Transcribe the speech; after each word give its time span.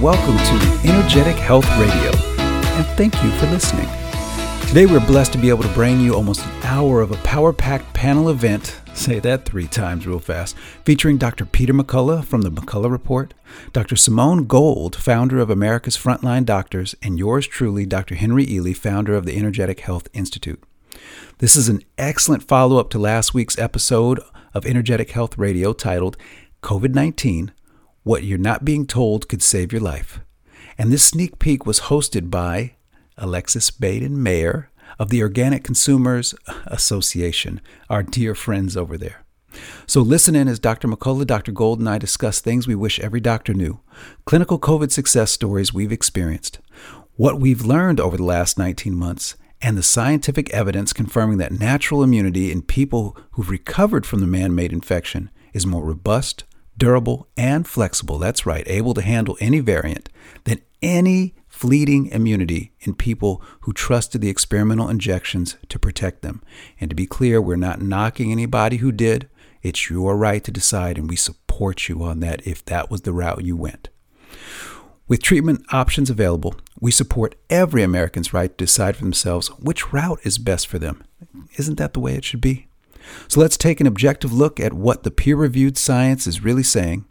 Welcome 0.00 0.38
to 0.38 0.88
Energetic 0.88 1.36
Health 1.36 1.68
Radio, 1.76 2.10
and 2.38 2.86
thank 2.96 3.22
you 3.22 3.30
for 3.32 3.44
listening. 3.48 3.86
Today 4.66 4.86
we're 4.86 5.06
blessed 5.06 5.32
to 5.32 5.38
be 5.38 5.50
able 5.50 5.62
to 5.62 5.74
bring 5.74 6.00
you 6.00 6.14
almost 6.14 6.42
an 6.42 6.62
hour 6.62 7.02
of 7.02 7.12
a 7.12 7.16
power 7.16 7.52
packed 7.52 7.92
panel 7.92 8.30
event, 8.30 8.80
say 8.94 9.18
that 9.18 9.44
three 9.44 9.66
times 9.66 10.06
real 10.06 10.18
fast, 10.18 10.56
featuring 10.86 11.18
Dr. 11.18 11.44
Peter 11.44 11.74
McCullough 11.74 12.24
from 12.24 12.40
the 12.40 12.50
McCullough 12.50 12.90
Report, 12.90 13.34
Dr. 13.74 13.94
Simone 13.94 14.46
Gold, 14.46 14.96
founder 14.96 15.38
of 15.38 15.50
America's 15.50 15.98
Frontline 15.98 16.46
Doctors, 16.46 16.94
and 17.02 17.18
yours 17.18 17.46
truly, 17.46 17.84
Dr. 17.84 18.14
Henry 18.14 18.46
Ealy, 18.46 18.74
founder 18.74 19.14
of 19.14 19.26
the 19.26 19.36
Energetic 19.36 19.80
Health 19.80 20.08
Institute. 20.14 20.62
This 21.40 21.56
is 21.56 21.68
an 21.68 21.82
excellent 21.98 22.42
follow 22.42 22.78
up 22.78 22.88
to 22.90 22.98
last 22.98 23.34
week's 23.34 23.58
episode 23.58 24.18
of 24.54 24.64
Energetic 24.64 25.10
Health 25.10 25.36
Radio 25.36 25.74
titled 25.74 26.16
COVID 26.62 26.94
19 26.94 27.52
what 28.02 28.24
You're 28.24 28.38
Not 28.38 28.64
Being 28.64 28.86
Told 28.86 29.28
Could 29.28 29.42
Save 29.42 29.72
Your 29.72 29.82
Life. 29.82 30.20
And 30.78 30.90
this 30.90 31.04
sneak 31.04 31.38
peek 31.38 31.66
was 31.66 31.80
hosted 31.80 32.30
by 32.30 32.76
Alexis 33.18 33.70
Baden-Mayer 33.70 34.70
of 34.98 35.10
the 35.10 35.22
Organic 35.22 35.62
Consumers 35.62 36.34
Association, 36.64 37.60
our 37.90 38.02
dear 38.02 38.34
friends 38.34 38.74
over 38.74 38.96
there. 38.96 39.24
So 39.86 40.00
listen 40.00 40.34
in 40.34 40.48
as 40.48 40.58
Dr. 40.58 40.88
McCullough, 40.88 41.26
Dr. 41.26 41.52
Gold, 41.52 41.78
and 41.78 41.88
I 41.88 41.98
discuss 41.98 42.40
things 42.40 42.66
we 42.66 42.74
wish 42.74 42.98
every 43.00 43.20
doctor 43.20 43.52
knew, 43.52 43.80
clinical 44.24 44.58
COVID 44.58 44.90
success 44.90 45.30
stories 45.30 45.74
we've 45.74 45.92
experienced, 45.92 46.60
what 47.16 47.38
we've 47.38 47.66
learned 47.66 48.00
over 48.00 48.16
the 48.16 48.24
last 48.24 48.56
19 48.56 48.94
months, 48.94 49.36
and 49.60 49.76
the 49.76 49.82
scientific 49.82 50.48
evidence 50.50 50.94
confirming 50.94 51.36
that 51.36 51.52
natural 51.52 52.02
immunity 52.02 52.50
in 52.50 52.62
people 52.62 53.14
who've 53.32 53.50
recovered 53.50 54.06
from 54.06 54.20
the 54.20 54.26
man 54.26 54.54
made 54.54 54.72
infection 54.72 55.30
is 55.52 55.66
more 55.66 55.84
robust, 55.84 56.44
durable, 56.76 57.28
and 57.36 57.66
flexible. 57.66 58.18
That's 58.18 58.46
right, 58.46 58.64
able 58.66 58.94
to 58.94 59.02
handle 59.02 59.36
any 59.40 59.60
variant 59.60 60.08
than 60.44 60.62
any 60.82 61.34
fleeting 61.46 62.06
immunity 62.06 62.72
in 62.80 62.94
people 62.94 63.42
who 63.62 63.72
trusted 63.72 64.20
the 64.20 64.30
experimental 64.30 64.88
injections 64.88 65.56
to 65.68 65.78
protect 65.78 66.22
them. 66.22 66.42
And 66.80 66.88
to 66.90 66.96
be 66.96 67.06
clear, 67.06 67.40
we're 67.40 67.56
not 67.56 67.82
knocking 67.82 68.32
anybody 68.32 68.78
who 68.78 68.92
did. 68.92 69.28
It's 69.62 69.90
your 69.90 70.16
right 70.16 70.42
to 70.44 70.50
decide, 70.50 70.96
and 70.96 71.10
we 71.10 71.16
support 71.16 71.88
you 71.88 72.02
on 72.02 72.20
that 72.20 72.46
if 72.46 72.64
that 72.64 72.90
was 72.90 73.02
the 73.02 73.12
route 73.12 73.44
you 73.44 73.56
went. 73.56 73.90
With 75.06 75.22
treatment 75.22 75.66
options 75.72 76.08
available, 76.08 76.54
we 76.80 76.92
support 76.92 77.34
every 77.50 77.82
American's 77.82 78.32
right 78.32 78.56
to 78.56 78.64
decide 78.64 78.96
for 78.96 79.02
themselves 79.02 79.48
which 79.58 79.92
route 79.92 80.20
is 80.22 80.38
best 80.38 80.66
for 80.66 80.78
them. 80.78 81.04
Isn't 81.58 81.76
that 81.78 81.92
the 81.92 82.00
way 82.00 82.14
it 82.14 82.24
should 82.24 82.40
be? 82.40 82.68
So 83.28 83.40
let's 83.40 83.56
take 83.56 83.80
an 83.80 83.86
objective 83.86 84.32
look 84.32 84.60
at 84.60 84.72
what 84.72 85.02
the 85.02 85.10
peer 85.10 85.36
reviewed 85.36 85.78
science 85.78 86.26
is 86.26 86.42
really 86.42 86.62
saying. 86.62 87.04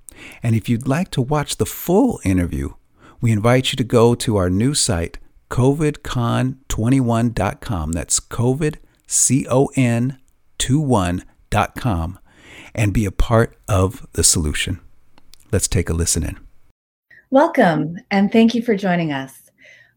And 0.44 0.56
if 0.56 0.69
you'd 0.69 0.88
like 0.88 1.12
to 1.12 1.22
watch 1.22 1.57
the 1.57 1.66
full 1.66 2.19
interview, 2.23 2.73
we 3.22 3.31
invite 3.31 3.72
you 3.72 3.78
to 3.78 3.84
go 3.84 4.16
to 4.16 4.38
our 4.38 4.50
new 4.50 4.73
site, 4.73 5.19
covidcon21.com. 5.50 7.91
That's 7.91 8.19
COVID, 8.19 8.75
C 9.07 9.46
O 9.50 9.69
N 9.75 10.18
21.com, 10.59 12.19
and 12.75 12.94
be 12.94 13.06
a 13.06 13.12
part 13.12 13.57
of 13.68 14.06
the 14.13 14.23
solution. 14.23 14.79
Let's 15.52 15.68
take 15.68 15.90
a 15.90 15.94
listen 15.94 16.23
in. 16.23 16.38
Welcome, 17.31 17.97
and 18.12 18.31
thank 18.31 18.53
you 18.53 18.62
for 18.62 18.75
joining 18.75 19.12
us. 19.12 19.38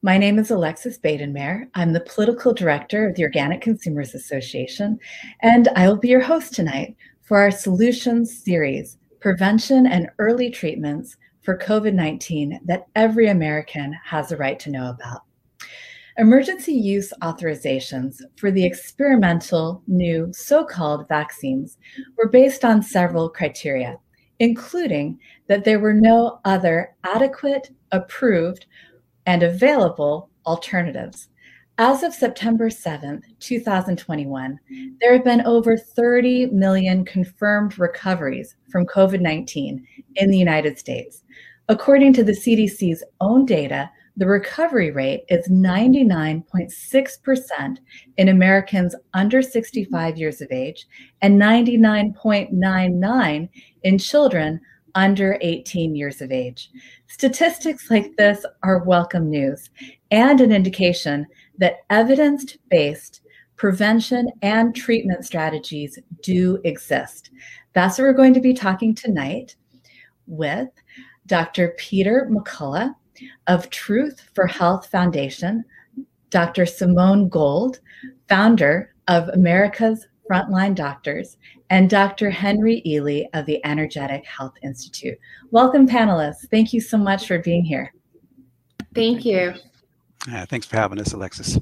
My 0.05 0.19
name 0.19 0.41
is 0.41 0.51
Alexis 0.51 0.99
Baden-Mayer. 0.99 1.69
I'm 1.77 1.93
the 1.93 2.01
political 2.01 2.53
director 2.53 3.09
of 3.09 3.15
the 3.15 3.23
Organic 3.23 3.61
Consumers 3.61 4.17
Association, 4.17 4.99
and 5.43 5.69
I 5.77 5.87
will 5.87 5.97
be 5.97 6.09
your 6.09 6.21
host 6.21 6.55
tonight 6.55 6.97
for 7.21 7.39
our 7.39 7.53
Solutions 7.53 8.43
series 8.43 8.99
Prevention 9.21 9.87
and 9.87 10.11
Early 10.19 10.51
Treatments 10.51 11.17
for 11.43 11.57
COVID 11.57 11.95
19 11.95 12.63
that 12.65 12.87
every 12.97 13.29
American 13.29 13.95
has 14.05 14.33
a 14.33 14.37
right 14.37 14.59
to 14.59 14.73
know 14.73 14.91
about. 14.91 15.21
Emergency 16.19 16.73
use 16.73 17.13
authorizations 17.23 18.17
for 18.37 18.51
the 18.51 18.65
experimental 18.65 19.85
new 19.87 20.33
so 20.33 20.65
called 20.65 21.07
vaccines 21.07 21.79
were 22.17 22.29
based 22.29 22.65
on 22.65 22.83
several 22.83 23.29
criteria, 23.29 23.97
including 24.41 25.17
that 25.47 25.63
there 25.63 25.79
were 25.79 25.95
no 25.95 26.41
other 26.45 26.97
adequate, 27.05 27.71
approved, 27.93 28.67
and 29.27 29.43
available 29.43 30.31
alternatives. 30.47 31.29
As 31.79 32.03
of 32.03 32.13
September 32.13 32.69
7th, 32.69 33.23
2021, 33.41 34.59
there 35.01 35.15
have 35.15 35.25
been 35.25 35.41
over 35.43 35.77
30 35.77 36.47
million 36.47 37.05
confirmed 37.05 37.79
recoveries 37.79 38.57
from 38.71 38.87
COVID 38.87 39.21
19 39.21 39.87
in 40.17 40.31
the 40.31 40.39
United 40.39 40.79
States. 40.79 41.23
According 41.69 42.15
to 42.15 42.25
the 42.25 42.33
CDC's 42.33 43.05
own 43.21 43.47
data, 43.47 43.89
the 44.17 44.27
recovery 44.27 44.91
rate 44.91 45.23
is 45.29 45.49
99.6% 45.49 47.79
in 48.19 48.29
Americans 48.29 48.95
under 49.15 49.41
65 49.41 50.19
years 50.19 50.43
of 50.43 50.53
age 50.53 50.87
and 51.23 51.41
99.99 51.41 53.49
in 53.85 53.99
children 53.99 54.61
under 54.95 55.39
18 55.41 55.95
years 55.95 56.21
of 56.21 56.33
age. 56.33 56.71
Statistics 57.07 57.91
like 57.91 58.17
this 58.17 58.45
are 58.63 58.85
welcome 58.85 59.31
news 59.31 59.71
and 60.11 60.41
an 60.41 60.53
indication 60.53 61.27
that 61.59 61.79
evidence 61.91 62.57
based 62.71 63.21
prevention 63.57 64.29
and 64.43 64.75
treatment 64.75 65.25
strategies 65.25 65.99
do 66.23 66.61
exist. 66.65 67.31
That's 67.75 67.99
what 67.99 68.05
we're 68.05 68.13
going 68.13 68.35
to 68.35 68.41
be 68.41 68.55
talking 68.55 68.95
tonight 68.95 69.57
with 70.27 70.69
Dr. 71.27 71.75
Peter 71.79 72.29
McCullough 72.31 72.95
of 73.47 73.71
Truth 73.71 74.29
for 74.35 74.47
Health 74.47 74.87
Foundation, 74.87 75.65
Dr. 76.31 76.67
Simone 76.67 77.29
Gold, 77.29 77.81
founder 78.29 78.95
of 79.09 79.29
America's 79.29 80.07
Frontline 80.31 80.75
Doctors, 80.75 81.37
and 81.71 81.91
Dr. 81.91 82.31
Henry 82.31 82.83
Ealy 82.87 83.27
of 83.35 83.47
the 83.47 83.65
Energetic 83.65 84.25
Health 84.25 84.55
Institute. 84.63 85.19
Welcome, 85.51 85.89
panelists. 85.89 86.49
Thank 86.51 86.73
you 86.73 86.81
so 86.81 86.97
much 86.97 87.27
for 87.27 87.39
being 87.39 87.65
here. 87.65 87.93
Thank 88.95 89.25
you. 89.25 89.55
Yeah, 90.29 90.45
thanks 90.45 90.67
for 90.67 90.77
having 90.77 91.01
us, 91.01 91.13
Alexis. 91.13 91.59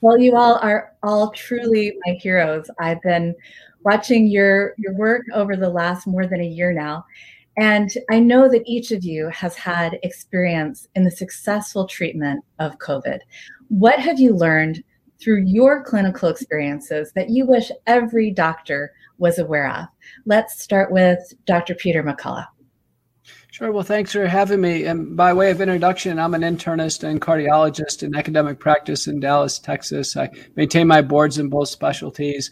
Well, 0.00 0.18
you 0.18 0.36
all 0.36 0.56
are 0.56 0.92
all 1.02 1.30
truly 1.30 1.96
my 2.06 2.14
heroes. 2.14 2.70
I've 2.78 3.02
been 3.02 3.34
watching 3.84 4.26
your 4.26 4.74
your 4.78 4.94
work 4.94 5.22
over 5.34 5.56
the 5.56 5.68
last 5.68 6.06
more 6.06 6.26
than 6.26 6.40
a 6.40 6.46
year 6.46 6.72
now. 6.72 7.04
And 7.58 7.90
I 8.10 8.18
know 8.20 8.48
that 8.48 8.62
each 8.64 8.90
of 8.92 9.04
you 9.04 9.28
has 9.28 9.54
had 9.56 9.98
experience 10.02 10.88
in 10.94 11.04
the 11.04 11.10
successful 11.10 11.86
treatment 11.86 12.42
of 12.58 12.78
COVID. 12.78 13.18
What 13.68 13.98
have 13.98 14.18
you 14.18 14.34
learned 14.34 14.82
through 15.22 15.44
your 15.46 15.82
clinical 15.84 16.28
experiences 16.28 17.12
that 17.14 17.30
you 17.30 17.46
wish 17.46 17.70
every 17.86 18.30
doctor 18.30 18.92
was 19.18 19.38
aware 19.38 19.70
of. 19.70 19.86
Let's 20.26 20.62
start 20.62 20.90
with 20.90 21.32
Dr. 21.44 21.74
Peter 21.74 22.02
McCullough. 22.02 22.46
Sure. 23.50 23.72
Well, 23.72 23.82
thanks 23.82 24.12
for 24.12 24.26
having 24.26 24.60
me. 24.60 24.84
And 24.84 25.16
by 25.16 25.32
way 25.34 25.50
of 25.50 25.60
introduction, 25.60 26.18
I'm 26.18 26.34
an 26.34 26.42
internist 26.42 27.02
and 27.02 27.20
cardiologist 27.20 28.02
in 28.02 28.14
academic 28.14 28.58
practice 28.58 29.06
in 29.06 29.20
Dallas, 29.20 29.58
Texas. 29.58 30.16
I 30.16 30.30
maintain 30.56 30.86
my 30.86 31.02
boards 31.02 31.36
in 31.36 31.48
both 31.48 31.68
specialties. 31.68 32.50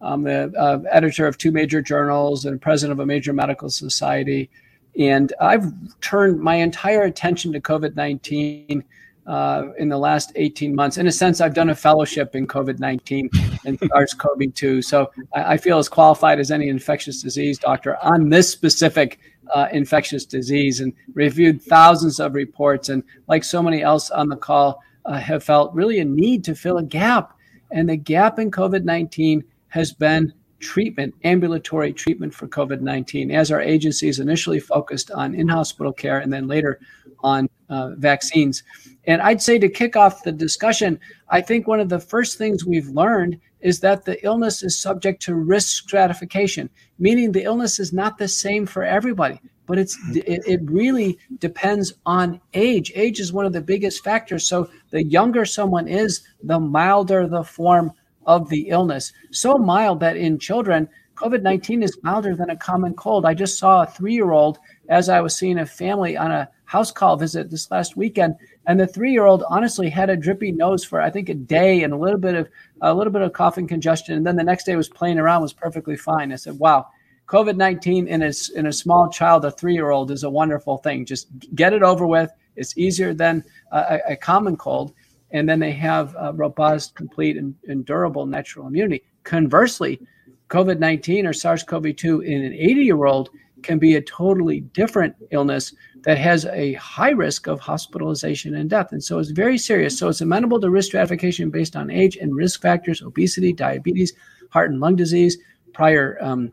I'm 0.00 0.22
the 0.22 0.52
uh, 0.58 0.80
editor 0.90 1.26
of 1.26 1.38
two 1.38 1.52
major 1.52 1.80
journals 1.80 2.44
and 2.44 2.60
president 2.60 2.92
of 2.92 3.02
a 3.02 3.06
major 3.06 3.32
medical 3.32 3.70
society. 3.70 4.50
And 4.98 5.32
I've 5.40 5.72
turned 6.00 6.40
my 6.40 6.56
entire 6.56 7.02
attention 7.02 7.52
to 7.52 7.60
COVID 7.60 7.96
19 7.96 8.84
uh, 9.30 9.68
in 9.78 9.88
the 9.88 9.96
last 9.96 10.32
18 10.34 10.74
months. 10.74 10.98
In 10.98 11.06
a 11.06 11.12
sense, 11.12 11.40
I've 11.40 11.54
done 11.54 11.70
a 11.70 11.74
fellowship 11.74 12.34
in 12.34 12.48
COVID 12.48 12.80
19 12.80 13.30
and 13.64 13.78
SARS 13.88 14.12
CoV 14.12 14.52
2. 14.52 14.82
So 14.82 15.08
I, 15.32 15.52
I, 15.52 15.56
feel 15.56 15.78
as 15.78 15.88
qualified 15.88 16.40
as 16.40 16.50
any 16.50 16.68
infectious 16.68 17.22
disease 17.22 17.56
doctor 17.56 17.96
on 18.02 18.28
this 18.28 18.50
specific 18.50 19.20
uh, 19.54 19.68
infectious 19.70 20.24
disease 20.24 20.80
and 20.80 20.92
reviewed 21.14 21.62
thousands 21.62 22.18
of 22.18 22.34
reports. 22.34 22.88
And 22.88 23.04
like 23.28 23.44
so 23.44 23.62
many 23.62 23.84
else 23.84 24.10
on 24.10 24.28
the 24.28 24.36
call, 24.36 24.82
uh, 25.04 25.18
have 25.18 25.44
felt 25.44 25.72
really 25.74 26.00
a 26.00 26.04
need 26.04 26.42
to 26.44 26.56
fill 26.56 26.78
a 26.78 26.82
gap 26.82 27.38
And 27.70 27.88
the 27.88 27.96
gap 27.96 28.40
in 28.40 28.50
COVID 28.50 28.82
19 28.82 29.44
has 29.68 29.92
been 29.92 30.32
treatment, 30.60 31.14
ambulatory 31.24 31.92
treatment 31.92 32.34
for 32.34 32.46
COVID 32.46 32.80
19, 32.80 33.30
as 33.30 33.50
our 33.50 33.60
agencies 33.60 34.20
initially 34.20 34.60
focused 34.60 35.10
on 35.10 35.34
in 35.34 35.48
hospital 35.48 35.92
care 35.92 36.18
and 36.18 36.32
then 36.32 36.46
later 36.46 36.78
on 37.22 37.48
uh, 37.68 37.90
vaccines. 37.96 38.62
And 39.04 39.22
I'd 39.22 39.42
say 39.42 39.58
to 39.58 39.68
kick 39.68 39.96
off 39.96 40.22
the 40.22 40.32
discussion, 40.32 41.00
I 41.28 41.40
think 41.40 41.66
one 41.66 41.80
of 41.80 41.88
the 41.88 42.00
first 42.00 42.38
things 42.38 42.64
we've 42.64 42.88
learned 42.88 43.40
is 43.60 43.80
that 43.80 44.04
the 44.04 44.22
illness 44.24 44.62
is 44.62 44.80
subject 44.80 45.22
to 45.22 45.34
risk 45.34 45.82
stratification, 45.82 46.70
meaning 46.98 47.32
the 47.32 47.44
illness 47.44 47.78
is 47.78 47.92
not 47.92 48.18
the 48.18 48.28
same 48.28 48.66
for 48.66 48.82
everybody. 48.82 49.40
But 49.66 49.78
it's 49.78 49.96
it, 50.14 50.42
it 50.46 50.60
really 50.64 51.16
depends 51.38 51.94
on 52.04 52.40
age. 52.54 52.90
Age 52.96 53.20
is 53.20 53.32
one 53.32 53.46
of 53.46 53.52
the 53.52 53.60
biggest 53.60 54.02
factors. 54.02 54.46
So 54.46 54.68
the 54.90 55.04
younger 55.04 55.44
someone 55.44 55.86
is, 55.86 56.22
the 56.42 56.58
milder 56.58 57.28
the 57.28 57.44
form 57.44 57.92
of 58.26 58.48
the 58.48 58.68
illness. 58.68 59.12
So 59.30 59.56
mild 59.56 60.00
that 60.00 60.16
in 60.16 60.38
children, 60.38 60.88
COVID 61.20 61.42
19 61.42 61.82
is 61.82 61.98
milder 62.02 62.34
than 62.34 62.48
a 62.48 62.56
common 62.56 62.94
cold. 62.94 63.26
I 63.26 63.34
just 63.34 63.58
saw 63.58 63.82
a 63.82 63.86
three 63.86 64.14
year 64.14 64.30
old 64.30 64.58
as 64.88 65.08
I 65.08 65.20
was 65.20 65.36
seeing 65.36 65.58
a 65.58 65.66
family 65.66 66.16
on 66.16 66.30
a 66.30 66.48
house 66.64 66.90
call 66.90 67.16
visit 67.16 67.50
this 67.50 67.70
last 67.70 67.96
weekend, 67.96 68.36
and 68.66 68.80
the 68.80 68.86
three 68.86 69.12
year 69.12 69.26
old 69.26 69.44
honestly 69.48 69.90
had 69.90 70.08
a 70.08 70.16
drippy 70.16 70.50
nose 70.50 70.82
for 70.82 71.00
I 71.00 71.10
think 71.10 71.28
a 71.28 71.34
day 71.34 71.82
and 71.82 71.92
a 71.92 71.96
little 71.98 72.18
bit 72.18 72.34
of 72.34 72.48
a 72.80 72.94
little 72.94 73.12
bit 73.12 73.20
of 73.22 73.34
coughing 73.34 73.66
congestion, 73.66 74.14
and 74.16 74.26
then 74.26 74.36
the 74.36 74.42
next 74.42 74.64
day 74.64 74.76
was 74.76 74.88
playing 74.88 75.18
around 75.18 75.42
was 75.42 75.52
perfectly 75.52 75.96
fine. 75.96 76.32
I 76.32 76.36
said, 76.36 76.58
"Wow." 76.58 76.86
COVID 77.26 77.56
19 77.56 78.08
in 78.08 78.22
a, 78.22 78.32
in 78.56 78.66
a 78.66 78.72
small 78.72 79.08
child, 79.08 79.44
a 79.44 79.52
three 79.52 79.74
year 79.74 79.90
old, 79.90 80.10
is 80.10 80.24
a 80.24 80.30
wonderful 80.30 80.78
thing. 80.78 81.06
Just 81.06 81.28
get 81.54 81.72
it 81.72 81.82
over 81.82 82.04
with. 82.04 82.32
It's 82.56 82.76
easier 82.76 83.14
than 83.14 83.44
a, 83.70 84.00
a 84.08 84.16
common 84.16 84.56
cold 84.56 84.94
and 85.32 85.48
then 85.48 85.60
they 85.60 85.72
have 85.72 86.14
robust, 86.34 86.94
complete, 86.94 87.36
and, 87.36 87.54
and 87.68 87.84
durable 87.84 88.26
natural 88.26 88.66
immunity. 88.66 89.02
Conversely, 89.24 90.00
COVID 90.48 90.78
19 90.78 91.26
or 91.26 91.32
SARS 91.32 91.62
CoV 91.62 91.94
2 91.94 92.20
in 92.22 92.44
an 92.44 92.52
80 92.52 92.82
year 92.82 93.04
old 93.04 93.30
can 93.62 93.78
be 93.78 93.94
a 93.94 94.02
totally 94.02 94.60
different 94.60 95.14
illness 95.30 95.74
that 96.02 96.18
has 96.18 96.46
a 96.46 96.72
high 96.74 97.10
risk 97.10 97.46
of 97.46 97.60
hospitalization 97.60 98.54
and 98.54 98.70
death. 98.70 98.92
And 98.92 99.02
so 99.02 99.18
it's 99.18 99.30
very 99.30 99.58
serious. 99.58 99.98
So 99.98 100.08
it's 100.08 100.22
amenable 100.22 100.60
to 100.60 100.70
risk 100.70 100.88
stratification 100.88 101.50
based 101.50 101.76
on 101.76 101.90
age 101.90 102.16
and 102.16 102.34
risk 102.34 102.62
factors, 102.62 103.02
obesity, 103.02 103.52
diabetes, 103.52 104.14
heart 104.50 104.70
and 104.70 104.80
lung 104.80 104.96
disease, 104.96 105.36
prior 105.72 106.18
um, 106.20 106.50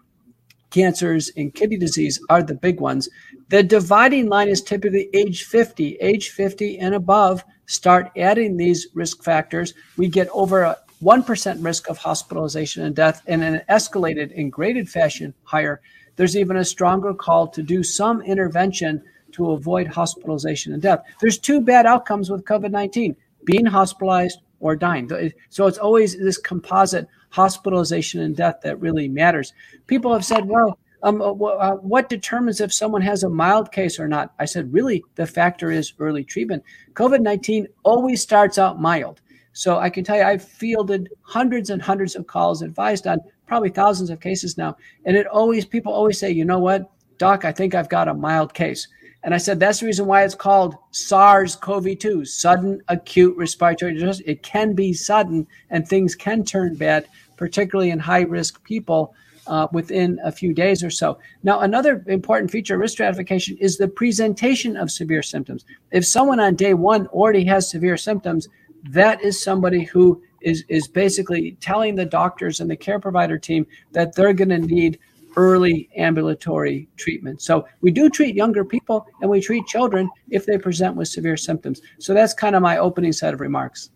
cancers, 0.70 1.32
and 1.38 1.54
kidney 1.54 1.78
disease 1.78 2.20
are 2.30 2.44
the 2.44 2.56
big 2.56 2.80
ones. 2.80 3.10
The 3.50 3.64
dividing 3.64 4.28
line 4.28 4.50
is 4.50 4.62
typically 4.62 5.10
age 5.14 5.46
50. 5.46 5.96
Age 5.96 6.30
50 6.30 6.80
and 6.80 6.94
above 6.94 7.44
start 7.68 8.12
adding 8.18 8.58
these 8.58 8.88
risk 8.94 9.24
factors, 9.24 9.74
we 9.98 10.10
get 10.10 10.28
over 10.30 10.64
a 10.64 10.78
1% 11.04 11.64
risk 11.64 11.90
of 11.90 11.98
hospitalization 11.98 12.84
and 12.84 12.96
death, 12.96 13.22
and 13.28 13.44
an 13.44 13.62
escalated 13.70 14.32
in 14.32 14.50
graded 14.50 14.90
fashion 14.90 15.34
higher. 15.44 15.80
There's 16.16 16.36
even 16.36 16.58
a 16.58 16.66
stronger 16.66 17.14
call 17.14 17.48
to 17.50 17.62
do 17.62 17.84
some 17.84 18.22
intervention 18.22 19.04
to 19.34 19.52
avoid 19.52 19.88
hospitalization 19.88 20.74
and 20.74 20.82
death. 20.82 21.04
There's 21.22 21.38
two 21.38 21.62
bad 21.62 21.86
outcomes 21.86 22.32
with 22.32 22.46
COVID 22.46 22.72
19 22.72 23.16
being 23.46 23.66
hospitalized 23.66 24.40
or 24.60 24.76
dying. 24.76 25.10
So 25.50 25.68
it's 25.68 25.78
always 25.78 26.18
this 26.18 26.38
composite 26.40 27.08
hospitalization 27.30 28.22
and 28.22 28.36
death 28.36 28.62
that 28.64 28.80
really 28.80 29.08
matters. 29.08 29.54
People 29.86 30.12
have 30.12 30.26
said, 30.26 30.46
well, 30.46 30.80
um, 31.04 31.22
uh, 31.22 31.32
uh, 31.32 31.76
what 31.76 32.10
determines 32.10 32.60
if 32.60 32.74
someone 32.74 33.02
has 33.02 33.24
a 33.24 33.30
mild 33.30 33.72
case 33.72 34.00
or 34.00 34.08
not? 34.08 34.34
I 34.40 34.46
said, 34.46 34.74
really, 34.74 35.04
the 35.16 35.28
factor 35.28 35.72
is 35.72 35.94
early 36.00 36.24
treatment. 36.24 36.64
COVID 36.94 37.22
19 37.22 37.68
always 37.84 38.22
starts 38.22 38.58
out 38.58 38.82
mild. 38.82 39.22
So 39.54 39.80
I 39.80 39.90
can 39.90 40.04
tell 40.04 40.18
you, 40.18 40.24
I've 40.24 40.44
fielded 40.44 41.10
hundreds 41.24 41.70
and 41.70 41.82
hundreds 41.82 42.16
of 42.16 42.28
calls, 42.28 42.62
advised 42.62 43.08
on 43.08 43.20
probably 43.48 43.70
thousands 43.70 44.10
of 44.10 44.20
cases 44.20 44.58
now. 44.58 44.78
And 45.06 45.18
it 45.18 45.26
always, 45.28 45.66
people 45.66 45.92
always 45.92 46.20
say, 46.20 46.30
you 46.30 46.46
know 46.46 46.60
what, 46.60 46.92
doc, 47.18 47.46
I 47.46 47.52
think 47.52 47.74
I've 47.74 47.90
got 47.90 48.08
a 48.08 48.14
mild 48.14 48.54
case. 48.54 48.88
And 49.24 49.34
I 49.34 49.38
said, 49.38 49.60
that's 49.60 49.80
the 49.80 49.88
reason 49.88 50.06
why 50.06 50.24
it's 50.24 50.36
called 50.36 50.76
SARS 50.92 51.56
CoV 51.56 51.98
2, 51.98 52.24
sudden 52.24 52.82
acute 52.88 53.36
respiratory 53.36 53.94
distress. 53.94 54.22
It 54.26 54.44
can 54.44 54.74
be 54.74 54.94
sudden 54.94 55.48
and 55.70 55.88
things 55.88 56.16
can 56.16 56.44
turn 56.44 56.76
bad, 56.76 57.08
particularly 57.36 57.90
in 57.90 58.00
high 58.00 58.22
risk 58.22 58.64
people 58.64 59.16
uh, 59.48 59.68
within 59.72 60.20
a 60.24 60.32
few 60.32 60.54
days 60.54 60.84
or 60.84 60.90
so. 60.90 61.18
Now, 61.44 61.62
another 61.62 62.04
important 62.08 62.52
feature 62.52 62.76
of 62.76 62.82
risk 62.82 62.94
stratification 62.94 63.58
is 63.58 63.78
the 63.78 63.88
presentation 63.88 64.78
of 64.78 64.92
severe 64.92 65.24
symptoms. 65.24 65.66
If 65.92 66.06
someone 66.06 66.40
on 66.40 66.56
day 66.56 66.74
one 66.74 67.08
already 67.08 67.46
has 67.46 67.70
severe 67.70 67.98
symptoms, 67.98 68.48
that 68.90 69.22
is 69.24 69.42
somebody 69.42 69.84
who 69.84 70.22
is, 70.42 70.64
is 70.70 70.88
basically 70.88 71.58
telling 71.60 71.96
the 71.96 72.06
doctors 72.06 72.60
and 72.60 72.70
the 72.70 72.76
care 72.76 73.00
provider 73.00 73.38
team 73.38 73.66
that 73.92 74.16
they're 74.16 74.34
going 74.34 74.50
to 74.50 74.60
need 74.60 75.00
early 75.36 75.88
ambulatory 75.96 76.88
treatment. 76.98 77.42
So 77.42 77.68
we 77.82 77.92
do 77.92 78.10
treat 78.10 78.36
younger 78.36 78.66
people 78.66 79.06
and 79.22 79.30
we 79.30 79.40
treat 79.40 79.66
children 79.68 80.10
if 80.30 80.46
they 80.46 80.58
present 80.58 80.96
with 80.96 81.08
severe 81.08 81.38
symptoms. 81.38 81.82
So 82.00 82.14
that's 82.14 82.34
kind 82.34 82.56
of 82.56 82.62
my 82.62 82.78
opening 82.78 83.14
set 83.14 83.34
of 83.34 83.40
remarks. 83.40 83.92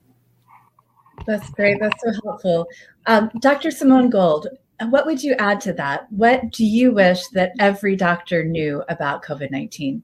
That's 1.25 1.50
great. 1.51 1.80
That's 1.80 2.00
so 2.01 2.12
helpful. 2.24 2.68
Um, 3.07 3.31
Dr. 3.39 3.71
Simone 3.71 4.09
Gold, 4.09 4.48
what 4.89 5.05
would 5.05 5.23
you 5.23 5.33
add 5.33 5.61
to 5.61 5.73
that? 5.73 6.11
What 6.11 6.51
do 6.51 6.65
you 6.65 6.91
wish 6.91 7.27
that 7.29 7.53
every 7.59 7.95
doctor 7.95 8.43
knew 8.43 8.83
about 8.89 9.23
COVID 9.23 9.51
19? 9.51 10.01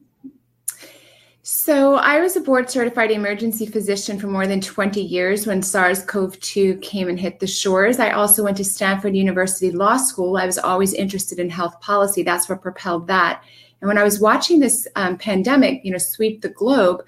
So, 1.50 1.96
I 1.96 2.20
was 2.20 2.36
a 2.36 2.42
board 2.42 2.70
certified 2.70 3.10
emergency 3.10 3.66
physician 3.66 4.20
for 4.20 4.28
more 4.28 4.46
than 4.46 4.60
20 4.60 5.02
years 5.02 5.48
when 5.48 5.62
SARS 5.62 6.04
CoV 6.04 6.38
2 6.42 6.76
came 6.80 7.08
and 7.08 7.18
hit 7.18 7.40
the 7.40 7.48
shores. 7.48 8.00
I 8.00 8.10
also 8.10 8.44
went 8.44 8.58
to 8.58 8.66
Stanford 8.66 9.16
University 9.16 9.72
Law 9.72 9.96
School. 9.96 10.36
I 10.36 10.46
was 10.46 10.58
always 10.58 10.94
interested 10.94 11.40
in 11.40 11.50
health 11.50 11.80
policy. 11.80 12.22
That's 12.22 12.50
what 12.50 12.62
propelled 12.62 13.08
that. 13.08 13.44
And 13.80 13.88
when 13.88 13.98
I 13.98 14.04
was 14.04 14.20
watching 14.20 14.60
this 14.60 14.90
um, 14.98 15.18
pandemic, 15.18 15.86
you 15.86 15.92
know, 15.92 15.98
sweep 15.98 16.42
the 16.42 16.50
globe, 16.50 17.06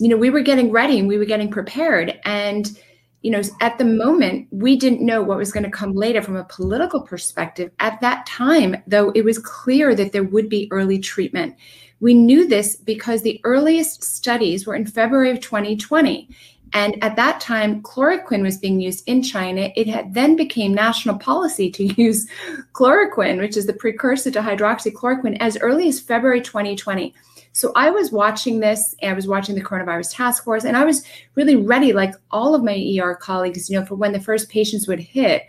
you 0.00 0.08
know, 0.08 0.16
we 0.16 0.30
were 0.30 0.40
getting 0.40 0.72
ready 0.72 0.98
and 0.98 1.06
we 1.06 1.16
were 1.16 1.24
getting 1.24 1.50
prepared. 1.50 2.18
And 2.24 2.76
you 3.22 3.30
know, 3.30 3.42
at 3.60 3.78
the 3.78 3.84
moment, 3.84 4.46
we 4.50 4.76
didn't 4.76 5.04
know 5.04 5.22
what 5.22 5.38
was 5.38 5.52
going 5.52 5.64
to 5.64 5.70
come 5.70 5.94
later 5.94 6.22
from 6.22 6.36
a 6.36 6.44
political 6.44 7.00
perspective. 7.00 7.70
At 7.80 8.00
that 8.00 8.26
time, 8.26 8.76
though, 8.86 9.10
it 9.10 9.24
was 9.24 9.38
clear 9.38 9.94
that 9.94 10.12
there 10.12 10.22
would 10.22 10.48
be 10.48 10.68
early 10.70 10.98
treatment. 10.98 11.56
We 12.00 12.14
knew 12.14 12.46
this 12.46 12.76
because 12.76 13.22
the 13.22 13.40
earliest 13.44 14.04
studies 14.04 14.66
were 14.66 14.74
in 14.74 14.86
February 14.86 15.30
of 15.30 15.40
2020. 15.40 16.28
And 16.72 17.02
at 17.02 17.16
that 17.16 17.40
time, 17.40 17.82
chloroquine 17.82 18.42
was 18.42 18.58
being 18.58 18.80
used 18.80 19.02
in 19.06 19.22
China. 19.22 19.70
It 19.76 19.86
had 19.86 20.12
then 20.14 20.36
became 20.36 20.74
national 20.74 21.18
policy 21.18 21.70
to 21.70 21.84
use 22.02 22.28
chloroquine, 22.74 23.38
which 23.38 23.56
is 23.56 23.66
the 23.66 23.72
precursor 23.72 24.30
to 24.32 24.40
hydroxychloroquine, 24.40 25.38
as 25.40 25.56
early 25.58 25.88
as 25.88 26.00
February 26.00 26.42
2020. 26.42 27.14
So 27.56 27.72
I 27.74 27.88
was 27.88 28.12
watching 28.12 28.60
this, 28.60 28.94
I 29.02 29.14
was 29.14 29.26
watching 29.26 29.54
the 29.54 29.64
coronavirus 29.64 30.14
task 30.14 30.44
force, 30.44 30.64
and 30.64 30.76
I 30.76 30.84
was 30.84 31.02
really 31.36 31.56
ready, 31.56 31.94
like 31.94 32.12
all 32.30 32.54
of 32.54 32.62
my 32.62 32.76
ER 33.00 33.14
colleagues, 33.14 33.70
you 33.70 33.80
know, 33.80 33.86
for 33.86 33.94
when 33.94 34.12
the 34.12 34.20
first 34.20 34.50
patients 34.50 34.86
would 34.86 35.00
hit. 35.00 35.46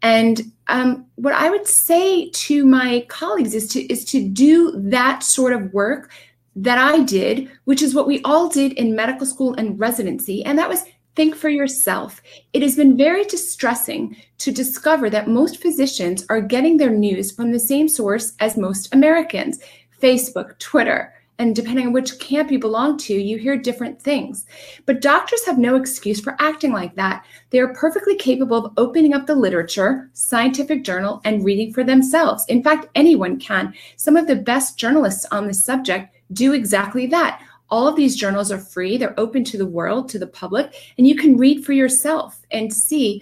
And 0.00 0.50
um, 0.68 1.04
what 1.16 1.34
I 1.34 1.50
would 1.50 1.66
say 1.66 2.30
to 2.30 2.64
my 2.64 3.04
colleagues 3.10 3.52
is 3.52 3.68
to 3.68 3.82
is 3.92 4.06
to 4.06 4.26
do 4.26 4.72
that 4.76 5.22
sort 5.22 5.52
of 5.52 5.70
work 5.74 6.10
that 6.56 6.78
I 6.78 7.02
did, 7.02 7.50
which 7.64 7.82
is 7.82 7.94
what 7.94 8.06
we 8.06 8.22
all 8.22 8.48
did 8.48 8.72
in 8.72 8.96
medical 8.96 9.26
school 9.26 9.52
and 9.52 9.78
residency, 9.78 10.42
and 10.46 10.58
that 10.58 10.70
was 10.70 10.84
think 11.16 11.34
for 11.34 11.50
yourself. 11.50 12.22
It 12.54 12.62
has 12.62 12.76
been 12.76 12.96
very 12.96 13.24
distressing 13.24 14.16
to 14.38 14.52
discover 14.52 15.10
that 15.10 15.28
most 15.28 15.60
physicians 15.60 16.24
are 16.30 16.40
getting 16.40 16.78
their 16.78 16.88
news 16.88 17.30
from 17.30 17.52
the 17.52 17.60
same 17.60 17.88
source 17.88 18.32
as 18.40 18.56
most 18.56 18.94
Americans 18.94 19.58
Facebook, 20.00 20.58
Twitter, 20.58 21.12
and 21.42 21.56
depending 21.56 21.88
on 21.88 21.92
which 21.92 22.20
camp 22.20 22.52
you 22.52 22.58
belong 22.60 22.96
to, 22.96 23.12
you 23.12 23.36
hear 23.36 23.56
different 23.56 24.00
things. 24.00 24.46
But 24.86 25.00
doctors 25.00 25.44
have 25.44 25.58
no 25.58 25.74
excuse 25.74 26.20
for 26.20 26.36
acting 26.38 26.72
like 26.72 26.94
that. 26.94 27.26
They 27.50 27.58
are 27.58 27.74
perfectly 27.74 28.14
capable 28.14 28.64
of 28.64 28.72
opening 28.76 29.12
up 29.12 29.26
the 29.26 29.34
literature, 29.34 30.08
scientific 30.12 30.84
journal, 30.84 31.20
and 31.24 31.44
reading 31.44 31.72
for 31.72 31.82
themselves. 31.82 32.44
In 32.46 32.62
fact, 32.62 32.86
anyone 32.94 33.40
can. 33.40 33.74
Some 33.96 34.16
of 34.16 34.28
the 34.28 34.36
best 34.36 34.78
journalists 34.78 35.26
on 35.32 35.48
this 35.48 35.64
subject 35.64 36.14
do 36.32 36.52
exactly 36.52 37.06
that. 37.08 37.42
All 37.70 37.88
of 37.88 37.96
these 37.96 38.14
journals 38.14 38.52
are 38.52 38.58
free, 38.58 38.96
they're 38.96 39.18
open 39.18 39.42
to 39.46 39.58
the 39.58 39.66
world, 39.66 40.08
to 40.10 40.20
the 40.20 40.28
public, 40.28 40.72
and 40.96 41.08
you 41.08 41.16
can 41.16 41.36
read 41.36 41.64
for 41.64 41.72
yourself 41.72 42.40
and 42.52 42.72
see 42.72 43.20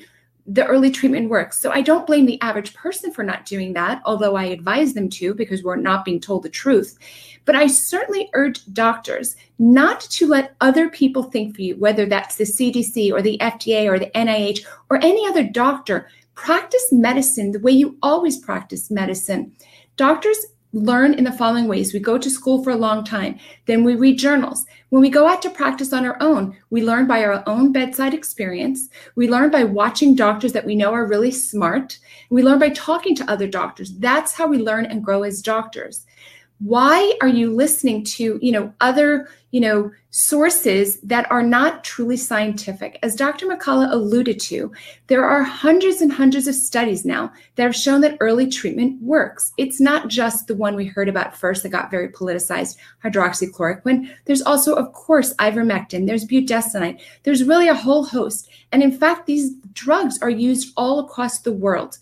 the 0.53 0.67
early 0.67 0.91
treatment 0.91 1.31
works. 1.31 1.61
So 1.61 1.71
I 1.71 1.81
don't 1.81 2.09
blame 2.09 2.27
the 2.27 2.41
average 2.43 2.75
person 2.75 3.13
for 3.13 3.23
not 3.23 3.47
doing 3.47 3.73
that, 3.75 4.03
although 4.05 4.35
I 4.35 4.47
advise 4.47 4.95
them 4.95 5.09
to 5.11 5.33
because 5.33 5.63
we're 5.63 5.77
not 5.77 6.05
being 6.05 6.21
told 6.21 6.43
the 6.43 6.49
truth. 6.49 6.99
But 7.45 7.55
I 7.55 7.69
certainly 7.69 8.29
urge 8.35 8.65
doctors 8.73 9.37
not 9.61 10.01
to 10.01 10.27
let 10.27 10.57
other 10.61 10.89
people 10.89 11.23
think 11.23 11.55
for 11.55 11.63
you, 11.63 11.77
whether 11.77 12.05
that's 12.05 12.35
the 12.35 12.45
CDC 12.45 13.13
or 13.13 13.23
the 13.23 13.39
FDA 13.39 13.89
or 13.89 14.01
the 14.01 14.11
NIH 14.11 14.67
or 14.91 14.99
any 14.99 15.25
other 15.29 15.45
doctor. 15.45 16.09
Practice 16.35 16.89
medicine 16.91 17.53
the 17.53 17.61
way 17.61 17.73
you 17.73 17.97
always 18.03 18.39
practice 18.39 18.91
medicine. 18.91 19.53
Doctors 19.97 20.47
learn 20.73 21.15
in 21.15 21.25
the 21.25 21.33
following 21.33 21.67
ways. 21.67 21.93
We 21.93 22.01
go 22.01 22.19
to 22.19 22.31
school 22.31 22.63
for 22.63 22.71
a 22.71 22.77
long 22.77 23.05
time, 23.05 23.39
then 23.67 23.85
we 23.85 23.95
read 23.95 24.19
journals. 24.19 24.67
When 24.91 25.03
we 25.03 25.11
go 25.11 25.27
out 25.27 25.43
to 25.43 25.51
practice 25.51 25.93
on 25.93 26.05
our 26.05 26.17
own, 26.21 26.57
we 26.71 26.83
learn 26.83 27.07
by 27.07 27.25
our 27.25 27.43
own 27.49 27.73
bedside 27.73 28.15
experience. 28.15 28.89
We 29.15 29.29
learn 29.29 29.51
by 29.51 29.65
watching 29.65 30.15
doctors 30.15 30.53
that 30.53 30.67
we 30.67 30.75
know 30.75 30.93
are 30.93 31.07
really 31.07 31.31
smart. 31.31 31.99
We 32.31 32.43
learn 32.43 32.59
by 32.59 32.71
talking 32.71 33.15
to 33.17 33.31
other 33.31 33.47
doctors. 33.47 33.97
That's 33.99 34.33
how 34.35 34.47
we 34.47 34.59
learn 34.59 34.87
and 34.87 35.05
grow 35.05 35.23
as 35.23 35.43
doctors 35.43 36.07
why 36.61 37.15
are 37.23 37.29
you 37.29 37.55
listening 37.55 38.05
to 38.05 38.39
you 38.43 38.53
know 38.53 38.73
other 38.81 39.29
you 39.51 39.61
know 39.61 39.91
sources 40.11 41.01
that 41.01 41.31
are 41.31 41.43
not 41.43 41.83
truly 41.85 42.19
scientific? 42.19 42.99
As 43.03 43.17
dr 43.17 43.45
mccullough 43.47 43.91
alluded 43.91 44.39
to 44.41 44.71
there 45.07 45.25
are 45.25 45.43
hundreds 45.43 46.03
and 46.03 46.13
hundreds 46.13 46.47
of 46.47 46.55
studies 46.55 47.05
now 47.05 47.33
that 47.57 47.63
have 47.63 47.75
shown 47.75 48.03
that 48.03 48.19
early 48.21 48.47
treatment 48.47 49.01
works. 49.03 49.53
It's 49.57 49.81
not 49.81 50.09
just 50.09 50.47
the 50.47 50.55
one 50.55 50.77
we 50.77 50.85
heard 50.85 51.09
about 51.09 51.37
first 51.37 51.63
that 51.63 51.71
got 51.71 51.91
very 51.91 52.09
politicized 52.11 52.77
hydroxychloroquine. 53.03 54.11
There's 54.27 54.43
also 54.43 54.75
of 54.75 54.93
course 54.93 55.35
ivermectin. 55.37 56.07
There's 56.07 56.27
budesonide. 56.27 57.01
There's 57.23 57.45
really 57.45 57.69
a 57.69 57.75
whole 57.75 58.05
host. 58.05 58.51
And 58.73 58.83
in 58.83 58.93
fact 58.93 59.27
these 59.27 59.55
drugs 59.73 60.19
are 60.21 60.31
used 60.31 60.75
all 60.77 60.99
across 60.99 61.39
the 61.39 61.53
world 61.53 61.97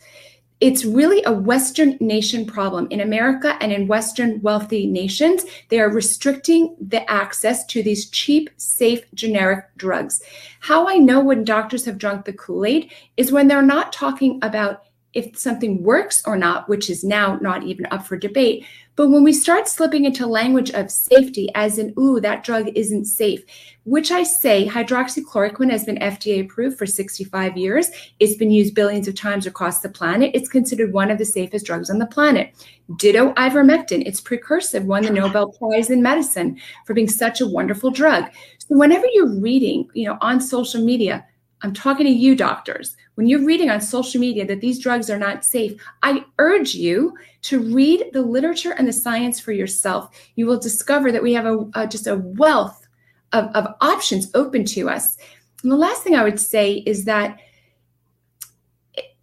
it's 0.60 0.84
really 0.84 1.22
a 1.24 1.32
Western 1.32 1.96
nation 2.00 2.44
problem. 2.44 2.88
In 2.90 3.00
America 3.00 3.56
and 3.60 3.72
in 3.72 3.86
Western 3.86 4.42
wealthy 4.42 4.86
nations, 4.86 5.44
they 5.68 5.78
are 5.78 5.90
restricting 5.90 6.74
the 6.80 7.08
access 7.10 7.64
to 7.66 7.82
these 7.82 8.10
cheap, 8.10 8.50
safe, 8.56 9.04
generic 9.14 9.66
drugs. 9.76 10.20
How 10.60 10.88
I 10.88 10.96
know 10.96 11.20
when 11.20 11.44
doctors 11.44 11.84
have 11.84 11.98
drunk 11.98 12.24
the 12.24 12.32
Kool 12.32 12.64
Aid 12.64 12.90
is 13.16 13.30
when 13.30 13.46
they're 13.46 13.62
not 13.62 13.92
talking 13.92 14.40
about 14.42 14.82
if 15.14 15.38
something 15.38 15.82
works 15.82 16.22
or 16.26 16.36
not, 16.36 16.68
which 16.68 16.90
is 16.90 17.02
now 17.02 17.36
not 17.40 17.62
even 17.64 17.86
up 17.90 18.06
for 18.06 18.16
debate. 18.16 18.64
But 18.94 19.10
when 19.10 19.22
we 19.22 19.32
start 19.32 19.68
slipping 19.68 20.04
into 20.04 20.26
language 20.26 20.70
of 20.70 20.90
safety, 20.90 21.50
as 21.54 21.78
in, 21.78 21.94
ooh, 21.98 22.20
that 22.20 22.42
drug 22.42 22.68
isn't 22.74 23.04
safe, 23.04 23.44
which 23.84 24.10
I 24.10 24.24
say 24.24 24.66
hydroxychloroquine 24.66 25.70
has 25.70 25.84
been 25.84 25.98
FDA 25.98 26.44
approved 26.44 26.76
for 26.76 26.84
65 26.84 27.56
years. 27.56 27.90
It's 28.18 28.36
been 28.36 28.50
used 28.50 28.74
billions 28.74 29.06
of 29.06 29.14
times 29.14 29.46
across 29.46 29.80
the 29.80 29.88
planet. 29.88 30.32
It's 30.34 30.48
considered 30.48 30.92
one 30.92 31.10
of 31.10 31.18
the 31.18 31.24
safest 31.24 31.64
drugs 31.64 31.90
on 31.90 31.98
the 31.98 32.06
planet. 32.06 32.52
Ditto 32.96 33.32
ivermectin, 33.34 34.04
its 34.04 34.20
precursor, 34.20 34.82
won 34.82 35.04
the 35.04 35.10
Nobel 35.10 35.52
Prize 35.52 35.90
in 35.90 36.02
medicine 36.02 36.60
for 36.84 36.92
being 36.92 37.08
such 37.08 37.40
a 37.40 37.46
wonderful 37.46 37.90
drug. 37.90 38.24
So 38.58 38.76
whenever 38.76 39.06
you're 39.12 39.40
reading, 39.40 39.88
you 39.94 40.06
know, 40.06 40.18
on 40.20 40.40
social 40.40 40.84
media, 40.84 41.24
I'm 41.62 41.74
talking 41.74 42.06
to 42.06 42.12
you, 42.12 42.36
doctors. 42.36 42.96
When 43.16 43.26
you're 43.26 43.44
reading 43.44 43.70
on 43.70 43.80
social 43.80 44.20
media 44.20 44.46
that 44.46 44.60
these 44.60 44.78
drugs 44.78 45.10
are 45.10 45.18
not 45.18 45.44
safe, 45.44 45.80
I 46.02 46.24
urge 46.38 46.74
you 46.74 47.16
to 47.42 47.60
read 47.60 48.06
the 48.12 48.22
literature 48.22 48.72
and 48.72 48.86
the 48.86 48.92
science 48.92 49.40
for 49.40 49.52
yourself. 49.52 50.10
You 50.36 50.46
will 50.46 50.58
discover 50.58 51.10
that 51.10 51.22
we 51.22 51.32
have 51.34 51.46
a, 51.46 51.68
a 51.74 51.86
just 51.86 52.06
a 52.06 52.16
wealth 52.16 52.86
of, 53.32 53.46
of 53.54 53.74
options 53.80 54.30
open 54.34 54.64
to 54.66 54.88
us. 54.88 55.16
And 55.62 55.72
the 55.72 55.76
last 55.76 56.02
thing 56.02 56.14
I 56.14 56.24
would 56.24 56.38
say 56.38 56.84
is 56.86 57.04
that 57.06 57.38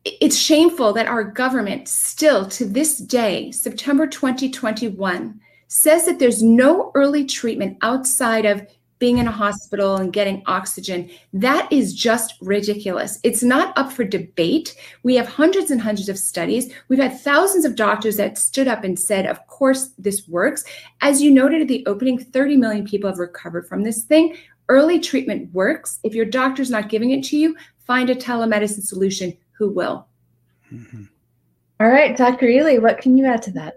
it's 0.04 0.38
shameful 0.38 0.94
that 0.94 1.08
our 1.08 1.24
government 1.24 1.88
still 1.88 2.48
to 2.50 2.66
this 2.66 2.98
day, 2.98 3.52
September 3.52 4.06
2021, 4.06 5.40
says 5.68 6.06
that 6.06 6.20
there's 6.20 6.44
no 6.44 6.92
early 6.94 7.26
treatment 7.26 7.78
outside 7.82 8.46
of 8.46 8.68
being 9.00 9.18
in 9.18 9.28
a 9.28 9.32
hospital 9.32 9.98
and 9.98 10.14
getting 10.14 10.42
oxygen. 10.46 11.10
That 11.34 11.72
is 11.72 11.94
just 11.94 12.36
ridiculous. 12.42 13.20
It's 13.24 13.44
not 13.44 13.78
up 13.78 13.92
for 13.92 14.04
debate. 14.04 14.76
We 15.04 15.16
have 15.16 15.28
hundreds 15.28 15.72
and 15.72 15.82
hundreds 15.82 16.10
of 16.10 16.18
studies. 16.18 16.74
We've 16.88 17.00
had 17.00 17.20
thousands 17.20 17.66
of 17.66 17.76
doctors 17.76 18.18
that 18.18 18.38
stood 18.38 18.68
up 18.68 18.84
and 18.84 18.98
said, 18.98 19.26
of 19.26 19.46
course, 19.48 19.90
this 19.98 20.28
works. 20.28 20.64
As 21.02 21.22
you 21.22 21.32
noted 21.32 21.62
at 21.62 21.68
the 21.68 21.86
opening, 21.86 22.18
30 22.18 22.58
million 22.58 22.86
people 22.86 23.10
have 23.10 23.20
recovered 23.20 23.68
from 23.68 23.84
this 23.84 24.04
thing. 24.04 24.38
Early 24.70 25.00
treatment 25.00 25.54
works. 25.54 26.00
If 26.04 26.16
your 26.16 26.26
doctor's 26.26 26.72
not 26.72 26.90
giving 26.90 27.12
it 27.12 27.24
to 27.26 27.38
you, 27.38 27.56
find 27.86 28.10
a 28.10 28.16
telemedicine 28.16 28.84
solution 28.84 29.38
who 29.52 29.70
will. 29.70 30.08
Mm-hmm. 30.72 31.04
All 31.80 31.90
right, 31.90 32.16
Dr. 32.16 32.48
Ealy, 32.48 32.82
what 32.82 33.00
can 33.00 33.18
you 33.18 33.26
add 33.26 33.42
to 33.44 33.52
that? 33.52 33.76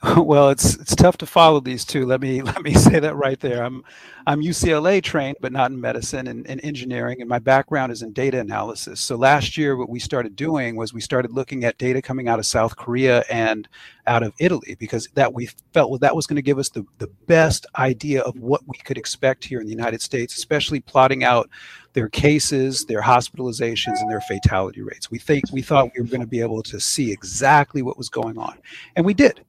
Well, 0.16 0.50
it's 0.50 0.76
it's 0.76 0.94
tough 0.94 1.16
to 1.18 1.26
follow 1.26 1.60
these 1.60 1.84
two. 1.84 2.06
Let 2.06 2.20
me 2.20 2.42
let 2.42 2.62
me 2.62 2.74
say 2.74 3.00
that 3.00 3.16
right 3.16 3.38
there. 3.40 3.64
I'm 3.64 3.84
I'm 4.28 4.42
UCLA 4.42 5.02
trained, 5.02 5.38
but 5.40 5.52
not 5.52 5.70
in 5.70 5.80
medicine 5.80 6.26
and, 6.26 6.46
and 6.46 6.62
engineering, 6.62 7.22
and 7.22 7.30
my 7.30 7.38
background 7.38 7.92
is 7.92 8.02
in 8.02 8.12
data 8.12 8.38
analysis. 8.38 9.00
So 9.00 9.16
last 9.16 9.56
year, 9.56 9.74
what 9.74 9.88
we 9.88 9.98
started 9.98 10.36
doing 10.36 10.76
was 10.76 10.92
we 10.92 11.00
started 11.00 11.32
looking 11.32 11.64
at 11.64 11.78
data 11.78 12.02
coming 12.02 12.28
out 12.28 12.38
of 12.38 12.44
South 12.44 12.76
Korea 12.76 13.24
and 13.30 13.66
out 14.06 14.22
of 14.22 14.34
Italy 14.38 14.76
because 14.78 15.08
that 15.14 15.32
we 15.32 15.48
felt 15.72 15.88
well, 15.90 15.98
that 16.00 16.14
was 16.14 16.26
going 16.26 16.36
to 16.36 16.42
give 16.42 16.58
us 16.58 16.68
the 16.68 16.84
the 16.98 17.06
best 17.26 17.64
idea 17.76 18.20
of 18.20 18.38
what 18.38 18.60
we 18.66 18.76
could 18.84 18.98
expect 18.98 19.46
here 19.46 19.60
in 19.60 19.66
the 19.66 19.72
United 19.72 20.02
States, 20.02 20.36
especially 20.36 20.80
plotting 20.80 21.24
out 21.24 21.48
their 21.94 22.08
cases, 22.08 22.84
their 22.84 23.02
hospitalizations, 23.02 24.00
and 24.00 24.10
their 24.10 24.20
fatality 24.20 24.82
rates. 24.82 25.10
We 25.10 25.18
think 25.18 25.44
we 25.52 25.62
thought 25.62 25.90
we 25.96 26.02
were 26.02 26.08
going 26.08 26.20
to 26.20 26.26
be 26.26 26.40
able 26.40 26.62
to 26.64 26.78
see 26.78 27.10
exactly 27.10 27.82
what 27.82 27.98
was 27.98 28.08
going 28.08 28.38
on, 28.38 28.58
and 28.96 29.04
we 29.04 29.14
did. 29.14 29.40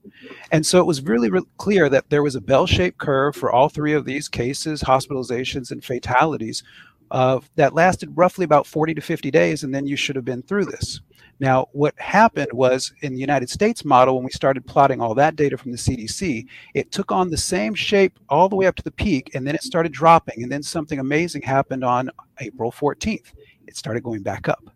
And 0.52 0.64
so 0.64 0.80
it 0.80 0.86
was 0.86 1.02
really, 1.02 1.30
really 1.30 1.46
clear 1.58 1.88
that 1.88 2.10
there 2.10 2.22
was 2.22 2.34
a 2.34 2.40
bell-shaped 2.40 2.98
curve 2.98 3.36
for 3.36 3.52
all 3.52 3.68
three 3.68 3.92
of 3.92 4.04
these 4.04 4.28
cases, 4.28 4.69
hospitalizations, 4.78 5.70
and 5.70 5.84
fatalities. 5.84 6.62
Uh, 7.10 7.40
that 7.56 7.74
lasted 7.74 8.08
roughly 8.14 8.44
about 8.44 8.68
40 8.68 8.94
to 8.94 9.00
50 9.00 9.32
days, 9.32 9.64
and 9.64 9.74
then 9.74 9.84
you 9.84 9.96
should 9.96 10.14
have 10.14 10.24
been 10.24 10.42
through 10.42 10.66
this. 10.66 11.00
Now, 11.40 11.66
what 11.72 11.98
happened 11.98 12.52
was 12.52 12.92
in 13.02 13.14
the 13.14 13.20
United 13.20 13.50
States 13.50 13.84
model, 13.84 14.14
when 14.14 14.24
we 14.24 14.30
started 14.30 14.66
plotting 14.66 15.00
all 15.00 15.14
that 15.14 15.36
data 15.36 15.56
from 15.56 15.72
the 15.72 15.78
CDC, 15.78 16.46
it 16.74 16.92
took 16.92 17.10
on 17.10 17.30
the 17.30 17.36
same 17.36 17.74
shape 17.74 18.18
all 18.28 18.48
the 18.48 18.56
way 18.56 18.66
up 18.66 18.76
to 18.76 18.82
the 18.82 18.92
peak, 18.92 19.34
and 19.34 19.46
then 19.46 19.54
it 19.54 19.62
started 19.62 19.90
dropping. 19.90 20.42
And 20.42 20.52
then 20.52 20.62
something 20.62 21.00
amazing 21.00 21.42
happened 21.42 21.82
on 21.82 22.10
April 22.38 22.70
14th. 22.70 23.32
It 23.66 23.76
started 23.76 24.04
going 24.04 24.22
back 24.22 24.48
up. 24.48 24.70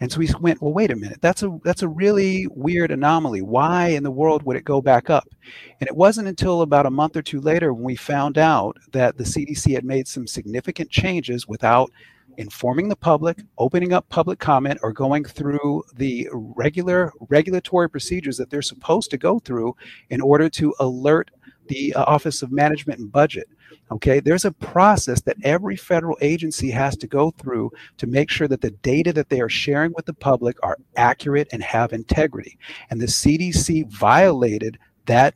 And 0.00 0.10
so 0.10 0.18
we 0.18 0.28
went, 0.40 0.60
well, 0.60 0.72
wait 0.72 0.90
a 0.90 0.96
minute, 0.96 1.20
that's 1.20 1.42
a 1.42 1.58
that's 1.64 1.82
a 1.82 1.88
really 1.88 2.46
weird 2.50 2.90
anomaly. 2.90 3.42
Why 3.42 3.88
in 3.88 4.02
the 4.02 4.10
world 4.10 4.42
would 4.44 4.56
it 4.56 4.64
go 4.64 4.80
back 4.80 5.10
up? 5.10 5.28
And 5.80 5.88
it 5.88 5.96
wasn't 5.96 6.28
until 6.28 6.62
about 6.62 6.86
a 6.86 6.90
month 6.90 7.16
or 7.16 7.22
two 7.22 7.40
later 7.40 7.72
when 7.72 7.84
we 7.84 7.96
found 7.96 8.38
out 8.38 8.76
that 8.92 9.16
the 9.16 9.24
CDC 9.24 9.74
had 9.74 9.84
made 9.84 10.08
some 10.08 10.26
significant 10.26 10.90
changes 10.90 11.46
without 11.48 11.90
informing 12.36 12.88
the 12.88 12.96
public, 12.96 13.38
opening 13.58 13.92
up 13.92 14.08
public 14.08 14.38
comment, 14.38 14.78
or 14.82 14.92
going 14.92 15.24
through 15.24 15.84
the 15.94 16.28
regular 16.32 17.12
regulatory 17.28 17.88
procedures 17.88 18.36
that 18.36 18.50
they're 18.50 18.62
supposed 18.62 19.10
to 19.10 19.18
go 19.18 19.38
through 19.38 19.76
in 20.10 20.20
order 20.20 20.48
to 20.48 20.74
alert 20.80 21.30
the 21.68 21.94
uh, 21.94 22.04
Office 22.04 22.42
of 22.42 22.52
Management 22.52 23.00
and 23.00 23.10
Budget. 23.10 23.48
Okay, 23.92 24.18
there's 24.18 24.46
a 24.46 24.52
process 24.52 25.20
that 25.22 25.36
every 25.44 25.76
federal 25.76 26.16
agency 26.20 26.70
has 26.70 26.96
to 26.96 27.06
go 27.06 27.30
through 27.32 27.70
to 27.98 28.06
make 28.06 28.30
sure 28.30 28.48
that 28.48 28.62
the 28.62 28.70
data 28.70 29.12
that 29.12 29.28
they 29.28 29.40
are 29.40 29.48
sharing 29.48 29.92
with 29.94 30.06
the 30.06 30.14
public 30.14 30.56
are 30.62 30.78
accurate 30.96 31.48
and 31.52 31.62
have 31.62 31.92
integrity. 31.92 32.58
And 32.90 33.00
the 33.00 33.06
CDC 33.06 33.86
violated 33.88 34.78
that 35.06 35.34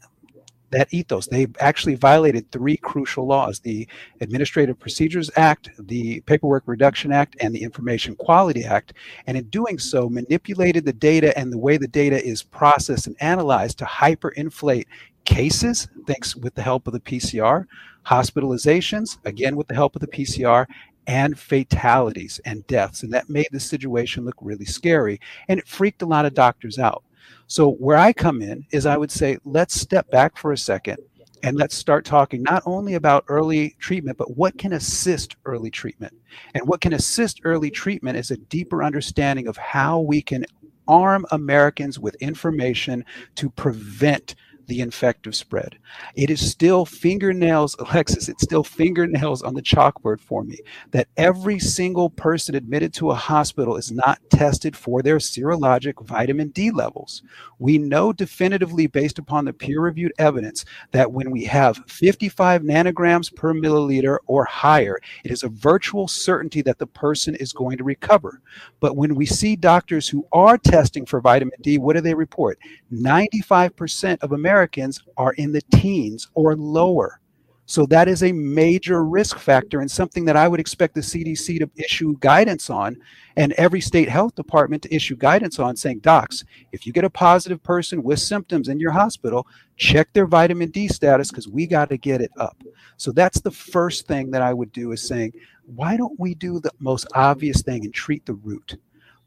that 0.71 0.93
ethos. 0.93 1.27
They 1.27 1.47
actually 1.61 1.95
violated 1.95 2.51
three 2.51 2.77
crucial 2.77 3.27
laws 3.27 3.61
the 3.61 3.89
Administrative 4.21 4.79
Procedures 4.79 5.31
Act, 5.37 5.71
the 5.79 6.21
Paperwork 6.23 6.65
Reduction 6.67 7.13
Act, 7.13 7.37
and 7.41 7.55
the 7.55 7.63
Information 7.63 8.15
Quality 8.17 8.65
Act. 8.65 8.93
And 9.27 9.37
in 9.37 9.45
doing 9.45 9.79
so, 9.79 10.09
manipulated 10.09 10.85
the 10.85 10.93
data 10.93 11.37
and 11.39 11.53
the 11.53 11.59
way 11.59 11.77
the 11.77 11.89
data 11.89 12.23
is 12.23 12.43
processed 12.43 13.07
and 13.07 13.17
analyzed 13.21 13.79
to 13.79 13.85
hyperinflate 13.85 14.87
cases, 15.29 15.89
thanks 16.07 16.35
with 16.35 16.55
the 16.55 16.63
help 16.63 16.87
of 16.87 16.95
the 16.95 17.01
PCR, 17.01 17.67
hospitalizations, 18.07 19.19
again 19.27 19.57
with 19.57 19.69
the 19.69 19.75
help 19.75 19.95
of 19.95 20.01
the 20.01 20.09
PCR, 20.09 20.67
and 21.07 21.39
fatalities 21.39 22.41
and 22.47 22.67
deaths. 22.67 23.03
And 23.03 23.13
that 23.13 23.29
made 23.29 23.49
the 23.53 23.61
situation 23.61 24.25
look 24.25 24.37
really 24.41 24.65
scary. 24.65 25.21
And 25.49 25.61
it 25.61 25.69
freaked 25.69 26.01
a 26.01 26.07
lot 26.07 26.25
of 26.25 26.33
doctors 26.33 26.79
out. 26.79 27.05
So, 27.47 27.73
where 27.73 27.99
I 27.99 28.15
come 28.15 28.41
in 28.41 28.65
is 28.71 28.87
I 28.87 28.97
would 28.97 29.11
say, 29.11 29.37
let's 29.45 29.79
step 29.79 30.11
back 30.11 30.39
for 30.39 30.53
a 30.53 30.59
second 30.59 30.97
and 31.43 31.59
let's 31.59 31.77
start 31.77 32.07
talking 32.07 32.43
not 32.43 32.63
only 32.65 32.95
about 32.95 33.25
early 33.29 33.77
treatment, 33.79 34.17
but 34.17 34.35
what 34.37 34.57
can 34.57 34.73
assist 34.73 35.37
early 35.45 35.71
treatment. 35.71 36.15
And 36.55 36.67
what 36.67 36.81
can 36.81 36.95
assist 36.95 37.43
early 37.45 37.71
treatment 37.71 38.17
is 38.17 38.31
a 38.31 38.39
deeper 38.39 38.83
understanding 38.83 39.47
of 39.47 39.59
how 39.59 40.01
we 40.01 40.23
can 40.23 40.47
arm 40.89 41.27
Americans 41.31 41.99
with 41.99 42.15
information 42.17 43.05
to 43.35 43.51
prevent 43.51 44.35
the 44.69 44.81
infective 44.81 45.35
spread. 45.35 45.79
It 46.15 46.31
is 46.31 46.51
still 46.51 46.85
fingernails, 46.85 47.75
Alexis, 47.79 48.29
it's 48.29 48.43
still 48.45 48.63
fingernails 48.63 49.43
on 49.43 49.55
the 49.55 49.63
chalkboard 49.63 50.21
for 50.21 50.45
me 50.45 50.59
that 50.93 51.09
every 51.17 51.59
single 51.59 52.11
person 52.11 52.55
admitted 52.55 52.95
to 52.95 53.11
a 53.11 53.15
hospital 53.15 53.77
is 53.77 53.91
not 53.91 54.21
tested 54.31 54.77
for 54.77 55.03
their 55.03 55.17
serologic 55.17 56.05
vitamin 56.07 56.49
D 56.51 56.71
levels. 56.71 57.23
We 57.59 57.79
know 57.79 58.13
definitively, 58.13 58.87
based 58.87 59.19
upon 59.19 59.45
the 59.45 59.53
peer 59.53 59.81
reviewed 59.81 60.13
evidence, 60.19 60.65
that 60.93 61.11
when 61.11 61.31
we 61.31 61.45
have 61.45 61.83
55 61.89 62.63
nanograms 62.63 63.35
per 63.35 63.55
milliliter 63.55 64.19
or 64.27 64.45
higher, 64.45 64.99
it 65.25 65.31
is 65.31 65.43
a 65.43 65.49
virtual 65.49 66.07
certainty 66.07 66.63
that 66.63 66.79
the 66.79 66.87
person 66.87 67.35
is 67.37 67.53
going 67.53 67.79
to 67.79 67.85
recover. 67.85 68.41
But 68.81 68.97
when 68.97 69.15
we 69.15 69.27
see 69.27 69.57
doctors 69.57 70.09
who 70.09 70.27
are 70.33 70.59
testing 70.59 71.07
for 71.07 71.21
vitamin 71.21 71.59
D, 71.63 71.79
what 71.79 71.97
do 71.97 72.03
they 72.03 72.15
report? 72.15 72.59
95% 72.93 74.19
of 74.23 74.33
Americans 74.33 74.58
Americans 74.59 75.01
are 75.17 75.35
in 75.35 75.53
the 75.53 75.63
teens 75.73 76.27
or 76.35 76.57
lower. 76.57 77.21
So 77.67 77.87
that 77.87 78.09
is 78.09 78.25
a 78.25 78.33
major 78.33 79.05
risk 79.05 79.39
factor 79.39 79.81
and 79.81 79.89
something 79.89 80.25
that 80.25 80.35
I 80.35 80.49
would 80.49 80.59
expect 80.59 80.97
the 80.97 81.01
CDC 81.01 81.61
to 81.61 81.71
issue 81.77 82.17
guidance 82.19 82.71
on 82.71 82.97
and 83.37 83.53
every 83.53 83.81
state 83.81 84.09
health 84.09 84.35
department 84.35 84.83
to 84.83 84.93
issue 84.93 85.15
guidance 85.15 85.61
on 85.61 85.77
saying, 85.77 86.01
docs, 86.01 86.45
if 86.73 86.89
you 86.89 86.93
get 86.93 87.05
a 87.05 87.11
positive 87.11 87.63
person 87.63 88.03
with 88.03 88.19
symptoms 88.19 88.67
in 88.67 88.81
your 88.81 88.91
hospital, 88.91 89.47
check 89.77 90.13
their 90.13 90.27
vitamin 90.27 90.71
D 90.71 90.89
status 90.89 91.31
because 91.31 91.47
we 91.47 91.65
got 91.65 91.89
to 91.91 91.97
get 91.97 92.21
it 92.21 92.33
up. 92.37 92.61
So 92.97 93.13
that's 93.13 93.41
the 93.41 93.53
first 93.53 94.09
thing 94.09 94.33
that 94.33 94.43
I 94.43 94.53
would 94.53 94.73
do 94.73 94.91
is 94.91 95.07
saying, 95.07 95.35
why 95.67 95.97
don't 95.97 96.19
we 96.19 96.35
do 96.35 96.59
the 96.59 96.73
most 96.81 97.07
obvious 97.15 97.63
thing 97.63 97.85
and 97.85 97.95
treat 97.95 98.27
the 98.27 98.35
root? 98.35 98.77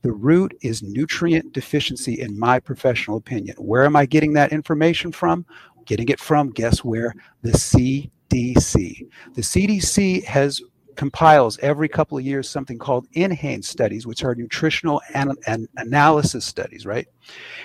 The 0.01 0.11
root 0.11 0.57
is 0.61 0.81
nutrient 0.81 1.53
deficiency, 1.53 2.19
in 2.21 2.37
my 2.37 2.59
professional 2.59 3.17
opinion. 3.17 3.55
Where 3.57 3.85
am 3.85 3.95
I 3.95 4.05
getting 4.05 4.33
that 4.33 4.51
information 4.51 5.11
from? 5.11 5.45
Getting 5.85 6.09
it 6.09 6.19
from, 6.19 6.49
guess 6.49 6.83
where? 6.83 7.13
The 7.41 7.51
CDC. 7.51 9.07
The 9.33 9.41
CDC 9.41 10.23
has 10.25 10.61
compiles 10.95 11.57
every 11.59 11.87
couple 11.87 12.17
of 12.17 12.25
years 12.25 12.49
something 12.49 12.77
called 12.77 13.07
NHANES 13.11 13.65
studies, 13.65 14.05
which 14.05 14.23
are 14.23 14.35
nutritional 14.35 15.01
and, 15.13 15.37
and 15.47 15.67
analysis 15.77 16.45
studies, 16.45 16.85
right? 16.85 17.07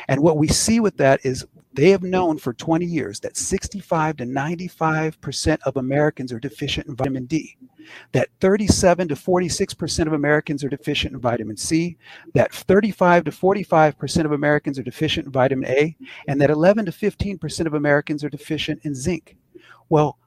And 0.09 0.23
what 0.23 0.37
we 0.37 0.49
see 0.49 0.81
with 0.81 0.97
that 0.99 1.21
is 1.25 1.47
they 1.77 1.91
have 1.91 2.03
known 2.03 2.39
for 2.39 2.55
20 2.55 2.87
years 2.87 3.21
that 3.21 3.37
65 3.37 4.17
to 4.17 4.25
95% 4.25 5.59
of 5.67 5.77
Americans 5.77 6.33
are 6.33 6.41
deficient 6.41 6.87
in 6.87 6.97
vitamin 6.97 7.27
D, 7.27 7.57
that 8.13 8.31
37 8.41 9.09
to 9.09 9.15
46% 9.15 10.07
of 10.07 10.15
Americans 10.15 10.65
are 10.65 10.71
deficient 10.71 11.15
in 11.15 11.21
vitamin 11.21 11.57
C, 11.57 11.99
that 12.33 12.53
35 12.53 13.25
to 13.25 13.31
45% 13.31 14.25
of 14.25 14.33
Americans 14.33 14.79
are 14.79 14.83
deficient 14.83 15.27
in 15.27 15.33
vitamin 15.33 15.69
A, 15.69 15.95
and 16.29 16.41
that 16.41 16.51
11 16.51 16.87
to 16.87 16.93
15% 16.93 17.67
of 17.67 17.75
Americans 17.75 18.25
are 18.25 18.31
deficient 18.31 18.81
in 18.85 18.95
zinc. 18.95 19.37
Well, 19.91 20.19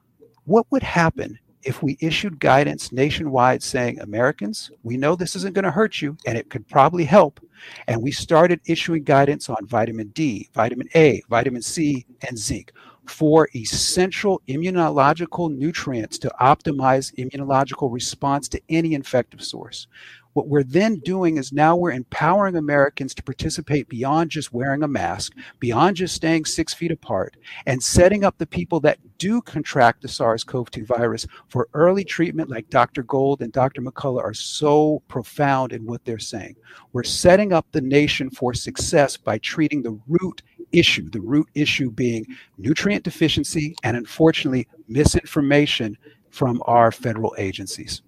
what 0.44 0.66
would 0.70 0.84
happen 0.84 1.38
if 1.62 1.82
we 1.82 1.96
issued 2.00 2.40
guidance 2.40 2.92
nationwide 2.92 3.62
saying, 3.62 4.00
Americans, 4.00 4.70
we 4.82 4.96
know 4.96 5.14
this 5.14 5.36
isn't 5.36 5.54
going 5.54 5.64
to 5.64 5.70
hurt 5.70 6.00
you 6.00 6.16
and 6.26 6.36
it 6.38 6.50
could 6.50 6.66
probably 6.68 7.04
help. 7.04 7.40
And 7.88 8.02
we 8.02 8.10
started 8.10 8.60
issuing 8.66 9.04
guidance 9.04 9.48
on 9.48 9.66
vitamin 9.66 10.08
D, 10.08 10.48
vitamin 10.54 10.88
A, 10.94 11.22
vitamin 11.28 11.62
C, 11.62 12.06
and 12.26 12.38
zinc 12.38 12.72
for 13.06 13.48
essential 13.56 14.40
immunological 14.48 15.54
nutrients 15.54 16.18
to 16.18 16.32
optimize 16.40 17.12
immunological 17.16 17.92
response 17.92 18.48
to 18.48 18.60
any 18.68 18.94
infective 18.94 19.42
source. 19.42 19.88
What 20.32 20.46
we're 20.46 20.62
then 20.62 21.00
doing 21.00 21.38
is 21.38 21.52
now 21.52 21.74
we're 21.74 21.90
empowering 21.90 22.56
Americans 22.56 23.14
to 23.14 23.22
participate 23.22 23.88
beyond 23.88 24.30
just 24.30 24.52
wearing 24.52 24.82
a 24.82 24.88
mask, 24.88 25.32
beyond 25.58 25.96
just 25.96 26.14
staying 26.14 26.44
six 26.44 26.72
feet 26.72 26.92
apart, 26.92 27.36
and 27.66 27.82
setting 27.82 28.24
up 28.24 28.38
the 28.38 28.46
people 28.46 28.78
that 28.80 28.98
do 29.18 29.42
contract 29.42 30.02
the 30.02 30.08
SARS 30.08 30.44
CoV 30.44 30.70
2 30.70 30.86
virus 30.86 31.26
for 31.48 31.68
early 31.74 32.04
treatment, 32.04 32.48
like 32.48 32.70
Dr. 32.70 33.02
Gold 33.02 33.42
and 33.42 33.52
Dr. 33.52 33.82
McCullough 33.82 34.22
are 34.22 34.34
so 34.34 35.02
profound 35.08 35.72
in 35.72 35.84
what 35.84 36.04
they're 36.04 36.18
saying. 36.18 36.56
We're 36.92 37.02
setting 37.02 37.52
up 37.52 37.66
the 37.72 37.80
nation 37.80 38.30
for 38.30 38.54
success 38.54 39.16
by 39.16 39.38
treating 39.38 39.82
the 39.82 39.98
root 40.06 40.42
issue, 40.70 41.10
the 41.10 41.20
root 41.20 41.48
issue 41.54 41.90
being 41.90 42.24
nutrient 42.56 43.02
deficiency 43.02 43.74
and 43.82 43.96
unfortunately 43.96 44.68
misinformation 44.88 45.98
from 46.30 46.62
our 46.66 46.92
federal 46.92 47.34
agencies. 47.38 48.02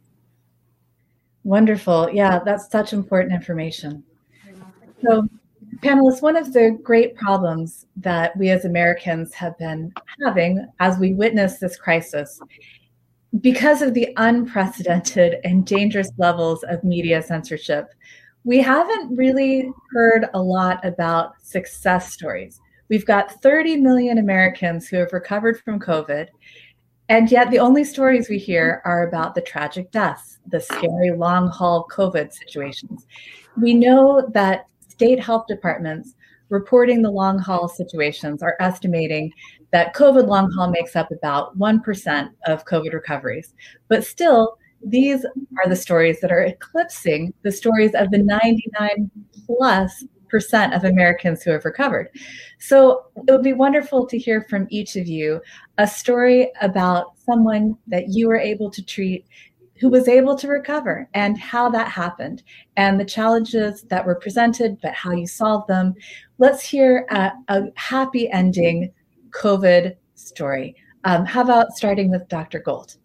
Wonderful. 1.44 2.10
Yeah, 2.12 2.40
that's 2.44 2.70
such 2.70 2.92
important 2.92 3.34
information. 3.34 4.04
So, 5.04 5.26
panelists, 5.78 6.22
one 6.22 6.36
of 6.36 6.52
the 6.52 6.78
great 6.82 7.16
problems 7.16 7.86
that 7.96 8.36
we 8.36 8.50
as 8.50 8.64
Americans 8.64 9.34
have 9.34 9.58
been 9.58 9.92
having 10.24 10.64
as 10.78 10.98
we 10.98 11.14
witness 11.14 11.58
this 11.58 11.76
crisis, 11.76 12.40
because 13.40 13.82
of 13.82 13.94
the 13.94 14.12
unprecedented 14.18 15.36
and 15.42 15.66
dangerous 15.66 16.10
levels 16.18 16.62
of 16.64 16.84
media 16.84 17.22
censorship, 17.22 17.88
we 18.44 18.58
haven't 18.58 19.16
really 19.16 19.70
heard 19.90 20.26
a 20.34 20.42
lot 20.42 20.84
about 20.84 21.32
success 21.42 22.12
stories. 22.12 22.60
We've 22.88 23.06
got 23.06 23.40
30 23.42 23.78
million 23.78 24.18
Americans 24.18 24.86
who 24.86 24.96
have 24.98 25.12
recovered 25.12 25.58
from 25.60 25.80
COVID, 25.80 26.28
and 27.08 27.30
yet, 27.30 27.50
the 27.50 27.58
only 27.58 27.84
stories 27.84 28.28
we 28.28 28.38
hear 28.38 28.80
are 28.84 29.06
about 29.06 29.34
the 29.34 29.40
tragic 29.40 29.90
deaths, 29.90 30.38
the 30.46 30.60
scary 30.60 31.12
long 31.12 31.48
haul 31.48 31.86
COVID 31.90 32.32
situations. 32.32 33.06
We 33.60 33.74
know 33.74 34.28
that 34.32 34.66
state 34.88 35.20
health 35.20 35.46
departments 35.48 36.14
reporting 36.48 37.02
the 37.02 37.10
long 37.10 37.38
haul 37.38 37.66
situations 37.66 38.42
are 38.42 38.56
estimating 38.60 39.32
that 39.72 39.94
COVID 39.94 40.26
long 40.26 40.50
haul 40.52 40.70
makes 40.70 40.94
up 40.94 41.10
about 41.10 41.58
1% 41.58 42.28
of 42.46 42.64
COVID 42.66 42.92
recoveries. 42.92 43.54
But 43.88 44.04
still, 44.04 44.58
these 44.84 45.24
are 45.24 45.68
the 45.68 45.76
stories 45.76 46.20
that 46.20 46.32
are 46.32 46.44
eclipsing 46.44 47.32
the 47.42 47.52
stories 47.52 47.94
of 47.94 48.10
the 48.10 48.18
99 48.18 49.10
plus 49.46 50.04
percent 50.32 50.72
of 50.72 50.84
Americans 50.84 51.42
who 51.42 51.50
have 51.50 51.66
recovered. 51.66 52.08
So 52.58 53.04
it 53.28 53.30
would 53.30 53.42
be 53.42 53.52
wonderful 53.52 54.06
to 54.06 54.18
hear 54.18 54.40
from 54.40 54.66
each 54.70 54.96
of 54.96 55.06
you 55.06 55.42
a 55.76 55.86
story 55.86 56.50
about 56.62 57.18
someone 57.18 57.76
that 57.86 58.08
you 58.08 58.28
were 58.28 58.38
able 58.38 58.70
to 58.70 58.82
treat 58.82 59.26
who 59.78 59.90
was 59.90 60.08
able 60.08 60.34
to 60.36 60.48
recover 60.48 61.06
and 61.12 61.36
how 61.36 61.68
that 61.68 61.88
happened 61.88 62.42
and 62.76 62.98
the 62.98 63.04
challenges 63.04 63.82
that 63.82 64.06
were 64.06 64.14
presented, 64.14 64.78
but 64.80 64.94
how 64.94 65.10
you 65.10 65.26
solved 65.26 65.68
them. 65.68 65.94
Let's 66.38 66.62
hear 66.62 67.04
a, 67.10 67.32
a 67.48 67.64
happy 67.74 68.30
ending 68.30 68.90
COVID 69.30 69.96
story. 70.14 70.76
Um, 71.04 71.26
how 71.26 71.42
about 71.42 71.76
starting 71.76 72.10
with 72.10 72.26
Dr. 72.28 72.60
Gold? 72.60 72.96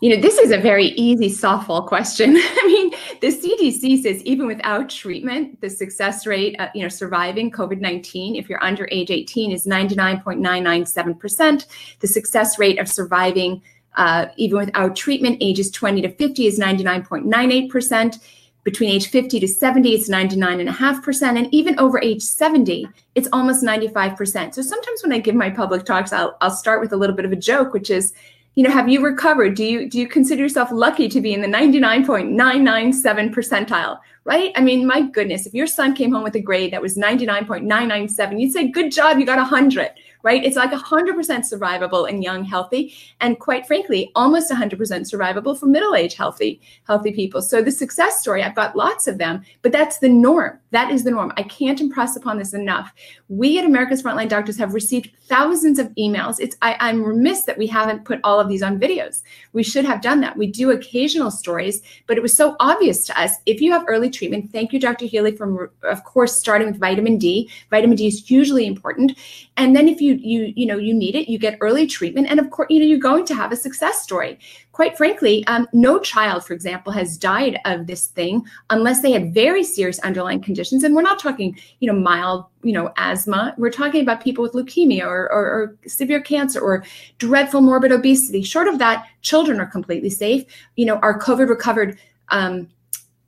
You 0.00 0.14
know, 0.14 0.22
this 0.22 0.38
is 0.38 0.52
a 0.52 0.58
very 0.58 0.88
easy 0.88 1.28
softball 1.28 1.84
question. 1.84 2.36
I 2.36 2.66
mean, 2.66 2.92
the 3.20 3.28
CDC 3.28 4.02
says 4.02 4.22
even 4.22 4.46
without 4.46 4.88
treatment, 4.88 5.60
the 5.60 5.68
success 5.68 6.24
rate, 6.24 6.54
of, 6.60 6.68
you 6.74 6.82
know, 6.82 6.88
surviving 6.88 7.50
COVID-19, 7.50 8.38
if 8.38 8.48
you're 8.48 8.62
under 8.62 8.88
age 8.92 9.10
18, 9.10 9.50
is 9.50 9.66
99.997%. 9.66 11.66
The 11.98 12.06
success 12.06 12.60
rate 12.60 12.78
of 12.78 12.88
surviving 12.88 13.60
uh, 13.96 14.26
even 14.36 14.58
without 14.58 14.94
treatment, 14.94 15.38
ages 15.40 15.72
20 15.72 16.02
to 16.02 16.14
50 16.14 16.46
is 16.46 16.60
99.98%. 16.60 18.20
Between 18.62 18.90
age 18.90 19.08
50 19.08 19.40
to 19.40 19.48
70, 19.48 19.94
it's 19.94 20.10
99.5%. 20.10 21.38
And 21.38 21.52
even 21.52 21.76
over 21.80 22.00
age 22.00 22.22
70, 22.22 22.86
it's 23.14 23.28
almost 23.32 23.64
95%. 23.64 24.54
So 24.54 24.62
sometimes 24.62 25.02
when 25.02 25.12
I 25.12 25.18
give 25.18 25.34
my 25.34 25.50
public 25.50 25.84
talks, 25.84 26.12
I'll, 26.12 26.36
I'll 26.40 26.50
start 26.50 26.80
with 26.80 26.92
a 26.92 26.96
little 26.96 27.16
bit 27.16 27.24
of 27.24 27.32
a 27.32 27.36
joke, 27.36 27.72
which 27.72 27.90
is, 27.90 28.12
you 28.58 28.64
know, 28.64 28.70
have 28.70 28.88
you 28.88 29.00
recovered? 29.00 29.54
Do 29.54 29.62
you 29.62 29.88
do 29.88 30.00
you 30.00 30.08
consider 30.08 30.42
yourself 30.42 30.72
lucky 30.72 31.08
to 31.10 31.20
be 31.20 31.32
in 31.32 31.42
the 31.42 31.46
99.997 31.46 33.32
percentile? 33.32 34.00
Right? 34.24 34.50
I 34.56 34.62
mean, 34.62 34.84
my 34.84 35.02
goodness, 35.02 35.46
if 35.46 35.54
your 35.54 35.68
son 35.68 35.94
came 35.94 36.10
home 36.10 36.24
with 36.24 36.34
a 36.34 36.40
grade 36.40 36.72
that 36.72 36.82
was 36.82 36.96
99.997, 36.96 38.40
you'd 38.40 38.52
say, 38.52 38.66
"Good 38.66 38.90
job, 38.90 39.20
you 39.20 39.26
got 39.26 39.38
100." 39.38 39.90
Right? 40.22 40.44
It's 40.44 40.56
like 40.56 40.70
100% 40.70 41.14
survivable 41.16 42.08
in 42.08 42.22
young, 42.22 42.44
healthy, 42.44 42.94
and 43.20 43.38
quite 43.38 43.66
frankly, 43.66 44.10
almost 44.14 44.50
100% 44.50 44.76
survivable 44.78 45.58
for 45.58 45.66
middle-aged, 45.66 46.16
healthy, 46.16 46.60
healthy 46.86 47.12
people. 47.12 47.42
So 47.42 47.62
the 47.62 47.70
success 47.70 48.20
story, 48.20 48.42
I've 48.42 48.54
got 48.54 48.76
lots 48.76 49.06
of 49.06 49.18
them, 49.18 49.42
but 49.62 49.72
that's 49.72 49.98
the 49.98 50.08
norm. 50.08 50.58
That 50.70 50.90
is 50.90 51.04
the 51.04 51.10
norm. 51.10 51.32
I 51.36 51.44
can't 51.44 51.80
impress 51.80 52.16
upon 52.16 52.38
this 52.38 52.52
enough. 52.52 52.92
We 53.28 53.58
at 53.58 53.64
America's 53.64 54.02
Frontline 54.02 54.28
Doctors 54.28 54.58
have 54.58 54.74
received 54.74 55.10
thousands 55.28 55.78
of 55.78 55.88
emails. 55.98 56.36
It's 56.40 56.56
I, 56.60 56.76
I'm 56.80 57.02
remiss 57.02 57.44
that 57.44 57.56
we 57.56 57.66
haven't 57.66 58.04
put 58.04 58.20
all 58.22 58.38
of 58.38 58.48
these 58.48 58.62
on 58.62 58.78
videos. 58.78 59.22
We 59.52 59.62
should 59.62 59.86
have 59.86 60.02
done 60.02 60.20
that. 60.20 60.36
We 60.36 60.46
do 60.46 60.70
occasional 60.70 61.30
stories, 61.30 61.80
but 62.06 62.16
it 62.18 62.22
was 62.22 62.36
so 62.36 62.56
obvious 62.60 63.06
to 63.06 63.18
us. 63.18 63.36
If 63.46 63.60
you 63.60 63.72
have 63.72 63.84
early 63.88 64.10
treatment, 64.10 64.52
thank 64.52 64.72
you, 64.72 64.80
Dr. 64.80 65.06
Healy, 65.06 65.34
from 65.34 65.70
of 65.82 66.04
course 66.04 66.38
starting 66.38 66.68
with 66.68 66.80
vitamin 66.80 67.16
D. 67.16 67.50
Vitamin 67.70 67.96
D 67.96 68.06
is 68.06 68.26
hugely 68.26 68.66
important. 68.66 69.12
And 69.58 69.74
then 69.74 69.88
if 69.88 70.00
you 70.00 70.14
you 70.14 70.52
you 70.54 70.66
know 70.66 70.78
you 70.78 70.94
need 70.94 71.16
it, 71.16 71.28
you 71.28 71.36
get 71.36 71.58
early 71.60 71.84
treatment, 71.84 72.28
and 72.30 72.38
of 72.38 72.48
course 72.50 72.68
you 72.70 72.78
know 72.78 72.86
you're 72.86 72.98
going 72.98 73.26
to 73.26 73.34
have 73.34 73.50
a 73.50 73.56
success 73.56 74.00
story. 74.00 74.38
Quite 74.70 74.96
frankly, 74.96 75.44
um, 75.48 75.66
no 75.72 75.98
child, 75.98 76.44
for 76.44 76.52
example, 76.52 76.92
has 76.92 77.18
died 77.18 77.58
of 77.64 77.88
this 77.88 78.06
thing 78.06 78.44
unless 78.70 79.02
they 79.02 79.10
had 79.10 79.34
very 79.34 79.64
serious 79.64 79.98
underlying 79.98 80.40
conditions. 80.40 80.84
And 80.84 80.94
we're 80.94 81.02
not 81.02 81.18
talking 81.18 81.58
you 81.80 81.92
know 81.92 81.98
mild 81.98 82.46
you 82.62 82.72
know 82.72 82.92
asthma. 82.96 83.54
We're 83.58 83.70
talking 83.70 84.00
about 84.00 84.22
people 84.22 84.42
with 84.42 84.52
leukemia 84.52 85.04
or, 85.04 85.30
or, 85.32 85.44
or 85.44 85.76
severe 85.88 86.20
cancer 86.20 86.60
or 86.60 86.84
dreadful 87.18 87.60
morbid 87.60 87.90
obesity. 87.90 88.42
Short 88.42 88.68
of 88.68 88.78
that, 88.78 89.06
children 89.22 89.58
are 89.58 89.66
completely 89.66 90.10
safe. 90.10 90.44
You 90.76 90.86
know, 90.86 90.98
our 90.98 91.18
COVID 91.18 91.48
recovered. 91.48 91.98
Um, 92.28 92.68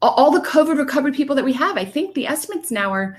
all 0.02 0.30
the 0.30 0.40
COVID 0.40 0.78
recovered 0.78 1.12
people 1.14 1.36
that 1.36 1.44
we 1.44 1.52
have, 1.52 1.76
I 1.76 1.84
think 1.84 2.14
the 2.14 2.26
estimates 2.26 2.70
now 2.70 2.90
are 2.90 3.18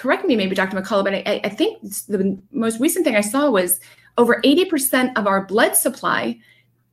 correct 0.00 0.24
me, 0.24 0.34
maybe 0.34 0.54
Dr. 0.54 0.80
McCullough, 0.80 1.04
but 1.04 1.12
I, 1.14 1.42
I 1.44 1.50
think 1.50 1.82
the 2.08 2.38
most 2.52 2.80
recent 2.80 3.04
thing 3.04 3.16
I 3.16 3.20
saw 3.20 3.50
was 3.50 3.80
over 4.16 4.40
80% 4.42 5.12
of 5.16 5.26
our 5.26 5.44
blood 5.44 5.76
supply 5.76 6.38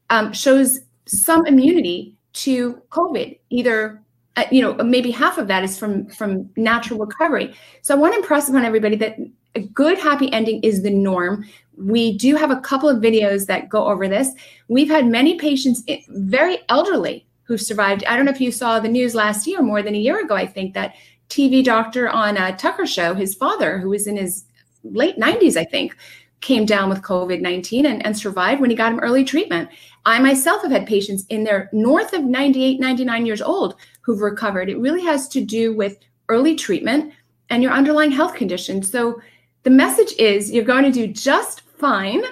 um, 0.09 0.33
shows 0.33 0.81
some 1.05 1.45
immunity 1.47 2.15
to 2.33 2.81
COVID, 2.89 3.39
either 3.49 4.03
uh, 4.35 4.43
you 4.51 4.61
know 4.61 4.73
maybe 4.83 5.09
half 5.09 5.37
of 5.37 5.47
that 5.47 5.63
is 5.63 5.79
from 5.79 6.07
from 6.09 6.49
natural 6.57 6.99
recovery. 6.99 7.55
So 7.81 7.95
i 7.95 7.97
want 7.97 8.13
to 8.13 8.19
impress 8.19 8.49
upon 8.49 8.65
everybody 8.65 8.95
that 8.97 9.17
a 9.55 9.61
good 9.61 9.97
happy 9.97 10.31
ending 10.33 10.61
is 10.61 10.83
the 10.83 10.91
norm. 10.91 11.45
We 11.77 12.17
do 12.17 12.35
have 12.35 12.51
a 12.51 12.59
couple 12.59 12.89
of 12.89 12.97
videos 12.97 13.47
that 13.47 13.69
go 13.69 13.85
over 13.85 14.07
this. 14.07 14.29
We've 14.67 14.89
had 14.89 15.07
many 15.07 15.39
patients 15.39 15.81
eh, 15.87 16.01
very 16.09 16.59
elderly 16.69 17.25
who 17.43 17.57
survived. 17.57 18.03
I 18.05 18.15
don't 18.15 18.25
know 18.25 18.31
if 18.31 18.41
you 18.41 18.51
saw 18.51 18.79
the 18.79 18.89
news 18.89 19.15
last 19.15 19.47
year 19.47 19.61
more 19.63 19.81
than 19.81 19.95
a 19.95 20.05
year 20.07 20.23
ago 20.23 20.35
i 20.35 20.45
think 20.45 20.73
that 20.73 20.93
tv 21.29 21.63
doctor 21.63 22.09
on 22.09 22.37
uh, 22.37 22.51
a 22.53 22.57
tucker 22.57 22.85
show 22.85 23.13
his 23.13 23.35
father 23.35 23.79
who 23.79 23.89
was 23.89 24.07
in 24.07 24.17
his 24.17 24.45
late 24.83 25.17
90s 25.17 25.57
i 25.57 25.63
think 25.63 25.95
came 26.41 26.65
down 26.65 26.89
with 26.89 27.01
COVID 27.01 27.41
19 27.41 27.85
and, 27.85 28.05
and 28.05 28.17
survived 28.17 28.61
when 28.61 28.69
he 28.69 28.75
got 28.75 28.91
him 28.91 28.99
early 28.99 29.23
treatment. 29.23 29.69
I 30.05 30.19
myself 30.19 30.61
have 30.61 30.71
had 30.71 30.87
patients 30.87 31.25
in 31.29 31.43
their 31.43 31.69
north 31.73 32.13
of 32.13 32.23
98, 32.23 32.79
99 32.79 33.25
years 33.25 33.41
old 33.41 33.75
who've 34.01 34.21
recovered. 34.21 34.69
It 34.69 34.79
really 34.79 35.03
has 35.03 35.27
to 35.29 35.43
do 35.43 35.75
with 35.75 35.97
early 36.29 36.55
treatment 36.55 37.13
and 37.49 37.63
your 37.63 37.71
underlying 37.71 38.11
health 38.11 38.35
condition. 38.35 38.83
So 38.83 39.21
the 39.63 39.69
message 39.69 40.13
is 40.19 40.51
you're 40.51 40.63
going 40.63 40.83
to 40.83 40.91
do 40.91 41.07
just 41.07 41.61
fine 41.61 42.23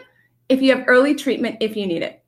if 0.49 0.61
you 0.61 0.75
have 0.75 0.85
early 0.87 1.15
treatment 1.15 1.57
if 1.59 1.75
you 1.75 1.87
need 1.87 2.01
it. 2.01 2.21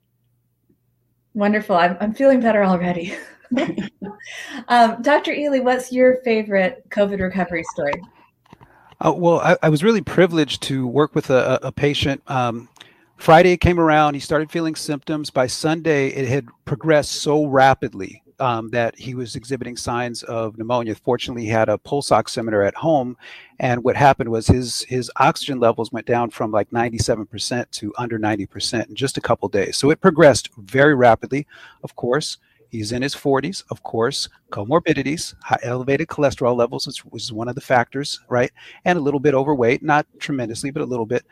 Wonderful. 1.34 1.76
I'm, 1.76 1.96
I'm 2.00 2.14
feeling 2.14 2.40
better 2.40 2.64
already. 2.64 3.14
um, 4.68 5.02
Dr. 5.02 5.32
Ealy, 5.32 5.62
what's 5.62 5.92
your 5.92 6.16
favorite 6.24 6.84
COVID 6.90 7.20
recovery 7.20 7.64
story? 7.64 7.94
Uh, 9.00 9.12
well, 9.12 9.40
I, 9.40 9.56
I, 9.62 9.68
was 9.68 9.84
really 9.84 10.00
privileged 10.00 10.62
to 10.64 10.86
work 10.86 11.14
with 11.14 11.30
a, 11.30 11.60
a 11.62 11.70
patient. 11.70 12.20
Um, 12.26 12.68
Friday 13.16 13.56
came 13.56 13.78
around, 13.78 14.14
he 14.14 14.20
started 14.20 14.50
feeling 14.50 14.74
symptoms. 14.74 15.30
By 15.30 15.46
Sunday, 15.46 16.08
it 16.08 16.28
had 16.28 16.46
progressed 16.64 17.12
so 17.12 17.46
rapidly 17.46 18.22
um, 18.40 18.70
that 18.70 18.96
he 18.98 19.14
was 19.14 19.36
exhibiting 19.36 19.76
signs 19.76 20.22
of 20.24 20.56
pneumonia. 20.56 20.94
Fortunately, 20.94 21.42
he 21.42 21.48
had 21.48 21.68
a 21.68 21.78
pulse 21.78 22.10
oximeter 22.10 22.66
at 22.66 22.74
home, 22.74 23.16
and 23.58 23.82
what 23.82 23.96
happened 23.96 24.30
was 24.30 24.46
his 24.46 24.82
his 24.82 25.10
oxygen 25.16 25.58
levels 25.58 25.92
went 25.92 26.06
down 26.06 26.30
from 26.30 26.50
like 26.50 26.70
97% 26.70 27.70
to 27.72 27.92
under 27.98 28.18
90% 28.18 28.88
in 28.88 28.94
just 28.94 29.16
a 29.18 29.20
couple 29.20 29.48
days. 29.48 29.76
So 29.76 29.90
it 29.90 30.00
progressed 30.00 30.50
very 30.56 30.94
rapidly. 30.94 31.46
Of 31.82 31.96
course, 31.96 32.38
He's 32.70 32.92
in 32.92 33.02
his 33.02 33.14
40s, 33.14 33.64
of 33.70 33.82
course, 33.82 34.28
comorbidities, 34.50 35.34
high 35.42 35.58
elevated 35.62 36.08
cholesterol 36.08 36.56
levels, 36.56 36.86
which 36.86 37.04
was 37.06 37.32
one 37.32 37.48
of 37.48 37.54
the 37.54 37.60
factors, 37.60 38.20
right? 38.28 38.50
And 38.84 38.98
a 38.98 39.02
little 39.02 39.20
bit 39.20 39.34
overweight, 39.34 39.82
not 39.82 40.06
tremendously, 40.18 40.70
but 40.70 40.82
a 40.82 40.86
little 40.86 41.06
bit. 41.06 41.24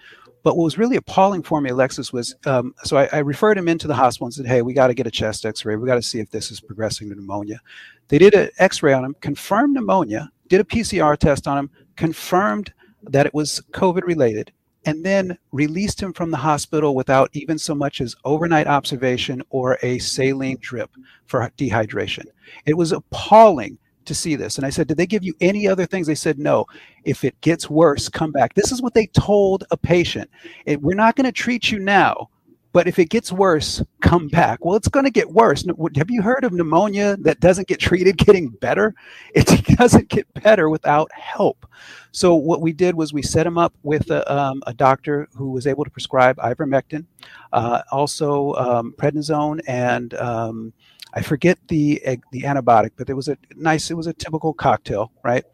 But 0.43 0.57
what 0.57 0.65
was 0.65 0.79
really 0.79 0.97
appalling 0.97 1.43
for 1.43 1.61
me, 1.61 1.71
Alexis, 1.71 2.13
was 2.13 2.37
um, 2.47 2.73
so 2.85 2.97
I, 2.97 3.09
I, 3.13 3.19
referred 3.19 3.59
him 3.59 3.67
into 3.67 3.89
the 3.89 3.95
hospital 3.95 4.27
and 4.27 4.35
said, 4.35 4.47
hey, 4.47 4.63
we 4.63 4.75
got 4.75 4.87
to 4.87 4.95
get 4.95 5.07
a 5.07 5.11
chest 5.11 5.45
x 5.45 5.65
ray. 5.65 5.75
We 5.75 5.89
got 5.89 5.97
to 5.97 6.03
see 6.03 6.21
if 6.21 6.31
this 6.31 6.53
is 6.53 6.61
progressing 6.61 7.09
to 7.09 7.17
pneumonia. 7.17 7.61
They 8.07 8.19
did 8.19 8.33
an 8.35 8.51
x 8.59 8.81
ray 8.81 8.93
on 8.93 9.05
him, 9.05 9.17
confirmed 9.21 9.75
pneumonia, 9.75 10.31
did 10.47 10.61
a 10.61 10.65
PCR 10.65 11.19
test 11.19 11.49
on 11.49 11.59
him, 11.59 11.71
confirmed 11.97 12.73
that 13.03 13.27
it 13.27 13.35
was 13.35 13.61
COVID 13.73 14.05
related, 14.05 14.53
and 14.87 15.05
then 15.05 15.37
released 15.53 16.01
him 16.01 16.13
from 16.13 16.31
the 16.31 16.37
hospital 16.37 16.95
without 16.95 17.29
even 17.33 17.59
so 17.59 17.75
much 17.75 18.01
as 18.01 18.15
overnight 18.25 18.69
observation 18.69 19.43
or 19.51 19.79
a 19.83 19.99
saline 19.99 20.57
drip 20.61 20.91
for 21.27 21.51
dehydration. 21.59 22.25
It 22.65 22.77
was 22.77 22.93
appalling 22.93 23.79
to 24.07 24.15
see 24.15 24.37
this. 24.37 24.57
And 24.57 24.65
I 24.65 24.71
said, 24.71 24.87
Did 24.87 24.97
they 24.97 25.07
give 25.07 25.25
you 25.25 25.35
any 25.41 25.67
other 25.67 25.85
things? 25.85 26.07
They 26.07 26.15
said, 26.15 26.39
No. 26.39 26.65
If 27.05 27.25
it 27.25 27.39
gets 27.41 27.69
worse, 27.69 28.09
come 28.09 28.33
back. 28.33 28.55
This 28.55 28.73
is 28.73 28.81
what 28.81 28.95
they 28.95 29.07
told 29.09 29.65
a 29.71 29.77
patient. 29.77 30.31
We're 30.67 30.95
not 30.95 31.17
going 31.17 31.27
to 31.27 31.33
treat 31.33 31.71
you 31.71 31.81
now, 31.81 32.31
but 32.77 32.87
if 32.87 32.99
it 32.99 33.09
gets 33.09 33.33
worse, 33.33 33.83
come 34.03 34.29
back. 34.29 34.63
Well, 34.63 34.77
it's 34.77 34.87
going 34.87 35.07
to 35.07 35.11
get 35.11 35.31
worse. 35.31 35.65
Have 35.97 36.11
you 36.11 36.21
heard 36.21 36.45
of 36.45 36.53
pneumonia 36.53 37.17
that 37.23 37.41
doesn't 37.41 37.69
get 37.69 37.81
treated 37.81 38.19
getting 38.27 38.51
better? 38.51 38.95
It 39.35 39.47
doesn't 39.79 40.11
get 40.11 40.27
better 40.35 40.69
without 40.69 41.11
help. 41.11 41.65
So 42.13 42.35
what 42.35 42.61
we 42.61 42.75
did 42.75 42.95
was 42.95 43.15
we 43.15 43.23
set 43.23 43.47
him 43.47 43.57
up 43.57 43.73
with 43.83 44.11
a, 44.11 44.31
um, 44.31 44.63
a 44.67 44.75
doctor 44.75 45.27
who 45.35 45.53
was 45.53 45.67
able 45.67 45.85
to 45.85 45.91
prescribe 45.91 46.37
ivermectin, 46.37 47.07
uh, 47.55 47.81
also 47.91 48.53
um, 48.57 48.95
prednisone, 48.99 49.63
and 49.67 50.13
um, 50.13 50.75
I 51.17 51.23
forget 51.23 51.59
the 51.69 52.03
the 52.31 52.43
antibiotic, 52.43 52.91
but 52.97 53.09
it 53.09 53.15
was 53.15 53.29
a 53.29 53.39
nice. 53.55 53.91
It 53.91 53.95
was 53.95 54.07
a 54.07 54.13
typical 54.13 54.53
cocktail, 54.53 55.11
right? 55.25 55.45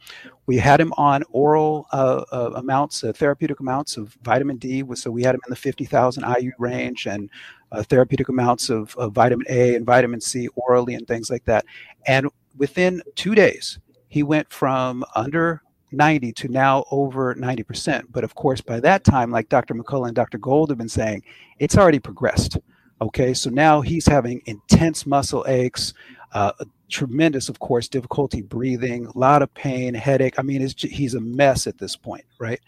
We 0.46 0.56
had 0.56 0.80
him 0.80 0.92
on 0.96 1.22
oral 1.30 1.86
uh, 1.92 2.24
uh, 2.32 2.50
amounts, 2.56 3.04
uh, 3.04 3.12
therapeutic 3.12 3.60
amounts 3.60 3.96
of 3.96 4.18
vitamin 4.24 4.56
D. 4.56 4.82
So 4.94 5.12
we 5.12 5.22
had 5.22 5.36
him 5.36 5.40
in 5.46 5.50
the 5.50 5.56
50,000 5.56 6.24
IU 6.40 6.50
range, 6.58 7.06
and 7.06 7.30
uh, 7.70 7.84
therapeutic 7.84 8.28
amounts 8.28 8.70
of, 8.70 8.96
of 8.96 9.12
vitamin 9.12 9.46
A 9.48 9.76
and 9.76 9.86
vitamin 9.86 10.20
C 10.20 10.48
orally, 10.56 10.94
and 10.94 11.06
things 11.06 11.30
like 11.30 11.44
that. 11.44 11.64
And 12.08 12.26
within 12.56 13.00
two 13.14 13.36
days, 13.36 13.78
he 14.08 14.24
went 14.24 14.52
from 14.52 15.04
under 15.14 15.62
90 15.92 16.32
to 16.32 16.48
now 16.48 16.84
over 16.90 17.36
90%. 17.36 18.06
But 18.10 18.24
of 18.24 18.34
course, 18.34 18.60
by 18.60 18.80
that 18.80 19.04
time, 19.04 19.30
like 19.30 19.48
Dr. 19.48 19.74
McCullough 19.74 20.08
and 20.08 20.16
Dr. 20.16 20.38
Gold 20.38 20.70
have 20.70 20.78
been 20.78 20.88
saying, 20.88 21.22
it's 21.60 21.76
already 21.78 22.00
progressed. 22.00 22.58
Okay, 23.02 23.34
so 23.34 23.50
now 23.50 23.80
he's 23.80 24.06
having 24.06 24.40
intense 24.46 25.06
muscle 25.06 25.44
aches, 25.48 25.92
uh, 26.34 26.52
tremendous, 26.88 27.48
of 27.48 27.58
course, 27.58 27.88
difficulty 27.88 28.42
breathing, 28.42 29.06
a 29.06 29.18
lot 29.18 29.42
of 29.42 29.52
pain, 29.54 29.92
headache. 29.92 30.38
I 30.38 30.42
mean, 30.42 30.64
he's 30.76 31.14
a 31.14 31.20
mess 31.20 31.66
at 31.66 31.78
this 31.78 31.96
point, 31.96 32.24
right? 32.38 32.60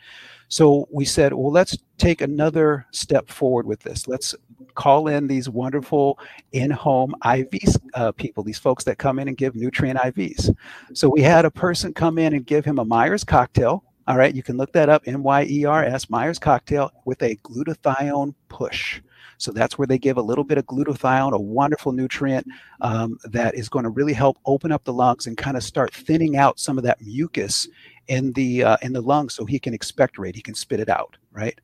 So 0.48 0.88
we 0.90 1.04
said, 1.04 1.32
well, 1.32 1.52
let's 1.52 1.78
take 1.98 2.20
another 2.20 2.84
step 2.90 3.28
forward 3.28 3.64
with 3.64 3.78
this. 3.78 4.08
Let's 4.08 4.34
call 4.74 5.06
in 5.06 5.28
these 5.28 5.48
wonderful 5.48 6.18
in-home 6.50 7.14
IV 7.24 7.48
uh, 7.94 8.10
people, 8.10 8.42
these 8.42 8.58
folks 8.58 8.82
that 8.84 8.98
come 8.98 9.20
in 9.20 9.28
and 9.28 9.36
give 9.36 9.54
nutrient 9.54 10.00
IVs. 10.00 10.52
So 10.94 11.08
we 11.08 11.22
had 11.22 11.44
a 11.44 11.50
person 11.50 11.94
come 11.94 12.18
in 12.18 12.34
and 12.34 12.44
give 12.44 12.64
him 12.64 12.80
a 12.80 12.84
Myers 12.84 13.22
cocktail. 13.22 13.84
All 14.08 14.18
right, 14.18 14.34
you 14.34 14.42
can 14.42 14.56
look 14.56 14.72
that 14.72 14.88
up, 14.88 15.04
M-Y-E-R-S, 15.06 16.10
Myers 16.10 16.40
cocktail 16.40 16.90
with 17.04 17.22
a 17.22 17.36
glutathione 17.36 18.34
push. 18.48 19.00
So 19.38 19.52
that's 19.52 19.78
where 19.78 19.86
they 19.86 19.98
give 19.98 20.16
a 20.16 20.22
little 20.22 20.44
bit 20.44 20.58
of 20.58 20.66
glutathione, 20.66 21.32
a 21.32 21.38
wonderful 21.38 21.92
nutrient 21.92 22.46
um, 22.80 23.18
that 23.24 23.54
is 23.54 23.68
going 23.68 23.84
to 23.84 23.90
really 23.90 24.12
help 24.12 24.38
open 24.46 24.72
up 24.72 24.84
the 24.84 24.92
lungs 24.92 25.26
and 25.26 25.36
kind 25.36 25.56
of 25.56 25.62
start 25.62 25.92
thinning 25.92 26.36
out 26.36 26.58
some 26.58 26.78
of 26.78 26.84
that 26.84 27.00
mucus 27.00 27.68
in 28.08 28.32
the 28.32 28.62
uh, 28.62 28.76
in 28.82 28.92
the 28.92 29.00
lungs, 29.00 29.34
so 29.34 29.46
he 29.46 29.58
can 29.58 29.72
expectorate, 29.72 30.36
he 30.36 30.42
can 30.42 30.54
spit 30.54 30.80
it 30.80 30.88
out, 30.88 31.16
right? 31.32 31.58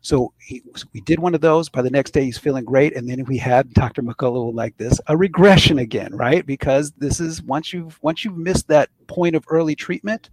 So 0.00 0.32
he, 0.38 0.62
we 0.92 1.00
did 1.00 1.18
one 1.18 1.34
of 1.34 1.40
those. 1.40 1.68
By 1.68 1.82
the 1.82 1.90
next 1.90 2.12
day, 2.12 2.24
he's 2.24 2.38
feeling 2.38 2.64
great. 2.64 2.96
And 2.96 3.08
then 3.08 3.24
we 3.24 3.36
had 3.36 3.72
Dr. 3.72 4.02
McCullough 4.02 4.54
like 4.54 4.76
this, 4.76 5.00
a 5.08 5.16
regression 5.16 5.78
again, 5.78 6.14
right? 6.14 6.46
Because 6.46 6.92
this 6.98 7.20
is 7.20 7.42
once 7.42 7.72
you've 7.72 7.98
once 8.02 8.24
you've 8.24 8.36
missed 8.36 8.68
that 8.68 8.90
point 9.06 9.34
of 9.34 9.44
early 9.48 9.74
treatment, 9.74 10.30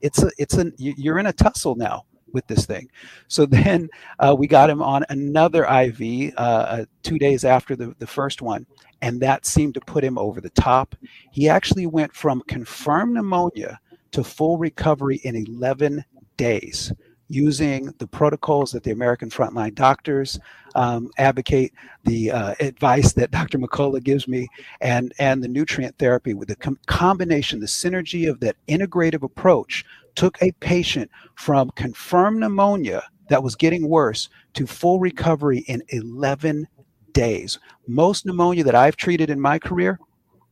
it's 0.00 0.22
a 0.22 0.30
it's 0.38 0.56
a 0.56 0.70
you're 0.76 1.18
in 1.18 1.26
a 1.26 1.32
tussle 1.32 1.74
now 1.74 2.04
with 2.32 2.46
this 2.46 2.66
thing. 2.66 2.90
So 3.28 3.46
then 3.46 3.88
uh, 4.18 4.34
we 4.38 4.46
got 4.46 4.70
him 4.70 4.82
on 4.82 5.04
another 5.08 5.64
IV 5.64 6.34
uh, 6.36 6.40
uh, 6.40 6.84
two 7.02 7.18
days 7.18 7.44
after 7.44 7.76
the, 7.76 7.94
the 7.98 8.06
first 8.06 8.42
one, 8.42 8.66
and 9.02 9.20
that 9.20 9.46
seemed 9.46 9.74
to 9.74 9.80
put 9.80 10.04
him 10.04 10.18
over 10.18 10.40
the 10.40 10.50
top. 10.50 10.94
He 11.30 11.48
actually 11.48 11.86
went 11.86 12.14
from 12.14 12.42
confirmed 12.48 13.14
pneumonia 13.14 13.80
to 14.12 14.24
full 14.24 14.58
recovery 14.58 15.20
in 15.24 15.36
11 15.36 16.04
days 16.36 16.92
using 17.28 17.92
the 17.98 18.06
protocols 18.06 18.72
that 18.72 18.82
the 18.82 18.90
American 18.90 19.28
frontline 19.28 19.74
doctors 19.74 20.40
um, 20.74 21.10
advocate, 21.18 21.72
the 22.04 22.30
uh, 22.30 22.54
advice 22.60 23.12
that 23.12 23.30
Dr. 23.38 23.58
McCullough 23.58 24.02
gives 24.02 24.26
me, 24.26 24.48
and, 24.80 25.12
and 25.18 25.42
the 25.42 25.48
nutrient 25.48 25.96
therapy 25.98 26.34
with 26.34 26.48
the 26.48 26.56
com- 26.56 26.78
combination, 26.86 27.60
the 27.60 27.66
synergy 27.66 28.28
of 28.28 28.40
that 28.40 28.56
integrative 28.66 29.22
approach 29.22 29.84
took 30.18 30.36
a 30.42 30.50
patient 30.58 31.08
from 31.36 31.70
confirmed 31.76 32.40
pneumonia 32.40 33.00
that 33.28 33.40
was 33.40 33.54
getting 33.54 33.88
worse 33.88 34.28
to 34.52 34.66
full 34.66 34.98
recovery 34.98 35.58
in 35.68 35.80
11 35.90 36.66
days. 37.12 37.60
Most 37.86 38.26
pneumonia 38.26 38.64
that 38.64 38.74
I've 38.74 38.96
treated 38.96 39.30
in 39.30 39.40
my 39.40 39.60
career, 39.60 40.00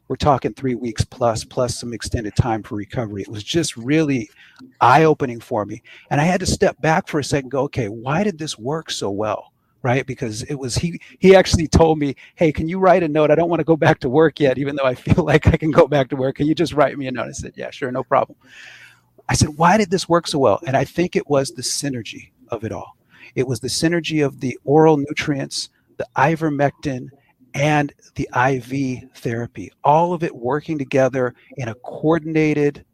we're 0.07 0.15
talking 0.15 0.55
three 0.55 0.77
weeks 0.77 1.05
plus, 1.05 1.43
plus 1.43 1.81
some 1.81 1.93
extended 1.93 2.37
time 2.37 2.63
for 2.63 2.77
recovery. 2.77 3.23
It 3.23 3.29
was 3.29 3.43
just 3.43 3.77
really 3.77 4.31
eye 4.81 5.03
opening 5.03 5.41
for 5.41 5.65
me. 5.65 5.83
And 6.11 6.21
I 6.21 6.25
had 6.25 6.39
to 6.39 6.47
step 6.47 6.81
back 6.81 7.09
for 7.09 7.19
a 7.19 7.25
second, 7.25 7.51
go, 7.51 7.63
okay, 7.63 7.89
why 7.89 8.23
did 8.23 8.39
this 8.39 8.57
work 8.57 8.89
so 8.89 9.11
well? 9.11 9.53
Right. 9.83 10.07
Because 10.07 10.43
it 10.45 10.55
was 10.55 10.75
he 10.77 11.01
he 11.21 11.37
actually 11.37 11.69
told 11.69 11.99
me, 12.01 12.17
Hey, 12.35 12.51
can 12.51 12.69
you 12.69 12.81
write 12.81 13.05
a 13.05 13.09
note? 13.09 13.31
I 13.31 13.37
don't 13.37 13.49
want 13.49 13.61
to 13.61 13.65
go 13.65 13.77
back 13.77 14.01
to 14.01 14.09
work 14.09 14.41
yet, 14.41 14.59
even 14.59 14.75
though 14.75 14.85
I 14.87 14.97
feel 14.97 15.25
like 15.33 15.47
I 15.47 15.57
can 15.57 15.71
go 15.71 15.87
back 15.87 16.09
to 16.09 16.17
work. 16.17 16.37
Can 16.37 16.49
you 16.49 16.57
just 16.57 16.73
write 16.73 16.99
me 16.99 17.07
a 17.07 17.13
note? 17.13 17.29
I 17.29 17.33
said, 17.33 17.53
Yeah, 17.57 17.71
sure, 17.71 17.93
no 17.93 18.03
problem. 18.03 18.37
I 19.29 19.35
said, 19.35 19.51
why 19.57 19.77
did 19.77 19.91
this 19.91 20.09
work 20.09 20.27
so 20.27 20.39
well? 20.39 20.61
And 20.67 20.77
I 20.77 20.85
think 20.85 21.17
it 21.17 21.29
was 21.29 21.51
the 21.51 21.63
synergy 21.63 22.31
of 22.49 22.65
it 22.65 22.73
all. 22.73 22.97
It 23.35 23.47
was 23.47 23.61
the 23.61 23.69
synergy 23.69 24.25
of 24.25 24.41
the 24.41 24.59
oral 24.65 24.97
nutrients, 24.97 25.71
the 25.97 26.07
ivermectin, 26.17 27.09
and 27.55 27.93
the 28.15 28.29
IV 28.35 29.11
therapy, 29.17 29.73
all 29.83 30.13
of 30.13 30.23
it 30.23 30.35
working 30.35 30.79
together 30.79 31.35
in 31.57 31.69
a 31.69 31.75
coordinated, 31.77 32.85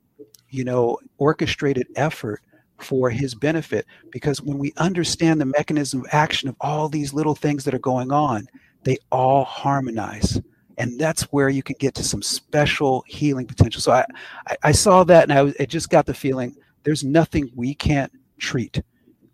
you 0.50 0.64
know, 0.64 0.98
orchestrated 1.18 1.86
effort 1.96 2.40
for 2.78 3.10
his 3.10 3.34
benefit. 3.34 3.86
Because 4.10 4.40
when 4.40 4.58
we 4.58 4.72
understand 4.76 5.40
the 5.40 5.46
mechanism 5.46 6.00
of 6.00 6.06
action 6.12 6.48
of 6.48 6.56
all 6.60 6.88
these 6.88 7.12
little 7.12 7.34
things 7.34 7.64
that 7.64 7.74
are 7.74 7.78
going 7.80 8.12
on, 8.12 8.46
they 8.84 8.98
all 9.10 9.44
harmonize 9.44 10.40
and 10.82 10.98
that's 10.98 11.22
where 11.30 11.48
you 11.48 11.62
can 11.62 11.76
get 11.78 11.94
to 11.94 12.02
some 12.02 12.20
special 12.20 13.04
healing 13.06 13.46
potential. 13.46 13.80
So 13.80 13.92
I, 13.92 14.04
I, 14.48 14.56
I 14.64 14.72
saw 14.72 15.04
that, 15.04 15.30
and 15.30 15.32
I, 15.32 15.54
I 15.62 15.64
just 15.64 15.90
got 15.90 16.06
the 16.06 16.14
feeling 16.14 16.56
there's 16.82 17.04
nothing 17.04 17.52
we 17.54 17.72
can't 17.72 18.12
treat 18.40 18.82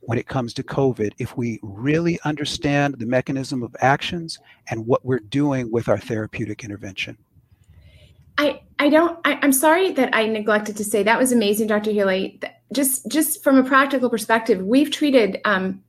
when 0.01 0.19
it 0.19 0.29
comes 0.29 0.53
to 0.55 0.63
COVID 0.63 1.13
if 1.19 1.39
we 1.39 1.59
really 1.63 2.21
understand 2.27 2.97
the 2.99 3.07
mechanism 3.07 3.63
of 3.63 3.75
actions 3.81 4.39
and 4.69 4.87
what 4.87 5.03
we're 5.07 5.21
doing 5.21 5.73
with 5.73 5.89
our 5.89 5.97
therapeutic 5.97 6.65
intervention. 6.65 7.17
I, 8.37 8.61
I 8.79 8.91
don't 8.91 9.19
I, 9.25 9.39
am 9.43 9.53
sorry 9.53 9.93
that 9.93 10.15
I 10.15 10.27
neglected 10.27 10.77
to 10.77 10.85
say 10.85 11.03
that 11.03 11.19
was 11.19 11.33
amazing, 11.33 11.69
Dr. 11.69 11.93
Healy. 11.93 12.41
Just 12.75 13.11
just 13.11 13.43
from 13.43 13.57
a 13.57 13.65
practical 13.65 14.11
perspective, 14.11 14.63
we've 14.63 14.91
treated 14.91 15.41
um, 15.47 15.83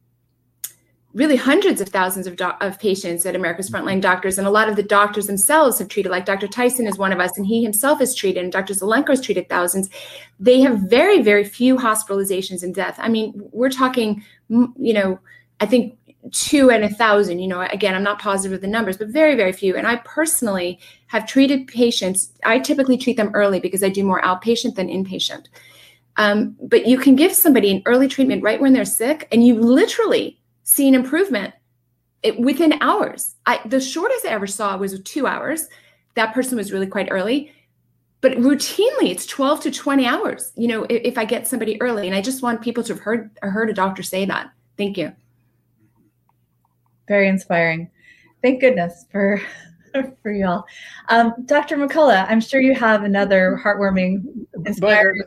really 1.19 1.35
hundreds 1.35 1.81
of 1.81 1.89
thousands 1.89 2.25
of, 2.25 2.37
do- 2.37 2.45
of 2.61 2.79
patients 2.79 3.25
at 3.25 3.35
America's 3.35 3.69
Frontline 3.69 3.99
Doctors, 3.99 4.37
and 4.37 4.47
a 4.47 4.49
lot 4.49 4.69
of 4.69 4.77
the 4.77 4.81
doctors 4.81 5.27
themselves 5.27 5.77
have 5.77 5.89
treated. 5.89 6.09
Like 6.09 6.25
Dr. 6.25 6.47
Tyson 6.47 6.87
is 6.87 6.97
one 6.97 7.11
of 7.11 7.19
us, 7.19 7.37
and 7.37 7.45
he 7.45 7.61
himself 7.61 7.99
has 7.99 8.15
treated, 8.15 8.41
and 8.41 8.53
Dr. 8.53 8.73
Zelenko 8.73 9.09
has 9.09 9.19
treated 9.19 9.49
thousands. 9.49 9.89
They 10.39 10.61
have 10.61 10.79
very, 10.79 11.21
very 11.21 11.43
few 11.43 11.75
hospitalizations 11.75 12.63
and 12.63 12.73
death. 12.73 12.95
I 12.97 13.09
mean, 13.09 13.33
we're 13.51 13.69
talking, 13.69 14.23
you 14.47 14.93
know, 14.93 15.19
I 15.59 15.65
think 15.65 15.97
two 16.31 16.71
and 16.71 16.85
a 16.85 16.89
thousand. 16.89 17.39
You 17.39 17.49
know, 17.49 17.61
again, 17.61 17.95
I'm 17.95 18.03
not 18.03 18.21
positive 18.21 18.55
of 18.55 18.61
the 18.61 18.67
numbers, 18.67 18.95
but 18.95 19.09
very, 19.09 19.35
very 19.35 19.51
few. 19.51 19.75
And 19.75 19.85
I 19.85 19.97
personally 19.97 20.79
have 21.07 21.27
treated 21.27 21.67
patients. 21.67 22.31
I 22.45 22.59
typically 22.59 22.97
treat 22.97 23.17
them 23.17 23.31
early 23.33 23.59
because 23.59 23.83
I 23.83 23.89
do 23.89 24.05
more 24.05 24.21
outpatient 24.21 24.75
than 24.75 24.87
inpatient. 24.87 25.47
Um, 26.15 26.55
but 26.61 26.87
you 26.87 26.97
can 26.97 27.17
give 27.17 27.33
somebody 27.33 27.71
an 27.71 27.81
early 27.85 28.07
treatment 28.07 28.41
right 28.41 28.61
when 28.61 28.71
they're 28.71 28.85
sick, 28.85 29.27
and 29.33 29.45
you 29.45 29.55
literally 29.55 30.38
seen 30.69 30.93
improvement 30.93 31.51
it, 32.21 32.39
within 32.39 32.79
hours. 32.79 33.35
I, 33.47 33.59
the 33.65 33.81
shortest 33.81 34.23
I 34.23 34.29
ever 34.29 34.45
saw 34.45 34.77
was 34.77 35.01
two 35.01 35.25
hours. 35.25 35.67
That 36.13 36.31
person 36.35 36.57
was 36.57 36.71
really 36.71 36.85
quite 36.85 37.07
early. 37.09 37.51
But 38.21 38.33
routinely, 38.33 39.09
it's 39.09 39.25
12 39.25 39.61
to 39.61 39.71
20 39.71 40.05
hours, 40.05 40.51
you 40.55 40.67
know, 40.67 40.83
if, 40.83 41.01
if 41.03 41.17
I 41.17 41.25
get 41.25 41.47
somebody 41.47 41.81
early. 41.81 42.05
And 42.05 42.15
I 42.15 42.21
just 42.21 42.43
want 42.43 42.61
people 42.61 42.83
to 42.83 42.93
have 42.93 43.01
heard, 43.01 43.31
heard 43.41 43.71
a 43.71 43.73
doctor 43.73 44.03
say 44.03 44.25
that. 44.25 44.51
Thank 44.77 44.95
you. 44.95 45.11
Very 47.07 47.27
inspiring. 47.27 47.89
Thank 48.43 48.61
goodness 48.61 49.07
for 49.11 49.41
for 50.21 50.31
y'all. 50.31 50.65
Um, 51.07 51.33
Dr. 51.45 51.77
McCullough, 51.77 52.27
I'm 52.29 52.41
sure 52.41 52.61
you 52.61 52.75
have 52.75 53.03
another 53.03 53.59
heartwarming, 53.63 54.21
inspiring. 54.65 55.23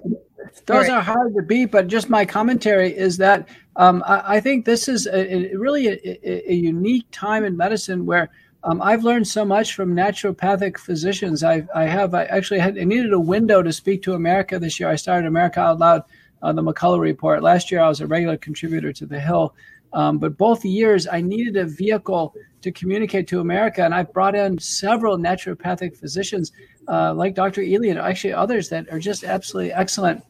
Those 0.66 0.88
are 0.88 1.00
hard 1.00 1.34
to 1.34 1.42
beat, 1.42 1.66
but 1.66 1.88
just 1.88 2.08
my 2.08 2.24
commentary 2.24 2.96
is 2.96 3.16
that 3.18 3.48
um, 3.76 4.02
I, 4.06 4.36
I, 4.36 4.40
think 4.40 4.64
this 4.64 4.88
is 4.88 5.06
a, 5.06 5.34
a 5.34 5.56
really 5.56 5.88
a, 5.88 6.52
a, 6.52 6.54
unique 6.54 7.06
time 7.10 7.44
in 7.44 7.56
medicine 7.56 8.04
where 8.04 8.28
um, 8.64 8.82
I've 8.82 9.04
learned 9.04 9.26
so 9.26 9.44
much 9.44 9.74
from 9.74 9.94
naturopathic 9.94 10.78
physicians. 10.78 11.42
I, 11.42 11.66
I 11.74 11.84
have 11.84 12.14
I 12.14 12.24
actually 12.24 12.60
had 12.60 12.78
I 12.78 12.84
needed 12.84 13.12
a 13.12 13.20
window 13.20 13.62
to 13.62 13.72
speak 13.72 14.02
to 14.02 14.14
America 14.14 14.58
this 14.58 14.78
year. 14.78 14.88
I 14.88 14.96
started 14.96 15.26
America 15.26 15.60
Out 15.60 15.78
Loud, 15.78 16.02
uh, 16.42 16.52
the 16.52 16.62
McCullough 16.62 17.00
Report. 17.00 17.42
Last 17.42 17.70
year, 17.70 17.80
I 17.80 17.88
was 17.88 18.00
a 18.00 18.06
regular 18.06 18.36
contributor 18.36 18.92
to 18.92 19.06
The 19.06 19.20
Hill. 19.20 19.54
Um, 19.92 20.18
but 20.18 20.38
both 20.38 20.64
years, 20.64 21.06
I 21.06 21.20
needed 21.20 21.56
a 21.56 21.66
vehicle 21.66 22.34
to 22.62 22.72
communicate 22.72 23.26
to 23.28 23.40
America. 23.40 23.84
And 23.84 23.94
I 23.94 24.04
brought 24.04 24.34
in 24.34 24.58
several 24.58 25.18
naturopathic 25.18 25.96
physicians 25.96 26.52
uh, 26.88 27.12
like 27.14 27.34
Dr. 27.34 27.62
Ealy 27.62 27.90
and 27.90 27.98
actually 27.98 28.32
others 28.32 28.68
that 28.70 28.88
are 28.90 28.98
just 28.98 29.24
absolutely 29.24 29.72
excellent 29.72 30.24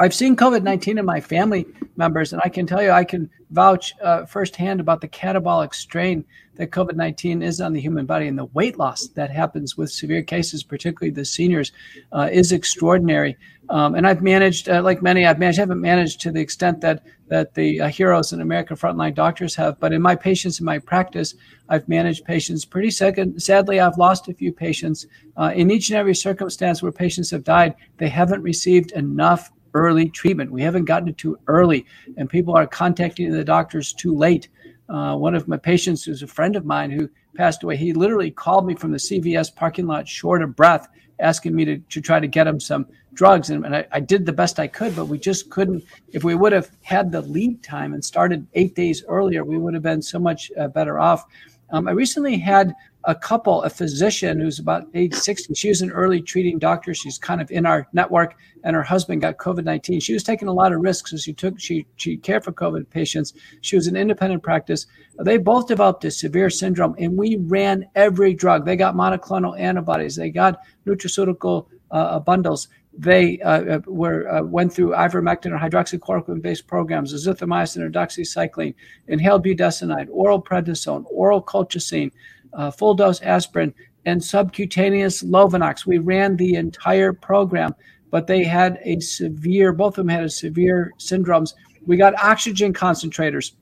I've 0.00 0.14
seen 0.14 0.36
COVID 0.36 0.62
19 0.62 0.98
in 0.98 1.04
my 1.04 1.20
family 1.20 1.66
members, 1.96 2.32
and 2.32 2.40
I 2.44 2.48
can 2.48 2.66
tell 2.66 2.82
you, 2.82 2.90
I 2.90 3.04
can 3.04 3.28
vouch 3.50 3.92
uh, 4.02 4.24
firsthand 4.24 4.80
about 4.80 5.02
the 5.02 5.08
catabolic 5.08 5.74
strain 5.74 6.24
that 6.54 6.70
COVID 6.70 6.94
19 6.94 7.42
is 7.42 7.60
on 7.60 7.72
the 7.72 7.80
human 7.80 8.06
body 8.06 8.26
and 8.26 8.38
the 8.38 8.46
weight 8.46 8.78
loss 8.78 9.08
that 9.08 9.30
happens 9.30 9.76
with 9.76 9.90
severe 9.90 10.22
cases, 10.22 10.62
particularly 10.62 11.10
the 11.10 11.24
seniors, 11.24 11.72
uh, 12.12 12.28
is 12.32 12.52
extraordinary. 12.52 13.36
Um, 13.68 13.94
and 13.94 14.06
I've 14.06 14.22
managed, 14.22 14.68
uh, 14.68 14.82
like 14.82 15.02
many, 15.02 15.24
I've 15.26 15.38
managed, 15.38 15.58
I 15.58 15.62
haven't 15.62 15.80
managed 15.80 16.20
to 16.22 16.32
the 16.32 16.40
extent 16.40 16.80
that 16.80 17.04
that 17.28 17.54
the 17.54 17.82
uh, 17.82 17.88
heroes 17.88 18.32
and 18.32 18.42
American 18.42 18.76
frontline 18.76 19.14
doctors 19.14 19.54
have. 19.54 19.78
But 19.78 19.92
in 19.92 20.02
my 20.02 20.16
patients, 20.16 20.58
in 20.58 20.66
my 20.66 20.78
practice, 20.78 21.34
I've 21.68 21.88
managed 21.88 22.24
patients 22.24 22.64
pretty 22.64 22.90
second. 22.90 23.42
Sadly, 23.42 23.80
I've 23.80 23.98
lost 23.98 24.28
a 24.28 24.34
few 24.34 24.52
patients. 24.52 25.06
Uh, 25.36 25.52
in 25.54 25.70
each 25.70 25.90
and 25.90 25.98
every 25.98 26.14
circumstance 26.14 26.82
where 26.82 26.92
patients 26.92 27.30
have 27.30 27.44
died, 27.44 27.74
they 27.98 28.08
haven't 28.08 28.42
received 28.42 28.92
enough 28.92 29.50
early 29.74 30.08
treatment. 30.08 30.50
We 30.50 30.62
haven't 30.62 30.84
gotten 30.84 31.08
it 31.08 31.18
too 31.18 31.38
early, 31.46 31.86
and 32.16 32.28
people 32.28 32.56
are 32.56 32.66
contacting 32.66 33.30
the 33.30 33.44
doctors 33.44 33.92
too 33.92 34.14
late. 34.14 34.48
Uh, 34.88 35.16
one 35.16 35.34
of 35.34 35.48
my 35.48 35.56
patients, 35.56 36.04
who's 36.04 36.22
a 36.22 36.26
friend 36.26 36.56
of 36.56 36.66
mine 36.66 36.90
who 36.90 37.08
passed 37.34 37.62
away, 37.62 37.76
he 37.76 37.92
literally 37.92 38.30
called 38.30 38.66
me 38.66 38.74
from 38.74 38.92
the 38.92 38.98
CVS 38.98 39.54
parking 39.54 39.86
lot, 39.86 40.06
short 40.06 40.42
of 40.42 40.54
breath, 40.54 40.88
asking 41.20 41.54
me 41.54 41.64
to, 41.64 41.78
to 41.78 42.00
try 42.00 42.20
to 42.20 42.26
get 42.26 42.46
him 42.46 42.60
some 42.60 42.86
drugs. 43.14 43.50
And, 43.50 43.64
and 43.64 43.76
I, 43.76 43.86
I, 43.92 44.00
did 44.00 44.26
the 44.26 44.32
best 44.32 44.58
I 44.58 44.66
could, 44.66 44.96
but 44.96 45.06
we 45.06 45.18
just 45.18 45.50
couldn't. 45.50 45.84
If 46.12 46.24
we 46.24 46.34
would 46.34 46.52
have 46.52 46.70
had 46.82 47.12
the 47.12 47.20
lead 47.22 47.62
time 47.62 47.94
and 47.94 48.04
started 48.04 48.46
eight 48.54 48.74
days 48.74 49.04
earlier, 49.06 49.44
we 49.44 49.58
would 49.58 49.74
have 49.74 49.82
been 49.82 50.02
so 50.02 50.18
much 50.18 50.50
uh, 50.58 50.68
better 50.68 50.98
off. 50.98 51.24
Um, 51.72 51.88
I 51.88 51.92
recently 51.92 52.38
had 52.38 52.74
a 53.04 53.14
couple, 53.14 53.62
a 53.62 53.70
physician 53.70 54.38
who's 54.38 54.58
about 54.58 54.86
age 54.94 55.14
60. 55.14 55.54
She 55.54 55.68
was 55.68 55.80
an 55.80 55.90
early 55.90 56.20
treating 56.20 56.58
doctor. 56.58 56.94
She's 56.94 57.18
kind 57.18 57.40
of 57.40 57.50
in 57.50 57.66
our 57.66 57.88
network, 57.92 58.36
and 58.62 58.76
her 58.76 58.82
husband 58.82 59.22
got 59.22 59.38
COVID 59.38 59.64
19. 59.64 59.98
She 60.00 60.12
was 60.12 60.22
taking 60.22 60.48
a 60.48 60.52
lot 60.52 60.72
of 60.72 60.80
risks 60.80 61.12
as 61.12 61.22
she 61.22 61.32
took, 61.32 61.58
she, 61.58 61.86
she 61.96 62.16
cared 62.16 62.44
for 62.44 62.52
COVID 62.52 62.88
patients. 62.90 63.32
She 63.62 63.74
was 63.74 63.86
an 63.86 63.96
independent 63.96 64.42
practice. 64.42 64.86
They 65.18 65.38
both 65.38 65.66
developed 65.66 66.04
a 66.04 66.10
severe 66.10 66.50
syndrome, 66.50 66.94
and 66.98 67.16
we 67.16 67.36
ran 67.36 67.88
every 67.94 68.34
drug. 68.34 68.66
They 68.66 68.76
got 68.76 68.94
monoclonal 68.94 69.58
antibodies, 69.58 70.14
they 70.14 70.30
got 70.30 70.60
nutraceutical 70.86 71.66
uh, 71.90 72.20
bundles. 72.20 72.68
They 72.96 73.40
uh, 73.40 73.76
uh 73.76 73.80
were 73.86 74.28
uh, 74.28 74.42
went 74.42 74.72
through 74.72 74.90
ivermectin 74.90 75.52
or 75.52 75.58
hydroxychloroquine-based 75.58 76.66
programs, 76.66 77.14
azithromycin 77.14 77.82
or 77.82 77.90
doxycycline, 77.90 78.74
inhaled 79.08 79.44
budesonide, 79.44 80.08
oral 80.10 80.42
prednisone, 80.42 81.04
oral 81.10 81.42
colchicine, 81.42 82.10
uh, 82.52 82.70
full 82.70 82.94
dose 82.94 83.20
aspirin, 83.22 83.72
and 84.04 84.22
subcutaneous 84.22 85.22
Lovenox. 85.22 85.86
We 85.86 85.98
ran 85.98 86.36
the 86.36 86.56
entire 86.56 87.12
program, 87.12 87.74
but 88.10 88.26
they 88.26 88.44
had 88.44 88.78
a 88.82 89.00
severe, 89.00 89.72
both 89.72 89.98
of 89.98 90.06
them 90.06 90.08
had 90.08 90.24
a 90.24 90.28
severe 90.28 90.92
syndromes. 90.98 91.54
We 91.86 91.96
got 91.96 92.14
oxygen 92.22 92.72
concentrators. 92.72 93.52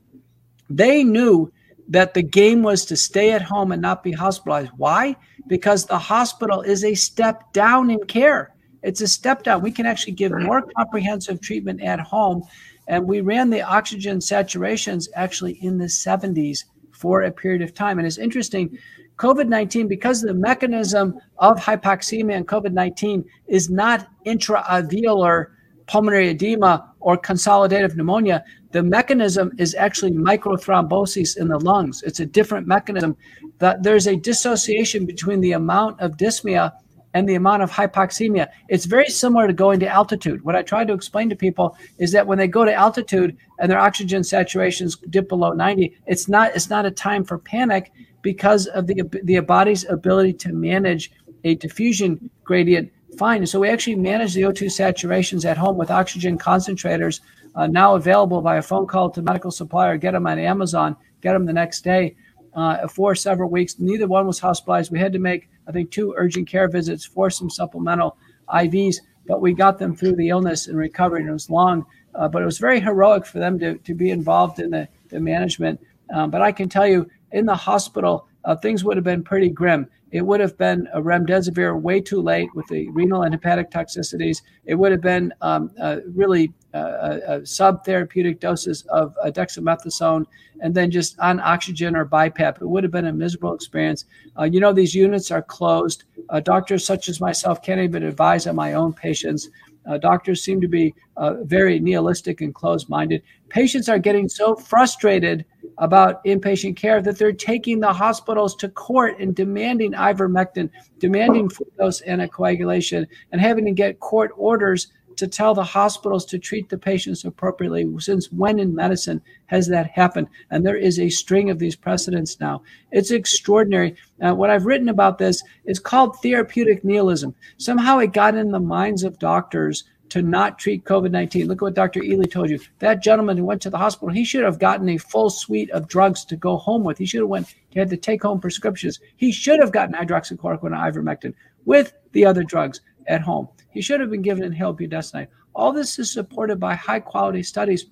They 0.69 1.03
knew 1.03 1.51
that 1.89 2.13
the 2.13 2.23
game 2.23 2.63
was 2.63 2.85
to 2.85 2.95
stay 2.95 3.31
at 3.31 3.41
home 3.41 3.71
and 3.71 3.81
not 3.81 4.03
be 4.03 4.11
hospitalized. 4.11 4.71
Why? 4.77 5.15
Because 5.47 5.85
the 5.85 5.97
hospital 5.97 6.61
is 6.61 6.83
a 6.83 6.93
step 6.95 7.51
down 7.53 7.91
in 7.91 8.03
care. 8.05 8.50
It's 8.83 9.01
a 9.01 9.07
step 9.07 9.43
down. 9.43 9.61
We 9.61 9.71
can 9.71 9.85
actually 9.85 10.13
give 10.13 10.31
more 10.31 10.63
comprehensive 10.77 11.41
treatment 11.41 11.81
at 11.81 11.99
home. 11.99 12.43
And 12.87 13.05
we 13.07 13.21
ran 13.21 13.49
the 13.49 13.61
oxygen 13.61 14.19
saturations 14.19 15.07
actually 15.15 15.53
in 15.63 15.77
the 15.77 15.85
70s 15.85 16.65
for 16.91 17.23
a 17.23 17.31
period 17.31 17.61
of 17.61 17.73
time. 17.73 17.97
And 17.99 18.07
it's 18.07 18.17
interesting, 18.17 18.77
COVID 19.17 19.47
19, 19.47 19.87
because 19.87 20.21
the 20.21 20.33
mechanism 20.33 21.19
of 21.37 21.57
hypoxemia 21.57 22.35
and 22.35 22.47
COVID 22.47 22.73
19 22.73 23.23
is 23.47 23.69
not 23.69 24.07
intraalveolar 24.25 25.47
pulmonary 25.87 26.29
edema 26.29 26.93
or 26.99 27.17
consolidative 27.17 27.95
pneumonia, 27.95 28.43
the 28.71 28.81
mechanism 28.81 29.51
is 29.57 29.75
actually 29.75 30.11
microthrombosis 30.11 31.37
in 31.37 31.49
the 31.49 31.59
lungs. 31.59 32.01
It's 32.03 32.19
a 32.19 32.25
different 32.25 32.67
mechanism. 32.67 33.17
That 33.59 33.83
there's 33.83 34.07
a 34.07 34.15
dissociation 34.15 35.05
between 35.05 35.41
the 35.41 35.51
amount 35.51 35.99
of 35.99 36.17
dyspnea 36.17 36.71
and 37.13 37.27
the 37.27 37.35
amount 37.35 37.63
of 37.63 37.71
hypoxemia. 37.71 38.47
It's 38.69 38.85
very 38.85 39.07
similar 39.07 39.47
to 39.47 39.53
going 39.53 39.79
to 39.81 39.87
altitude. 39.87 40.43
What 40.43 40.55
I 40.55 40.61
try 40.61 40.85
to 40.85 40.93
explain 40.93 41.29
to 41.29 41.35
people 41.35 41.77
is 41.97 42.11
that 42.11 42.25
when 42.27 42.37
they 42.37 42.47
go 42.47 42.65
to 42.65 42.73
altitude 42.73 43.37
and 43.59 43.69
their 43.69 43.79
oxygen 43.79 44.21
saturations 44.21 44.97
dip 45.09 45.27
below 45.29 45.51
90, 45.51 45.97
it's 46.07 46.27
not 46.27 46.55
it's 46.55 46.69
not 46.69 46.85
a 46.85 46.91
time 46.91 47.23
for 47.23 47.37
panic 47.37 47.91
because 48.21 48.67
of 48.67 48.87
the 48.87 49.03
the 49.23 49.39
body's 49.39 49.85
ability 49.89 50.33
to 50.33 50.53
manage 50.53 51.11
a 51.43 51.55
diffusion 51.55 52.29
gradient 52.43 52.91
fine. 53.17 53.45
So 53.45 53.59
we 53.59 53.69
actually 53.69 53.95
manage 53.95 54.33
the 54.33 54.43
O2 54.43 54.67
saturations 54.67 55.45
at 55.45 55.57
home 55.57 55.77
with 55.77 55.91
oxygen 55.91 56.37
concentrators 56.37 57.19
uh, 57.55 57.67
now 57.67 57.95
available 57.95 58.41
by 58.41 58.57
a 58.57 58.61
phone 58.61 58.87
call 58.87 59.09
to 59.11 59.21
medical 59.21 59.51
supplier, 59.51 59.97
get 59.97 60.13
them 60.13 60.27
on 60.27 60.39
Amazon, 60.39 60.95
get 61.21 61.33
them 61.33 61.45
the 61.45 61.53
next 61.53 61.81
day 61.81 62.15
uh, 62.53 62.87
for 62.87 63.15
several 63.15 63.49
weeks. 63.49 63.79
Neither 63.79 64.07
one 64.07 64.27
was 64.27 64.39
hospitalized. 64.39 64.91
We 64.91 64.99
had 64.99 65.13
to 65.13 65.19
make, 65.19 65.49
I 65.67 65.71
think, 65.71 65.91
two 65.91 66.13
urgent 66.17 66.47
care 66.47 66.67
visits 66.67 67.05
for 67.05 67.29
some 67.29 67.49
supplemental 67.49 68.17
IVs, 68.49 68.97
but 69.27 69.41
we 69.41 69.53
got 69.53 69.77
them 69.77 69.95
through 69.95 70.15
the 70.15 70.29
illness 70.29 70.67
and 70.67 70.77
recovery. 70.77 71.21
And 71.21 71.29
it 71.29 71.33
was 71.33 71.49
long, 71.49 71.85
uh, 72.15 72.27
but 72.27 72.41
it 72.41 72.45
was 72.45 72.57
very 72.57 72.79
heroic 72.79 73.25
for 73.25 73.39
them 73.39 73.59
to, 73.59 73.77
to 73.77 73.93
be 73.93 74.09
involved 74.09 74.59
in 74.59 74.71
the, 74.71 74.87
the 75.09 75.19
management. 75.19 75.79
Um, 76.13 76.29
but 76.31 76.41
I 76.41 76.51
can 76.51 76.69
tell 76.69 76.87
you, 76.87 77.09
in 77.31 77.45
the 77.45 77.55
hospital, 77.55 78.27
uh, 78.43 78.55
things 78.55 78.83
would 78.83 78.97
have 78.97 79.03
been 79.03 79.23
pretty 79.23 79.49
grim. 79.49 79.87
It 80.11 80.21
would 80.25 80.39
have 80.39 80.57
been 80.57 80.87
a 80.93 81.01
remdesivir 81.01 81.79
way 81.79 82.01
too 82.01 82.21
late 82.21 82.49
with 82.53 82.67
the 82.67 82.89
renal 82.89 83.23
and 83.23 83.33
hepatic 83.33 83.71
toxicities. 83.71 84.41
It 84.65 84.75
would 84.75 84.91
have 84.91 85.01
been 85.01 85.33
um, 85.41 85.71
uh, 85.79 85.97
really 86.13 86.53
uh, 86.73 86.77
uh, 86.77 87.39
subtherapeutic 87.39 88.39
doses 88.39 88.83
of 88.83 89.15
uh, 89.23 89.31
dexamethasone 89.31 90.25
and 90.61 90.73
then 90.73 90.91
just 90.91 91.19
on 91.19 91.39
oxygen 91.39 91.95
or 91.95 92.05
BiPAP. 92.05 92.61
It 92.61 92.67
would 92.67 92.83
have 92.83 92.91
been 92.91 93.07
a 93.07 93.13
miserable 93.13 93.53
experience. 93.53 94.05
Uh, 94.39 94.43
you 94.43 94.59
know, 94.59 94.73
these 94.73 94.93
units 94.95 95.31
are 95.31 95.41
closed. 95.41 96.03
Uh, 96.29 96.39
doctors 96.39 96.85
such 96.85 97.09
as 97.09 97.19
myself 97.19 97.61
can't 97.61 97.81
even 97.81 98.03
advise 98.03 98.47
on 98.47 98.55
my 98.55 98.73
own 98.73 98.93
patients. 98.93 99.49
Uh, 99.85 99.97
doctors 99.97 100.43
seem 100.43 100.61
to 100.61 100.67
be 100.67 100.93
uh, 101.17 101.35
very 101.43 101.79
nihilistic 101.79 102.41
and 102.41 102.53
closed 102.53 102.87
minded. 102.89 103.23
Patients 103.49 103.89
are 103.89 103.99
getting 103.99 104.29
so 104.29 104.55
frustrated 104.55 105.45
about 105.77 106.23
inpatient 106.25 106.75
care 106.75 107.01
that 107.01 107.17
they're 107.17 107.31
taking 107.31 107.79
the 107.79 107.93
hospitals 107.93 108.55
to 108.55 108.69
court 108.69 109.19
and 109.19 109.35
demanding 109.35 109.93
ivermectin, 109.93 110.69
demanding 110.99 111.49
full 111.49 111.67
dose 111.77 112.01
anticoagulation, 112.01 113.05
and 113.31 113.41
having 113.41 113.65
to 113.65 113.71
get 113.71 113.99
court 113.99 114.31
orders 114.35 114.87
to 115.17 115.27
tell 115.27 115.53
the 115.53 115.63
hospitals 115.63 116.25
to 116.25 116.39
treat 116.39 116.69
the 116.69 116.77
patients 116.77 117.25
appropriately. 117.25 117.87
Since 117.99 118.31
when 118.31 118.57
in 118.57 118.73
medicine 118.73 119.21
has 119.47 119.67
that 119.67 119.91
happened? 119.91 120.27
And 120.49 120.65
there 120.65 120.77
is 120.77 120.99
a 120.99 121.09
string 121.09 121.49
of 121.49 121.59
these 121.59 121.75
precedents 121.75 122.39
now. 122.39 122.63
It's 122.91 123.11
extraordinary. 123.11 123.95
Uh, 124.21 124.33
what 124.33 124.49
I've 124.49 124.65
written 124.65 124.89
about 124.89 125.19
this 125.19 125.43
is 125.65 125.79
called 125.79 126.19
therapeutic 126.21 126.83
nihilism. 126.83 127.35
Somehow 127.57 127.99
it 127.99 128.13
got 128.13 128.35
in 128.35 128.49
the 128.49 128.59
minds 128.59 129.03
of 129.03 129.19
doctors 129.19 129.83
to 130.11 130.21
not 130.21 130.59
treat 130.59 130.83
COVID 130.83 131.11
19. 131.11 131.47
Look 131.47 131.59
at 131.59 131.61
what 131.61 131.73
Dr. 131.73 132.01
Ealy 132.01 132.29
told 132.29 132.49
you. 132.49 132.59
That 132.79 133.01
gentleman 133.01 133.37
who 133.37 133.45
went 133.45 133.61
to 133.61 133.69
the 133.69 133.77
hospital, 133.77 134.09
he 134.09 134.25
should 134.25 134.43
have 134.43 134.59
gotten 134.59 134.89
a 134.89 134.97
full 134.97 135.29
suite 135.29 135.71
of 135.71 135.87
drugs 135.87 136.25
to 136.25 136.35
go 136.35 136.57
home 136.57 136.83
with. 136.83 136.97
He 136.97 137.05
should 137.05 137.21
have 137.21 137.29
went, 137.29 137.55
he 137.69 137.79
had 137.79 137.89
to 137.89 137.97
take 137.97 138.23
home 138.23 138.41
prescriptions. 138.41 138.99
He 139.15 139.31
should 139.31 139.59
have 139.59 139.71
gotten 139.71 139.95
hydroxychloroquine 139.95 140.65
and 140.65 140.75
ivermectin 140.75 141.33
with 141.65 141.93
the 142.11 142.25
other 142.25 142.43
drugs 142.43 142.81
at 143.07 143.21
home. 143.21 143.47
He 143.69 143.81
should 143.81 144.01
have 144.01 144.11
been 144.11 144.21
given 144.21 144.43
inhaled 144.43 144.79
budesonide. 144.79 145.27
All 145.55 145.71
this 145.71 145.97
is 145.97 146.11
supported 146.11 146.59
by 146.59 146.75
high 146.75 146.99
quality 146.99 147.43
studies. 147.43 147.85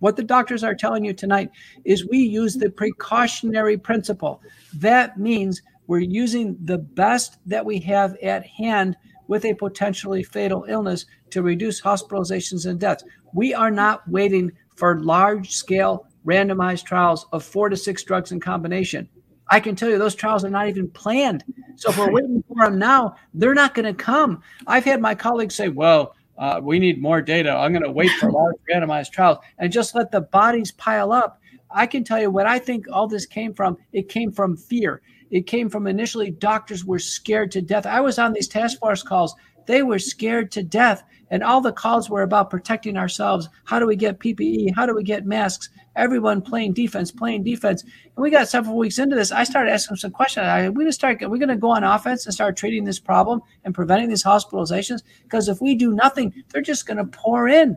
What 0.00 0.16
the 0.16 0.22
doctors 0.22 0.62
are 0.62 0.74
telling 0.74 1.04
you 1.04 1.14
tonight 1.14 1.50
is 1.84 2.06
we 2.08 2.18
use 2.18 2.54
the 2.54 2.70
precautionary 2.70 3.78
principle. 3.78 4.42
That 4.74 5.18
means 5.18 5.62
we're 5.86 6.00
using 6.00 6.58
the 6.62 6.78
best 6.78 7.38
that 7.46 7.64
we 7.64 7.78
have 7.80 8.16
at 8.16 8.46
hand 8.46 8.96
with 9.28 9.44
a 9.44 9.54
potentially 9.54 10.24
fatal 10.24 10.64
illness 10.68 11.06
to 11.30 11.42
reduce 11.42 11.80
hospitalizations 11.80 12.66
and 12.66 12.80
deaths. 12.80 13.04
We 13.32 13.54
are 13.54 13.70
not 13.70 14.08
waiting 14.08 14.50
for 14.74 15.00
large 15.00 15.52
scale 15.52 16.06
randomized 16.26 16.84
trials 16.84 17.26
of 17.32 17.44
four 17.44 17.68
to 17.68 17.76
six 17.76 18.02
drugs 18.02 18.32
in 18.32 18.40
combination. 18.40 19.08
I 19.50 19.60
can 19.60 19.76
tell 19.76 19.88
you 19.88 19.98
those 19.98 20.14
trials 20.14 20.44
are 20.44 20.50
not 20.50 20.68
even 20.68 20.90
planned. 20.90 21.44
So 21.76 21.90
if 21.90 21.98
we're 21.98 22.10
waiting 22.10 22.42
for 22.48 22.66
them 22.66 22.78
now, 22.78 23.16
they're 23.32 23.54
not 23.54 23.74
going 23.74 23.86
to 23.86 23.94
come. 23.94 24.42
I've 24.66 24.84
had 24.84 25.00
my 25.00 25.14
colleagues 25.14 25.54
say, 25.54 25.68
well, 25.68 26.14
uh, 26.36 26.60
we 26.62 26.78
need 26.78 27.00
more 27.00 27.22
data. 27.22 27.50
I'm 27.50 27.72
going 27.72 27.84
to 27.84 27.90
wait 27.90 28.10
for 28.12 28.30
large 28.30 28.56
randomized 28.70 29.10
trials 29.10 29.38
and 29.58 29.72
just 29.72 29.94
let 29.94 30.10
the 30.10 30.20
bodies 30.20 30.70
pile 30.72 31.12
up. 31.12 31.40
I 31.70 31.86
can 31.86 32.04
tell 32.04 32.20
you 32.20 32.30
what 32.30 32.46
I 32.46 32.58
think 32.58 32.86
all 32.90 33.08
this 33.08 33.26
came 33.26 33.54
from. 33.54 33.76
It 33.92 34.08
came 34.08 34.32
from 34.32 34.56
fear. 34.56 35.02
It 35.30 35.46
came 35.46 35.68
from 35.68 35.86
initially 35.86 36.30
doctors 36.30 36.84
were 36.84 36.98
scared 36.98 37.50
to 37.52 37.62
death. 37.62 37.86
I 37.86 38.00
was 38.00 38.18
on 38.18 38.32
these 38.32 38.48
task 38.48 38.78
force 38.78 39.02
calls. 39.02 39.34
They 39.66 39.82
were 39.82 39.98
scared 39.98 40.50
to 40.52 40.62
death. 40.62 41.02
And 41.30 41.42
all 41.42 41.60
the 41.60 41.72
calls 41.72 42.08
were 42.08 42.22
about 42.22 42.48
protecting 42.48 42.96
ourselves. 42.96 43.50
How 43.64 43.78
do 43.78 43.86
we 43.86 43.96
get 43.96 44.18
PPE? 44.18 44.74
How 44.74 44.86
do 44.86 44.94
we 44.94 45.02
get 45.02 45.26
masks? 45.26 45.68
Everyone 45.94 46.40
playing 46.40 46.72
defense, 46.72 47.10
playing 47.10 47.42
defense. 47.42 47.82
And 47.82 47.92
we 48.16 48.30
got 48.30 48.48
several 48.48 48.78
weeks 48.78 48.98
into 48.98 49.14
this. 49.14 49.30
I 49.30 49.44
started 49.44 49.70
asking 49.70 49.98
some 49.98 50.10
questions. 50.10 50.46
Are 50.46 50.70
we 50.70 50.74
going 50.74 50.86
to 50.86 50.92
start? 50.92 51.22
Are 51.22 51.28
we 51.28 51.38
going 51.38 51.50
to 51.50 51.56
go 51.56 51.70
on 51.70 51.84
offense 51.84 52.24
and 52.24 52.34
start 52.34 52.56
treating 52.56 52.84
this 52.84 52.98
problem 52.98 53.42
and 53.64 53.74
preventing 53.74 54.08
these 54.08 54.24
hospitalizations? 54.24 55.02
Because 55.24 55.48
if 55.48 55.60
we 55.60 55.74
do 55.74 55.92
nothing, 55.92 56.32
they're 56.48 56.62
just 56.62 56.86
going 56.86 56.96
to 56.96 57.04
pour 57.04 57.46
in. 57.46 57.76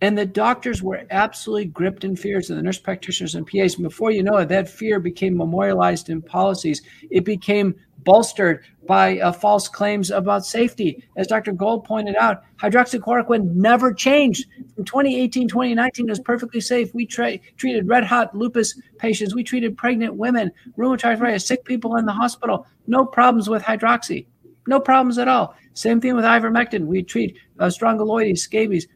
And 0.00 0.16
the 0.16 0.26
doctors 0.26 0.82
were 0.82 1.02
absolutely 1.10 1.66
gripped 1.66 2.04
in 2.04 2.14
fears, 2.14 2.50
and 2.50 2.58
the 2.58 2.62
nurse 2.62 2.78
practitioners 2.78 3.34
and 3.34 3.46
PAs. 3.46 3.74
And 3.74 3.82
before 3.82 4.12
you 4.12 4.22
know 4.22 4.36
it, 4.36 4.48
that 4.48 4.68
fear 4.68 5.00
became 5.00 5.36
memorialized 5.36 6.08
in 6.08 6.22
policies. 6.22 6.82
It 7.10 7.24
became 7.24 7.74
bolstered 8.04 8.64
by 8.86 9.18
uh, 9.18 9.32
false 9.32 9.68
claims 9.68 10.10
about 10.10 10.46
safety. 10.46 11.04
As 11.16 11.26
Dr. 11.26 11.52
Gold 11.52 11.84
pointed 11.84 12.14
out, 12.16 12.42
hydroxychloroquine 12.56 13.54
never 13.54 13.92
changed. 13.92 14.46
From 14.76 14.84
2018, 14.84 15.48
2019, 15.48 16.06
it 16.06 16.10
was 16.10 16.20
perfectly 16.20 16.60
safe. 16.60 16.94
We 16.94 17.04
tra- 17.04 17.38
treated 17.56 17.88
red 17.88 18.04
hot 18.04 18.34
lupus 18.36 18.80
patients, 18.98 19.34
we 19.34 19.42
treated 19.42 19.76
pregnant 19.76 20.14
women, 20.14 20.52
rheumatoid 20.76 21.04
arthritis, 21.04 21.46
sick 21.46 21.64
people 21.64 21.96
in 21.96 22.06
the 22.06 22.12
hospital. 22.12 22.66
No 22.86 23.04
problems 23.04 23.48
with 23.48 23.62
hydroxy. 23.62 24.26
No 24.66 24.78
problems 24.78 25.18
at 25.18 25.28
all. 25.28 25.56
Same 25.72 26.00
thing 26.00 26.14
with 26.14 26.24
ivermectin. 26.24 26.84
We 26.86 27.02
treat 27.02 27.38
uh, 27.58 27.66
strongyloides, 27.66 28.38
scabies. 28.38 28.86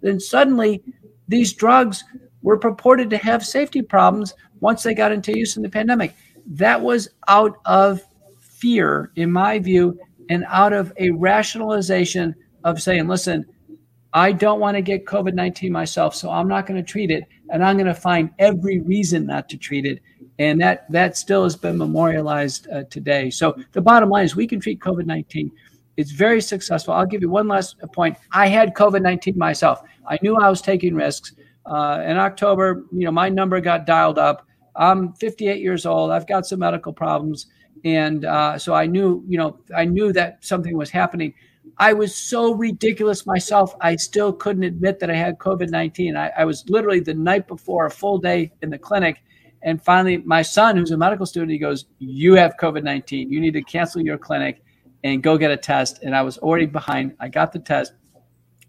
Then 0.00 0.20
suddenly, 0.20 0.82
these 1.28 1.52
drugs 1.52 2.04
were 2.42 2.58
purported 2.58 3.10
to 3.10 3.18
have 3.18 3.44
safety 3.44 3.82
problems 3.82 4.34
once 4.60 4.82
they 4.82 4.94
got 4.94 5.12
into 5.12 5.36
use 5.36 5.56
in 5.56 5.62
the 5.62 5.68
pandemic. 5.68 6.14
That 6.46 6.80
was 6.80 7.08
out 7.26 7.58
of 7.64 8.00
fear, 8.40 9.12
in 9.16 9.30
my 9.30 9.58
view, 9.58 9.98
and 10.30 10.44
out 10.48 10.72
of 10.72 10.92
a 10.96 11.10
rationalization 11.10 12.34
of 12.64 12.82
saying, 12.82 13.06
listen, 13.08 13.44
I 14.12 14.32
don't 14.32 14.60
want 14.60 14.76
to 14.76 14.82
get 14.82 15.04
COVID 15.04 15.34
19 15.34 15.70
myself, 15.70 16.14
so 16.14 16.30
I'm 16.30 16.48
not 16.48 16.66
going 16.66 16.82
to 16.82 16.88
treat 16.88 17.10
it. 17.10 17.24
And 17.50 17.64
I'm 17.64 17.76
going 17.76 17.86
to 17.86 17.94
find 17.94 18.30
every 18.38 18.80
reason 18.80 19.26
not 19.26 19.48
to 19.50 19.56
treat 19.56 19.84
it. 19.84 20.00
And 20.38 20.60
that, 20.60 20.90
that 20.90 21.16
still 21.16 21.44
has 21.44 21.56
been 21.56 21.76
memorialized 21.76 22.68
uh, 22.70 22.84
today. 22.84 23.30
So 23.30 23.56
the 23.72 23.80
bottom 23.80 24.08
line 24.08 24.24
is 24.24 24.36
we 24.36 24.46
can 24.46 24.60
treat 24.60 24.80
COVID 24.80 25.04
19. 25.06 25.50
It's 25.98 26.12
very 26.12 26.40
successful. 26.40 26.94
I'll 26.94 27.06
give 27.06 27.22
you 27.22 27.28
one 27.28 27.48
last 27.48 27.76
point. 27.92 28.16
I 28.30 28.46
had 28.46 28.72
COVID 28.72 29.02
19 29.02 29.36
myself. 29.36 29.82
I 30.08 30.16
knew 30.22 30.36
I 30.36 30.48
was 30.48 30.62
taking 30.62 30.94
risks. 30.94 31.32
Uh, 31.66 32.02
in 32.06 32.16
October, 32.16 32.84
you 32.92 33.04
know, 33.04 33.10
my 33.10 33.28
number 33.28 33.60
got 33.60 33.84
dialed 33.84 34.16
up. 34.16 34.46
I'm 34.76 35.12
58 35.14 35.60
years 35.60 35.84
old. 35.86 36.12
I've 36.12 36.28
got 36.28 36.46
some 36.46 36.60
medical 36.60 36.92
problems 36.92 37.48
and 37.84 38.24
uh, 38.24 38.56
so 38.58 38.74
I 38.74 38.86
knew, 38.86 39.24
you 39.26 39.38
know, 39.38 39.58
I 39.76 39.86
knew 39.86 40.12
that 40.12 40.44
something 40.44 40.76
was 40.76 40.88
happening. 40.88 41.34
I 41.78 41.92
was 41.94 42.14
so 42.14 42.52
ridiculous 42.54 43.26
myself. 43.26 43.74
I 43.80 43.96
still 43.96 44.32
couldn't 44.32 44.62
admit 44.62 45.00
that 45.00 45.10
I 45.10 45.16
had 45.16 45.38
COVID 45.38 45.68
19. 45.68 46.16
I, 46.16 46.30
I, 46.38 46.44
was 46.44 46.64
literally 46.68 47.00
the 47.00 47.14
night 47.14 47.48
before 47.48 47.86
a 47.86 47.90
full 47.90 48.18
day 48.18 48.52
in 48.62 48.70
the 48.70 48.78
clinic. 48.78 49.22
And 49.62 49.82
finally, 49.82 50.18
my 50.18 50.42
son, 50.42 50.76
who's 50.76 50.92
a 50.92 50.96
medical 50.96 51.26
student, 51.26 51.50
he 51.50 51.58
goes, 51.58 51.86
You 51.98 52.34
have 52.34 52.56
COVID 52.56 52.84
19. 52.84 53.32
You 53.32 53.40
need 53.40 53.54
to 53.54 53.62
cancel 53.62 54.00
your 54.00 54.16
clinic 54.16 54.62
and 55.04 55.22
go 55.22 55.38
get 55.38 55.50
a 55.50 55.56
test. 55.56 56.02
And 56.02 56.14
I 56.14 56.22
was 56.22 56.38
already 56.38 56.66
behind. 56.66 57.14
I 57.20 57.28
got 57.28 57.52
the 57.52 57.58
test. 57.58 57.92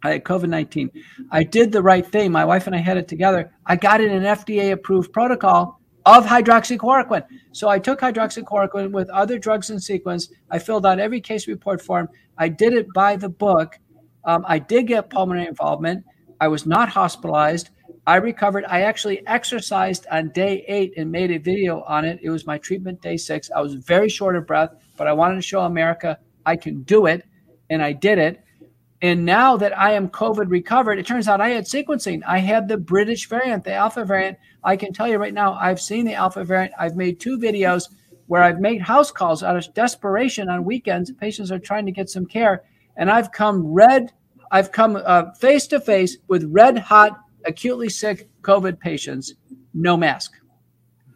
I 0.04 0.12
had 0.12 0.24
COVID 0.24 0.50
19. 0.50 0.92
I 1.32 1.44
did 1.44 1.72
the 1.72 1.82
right 1.82 2.06
thing. 2.06 2.32
My 2.32 2.46
wife 2.46 2.68
and 2.68 2.76
I 2.76 2.80
had 2.80 2.98
it 2.98 3.08
together. 3.08 3.52
I 3.66 3.76
got 3.76 4.02
in 4.02 4.12
an 4.12 4.24
FDA 4.24 4.72
approved 4.72 5.12
protocol 5.12 5.80
of 6.06 6.26
hydroxychloroquine. 6.26 7.26
So 7.52 7.68
I 7.68 7.80
took 7.80 8.00
hydroxychloroquine 8.00 8.92
with 8.92 9.10
other 9.10 9.38
drugs 9.38 9.70
in 9.70 9.80
sequence. 9.80 10.30
I 10.50 10.60
filled 10.60 10.86
out 10.86 11.00
every 11.00 11.20
case 11.22 11.48
report 11.48 11.82
form. 11.82 12.10
I 12.38 12.48
did 12.48 12.74
it 12.74 12.88
by 12.94 13.16
the 13.16 13.30
book. 13.30 13.78
Um, 14.24 14.46
I 14.48 14.60
did 14.60 14.88
get 14.88 15.10
pulmonary 15.10 15.48
involvement. 15.48 16.06
I 16.40 16.48
was 16.48 16.66
not 16.66 16.90
hospitalized. 16.90 17.70
I 18.10 18.16
recovered. 18.16 18.66
I 18.68 18.82
actually 18.82 19.22
exercised 19.28 20.08
on 20.12 20.30
day 20.30 20.66
eight 20.68 20.96
and 20.98 21.12
made 21.12 21.30
a 21.30 21.38
video 21.38 21.84
on 21.84 22.06
it. 22.06 22.20
It 22.24 22.32
was 22.32 22.48
my 22.48 22.58
treatment 22.58 23.04
day 23.04 23.18
six. 23.18 23.52
I 23.56 23.62
was 23.62 23.76
very 23.76 24.10
short 24.10 24.36
of 24.36 24.48
breath, 24.48 24.72
but 24.98 25.06
I 25.06 25.14
wanted 25.14 25.36
to 25.36 25.44
show 25.44 25.62
America 25.62 26.18
I 26.44 26.56
can 26.56 26.82
do 26.82 27.06
it. 27.06 27.24
And 27.70 27.84
I 27.84 27.94
did 27.94 28.18
it. 28.18 28.44
And 29.04 29.26
now 29.26 29.58
that 29.58 29.78
I 29.78 29.92
am 29.92 30.10
COVID 30.10 30.50
recovered, 30.50 30.98
it 30.98 31.06
turns 31.06 31.28
out 31.28 31.40
I 31.40 31.50
had 31.50 31.66
sequencing. 31.66 32.24
I 32.28 32.40
had 32.40 32.68
the 32.68 32.78
British 32.78 33.30
variant, 33.30 33.64
the 33.64 33.74
Alpha 33.74 34.04
variant. 34.04 34.40
I 34.64 34.76
can 34.76 34.92
tell 34.92 35.08
you 35.08 35.20
right 35.20 35.32
now, 35.32 35.54
I've 35.54 35.80
seen 35.80 36.06
the 36.06 36.16
Alpha 36.16 36.44
variant. 36.44 36.74
I've 36.80 36.96
made 36.96 37.20
two 37.20 37.38
videos 37.38 37.90
where 38.26 38.42
I've 38.42 38.60
made 38.60 38.82
house 38.82 39.12
calls 39.12 39.44
out 39.44 39.56
of 39.56 39.72
desperation 39.76 40.50
on 40.50 40.66
weekends. 40.66 41.12
Patients 41.12 41.52
are 41.52 41.60
trying 41.60 41.86
to 41.86 41.92
get 41.92 42.10
some 42.10 42.26
care. 42.26 42.64
And 42.98 43.12
I've 43.12 43.32
come 43.32 43.68
red, 43.68 44.14
I've 44.50 44.72
come 44.72 44.96
uh, 44.96 45.32
face 45.34 45.68
to 45.68 45.80
face 45.80 46.18
with 46.28 46.44
red 46.46 46.80
hot, 46.80 47.16
acutely 47.46 47.90
sick 47.90 48.30
COVID 48.42 48.80
patients, 48.80 49.34
no 49.74 49.98
mask, 49.98 50.34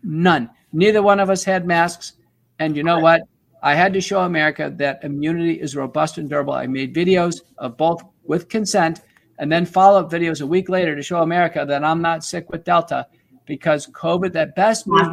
none. 0.04 0.50
Neither 0.72 1.02
one 1.02 1.20
of 1.20 1.30
us 1.30 1.44
had 1.44 1.66
masks. 1.66 2.14
And 2.60 2.76
you 2.76 2.84
know 2.84 3.00
what? 3.00 3.22
I 3.62 3.76
had 3.76 3.94
to 3.94 4.02
show 4.02 4.22
America 4.22 4.74
that 4.78 5.04
immunity 5.04 5.60
is 5.60 5.76
robust 5.76 6.18
and 6.18 6.30
durable. 6.30 6.54
I 6.54 6.68
made 6.68 6.94
videos 6.94 7.42
of 7.58 7.78
both 7.78 8.04
with 8.24 8.50
consent 8.50 9.02
and 9.40 9.52
then 9.52 9.66
follow 9.66 10.00
up 10.00 10.12
videos 10.12 10.42
a 10.42 10.48
week 10.48 10.70
later 10.70 10.96
to 10.96 11.02
show 11.02 11.22
America 11.22 11.66
that 11.68 11.84
I'm 11.84 12.02
not 12.02 12.24
sick 12.24 12.50
with 12.50 12.64
Delta 12.64 13.08
because 13.46 13.88
COVID, 13.88 14.34
that 14.34 14.56
best 14.56 14.88
news 14.88 15.08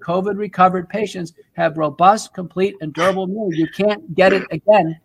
COVID 0.00 0.36
recovered 0.36 0.88
patients 0.88 1.34
have 1.52 1.76
robust, 1.76 2.34
complete, 2.34 2.74
and 2.80 2.92
durable 2.92 3.24
immunity. 3.24 3.58
You 3.58 3.68
can't 3.68 4.14
get 4.14 4.32
it 4.32 4.44
again. 4.50 4.98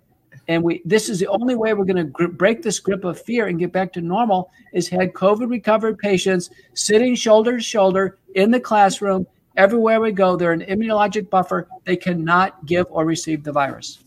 And 0.47 0.63
we, 0.63 0.81
this 0.85 1.09
is 1.09 1.19
the 1.19 1.27
only 1.27 1.55
way 1.55 1.73
we're 1.73 1.85
going 1.85 1.97
to 1.97 2.03
gr- 2.03 2.27
break 2.27 2.61
this 2.61 2.79
grip 2.79 3.03
of 3.03 3.19
fear 3.19 3.47
and 3.47 3.57
get 3.57 3.71
back 3.71 3.91
to 3.93 4.01
normal 4.01 4.51
is 4.73 4.87
had 4.87 5.13
COVID 5.13 5.49
recovered 5.49 5.97
patients 5.97 6.49
sitting 6.73 7.15
shoulder 7.15 7.57
to 7.57 7.63
shoulder 7.63 8.17
in 8.35 8.51
the 8.51 8.59
classroom 8.59 9.25
Everywhere 9.57 10.01
we 10.01 10.11
go, 10.11 10.35
they're 10.35 10.51
an 10.51 10.61
immunologic 10.61 11.29
buffer. 11.29 11.67
They 11.85 11.95
cannot 11.95 12.65
give 12.65 12.87
or 12.89 13.05
receive 13.05 13.43
the 13.43 13.53
virus. 13.53 13.99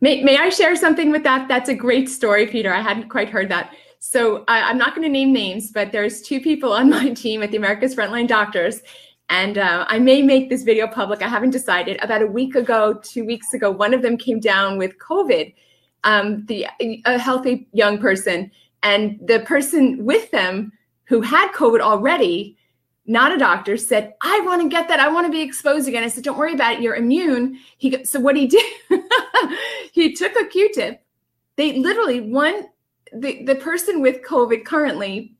May, 0.00 0.22
may 0.22 0.36
I 0.36 0.48
share 0.48 0.74
something 0.74 1.12
with 1.12 1.22
that? 1.22 1.46
That's 1.46 1.68
a 1.68 1.74
great 1.74 2.08
story, 2.08 2.48
Peter. 2.48 2.72
I 2.72 2.80
hadn't 2.80 3.08
quite 3.08 3.30
heard 3.30 3.48
that. 3.50 3.72
So 4.00 4.42
I, 4.48 4.70
am 4.70 4.78
not 4.78 4.96
going 4.96 5.06
to 5.06 5.08
name 5.08 5.32
names, 5.32 5.70
but 5.70 5.92
there's 5.92 6.22
two 6.22 6.40
people 6.40 6.72
on 6.72 6.90
my 6.90 7.10
team 7.10 7.42
at 7.42 7.52
the 7.52 7.56
America's 7.56 7.94
Frontline 7.94 8.26
Doctors. 8.26 8.82
And 9.32 9.56
uh, 9.56 9.86
I 9.88 9.98
may 9.98 10.20
make 10.20 10.50
this 10.50 10.62
video 10.62 10.86
public. 10.86 11.22
I 11.22 11.26
haven't 11.26 11.52
decided. 11.52 11.98
About 12.02 12.20
a 12.20 12.26
week 12.26 12.54
ago, 12.54 13.00
two 13.02 13.24
weeks 13.24 13.54
ago, 13.54 13.70
one 13.70 13.94
of 13.94 14.02
them 14.02 14.18
came 14.18 14.40
down 14.40 14.76
with 14.76 14.98
COVID, 14.98 15.54
um, 16.04 16.44
the 16.44 16.66
a 17.06 17.16
healthy 17.16 17.66
young 17.72 17.96
person, 17.96 18.50
and 18.82 19.18
the 19.26 19.40
person 19.40 20.04
with 20.04 20.30
them 20.32 20.70
who 21.04 21.22
had 21.22 21.50
COVID 21.52 21.80
already 21.80 22.58
not 23.06 23.32
a 23.32 23.38
doctor, 23.38 23.78
said, 23.78 24.12
I 24.20 24.40
want 24.40 24.60
to 24.62 24.68
get 24.68 24.86
that. 24.88 25.00
I 25.00 25.08
want 25.08 25.26
to 25.26 25.32
be 25.32 25.40
exposed 25.40 25.88
again. 25.88 26.04
I 26.04 26.08
said, 26.08 26.24
Don't 26.24 26.38
worry 26.38 26.52
about 26.52 26.74
it. 26.74 26.82
You're 26.82 26.96
immune. 26.96 27.58
He 27.78 28.04
so 28.04 28.20
what 28.20 28.36
he 28.36 28.46
did, 28.46 28.64
he 29.92 30.12
took 30.12 30.36
a 30.36 30.44
Q-tip. 30.44 31.02
They 31.56 31.78
literally 31.78 32.20
one 32.20 32.64
the, 33.14 33.44
the 33.44 33.54
person 33.54 34.02
with 34.02 34.22
COVID 34.26 34.66
currently 34.66 35.34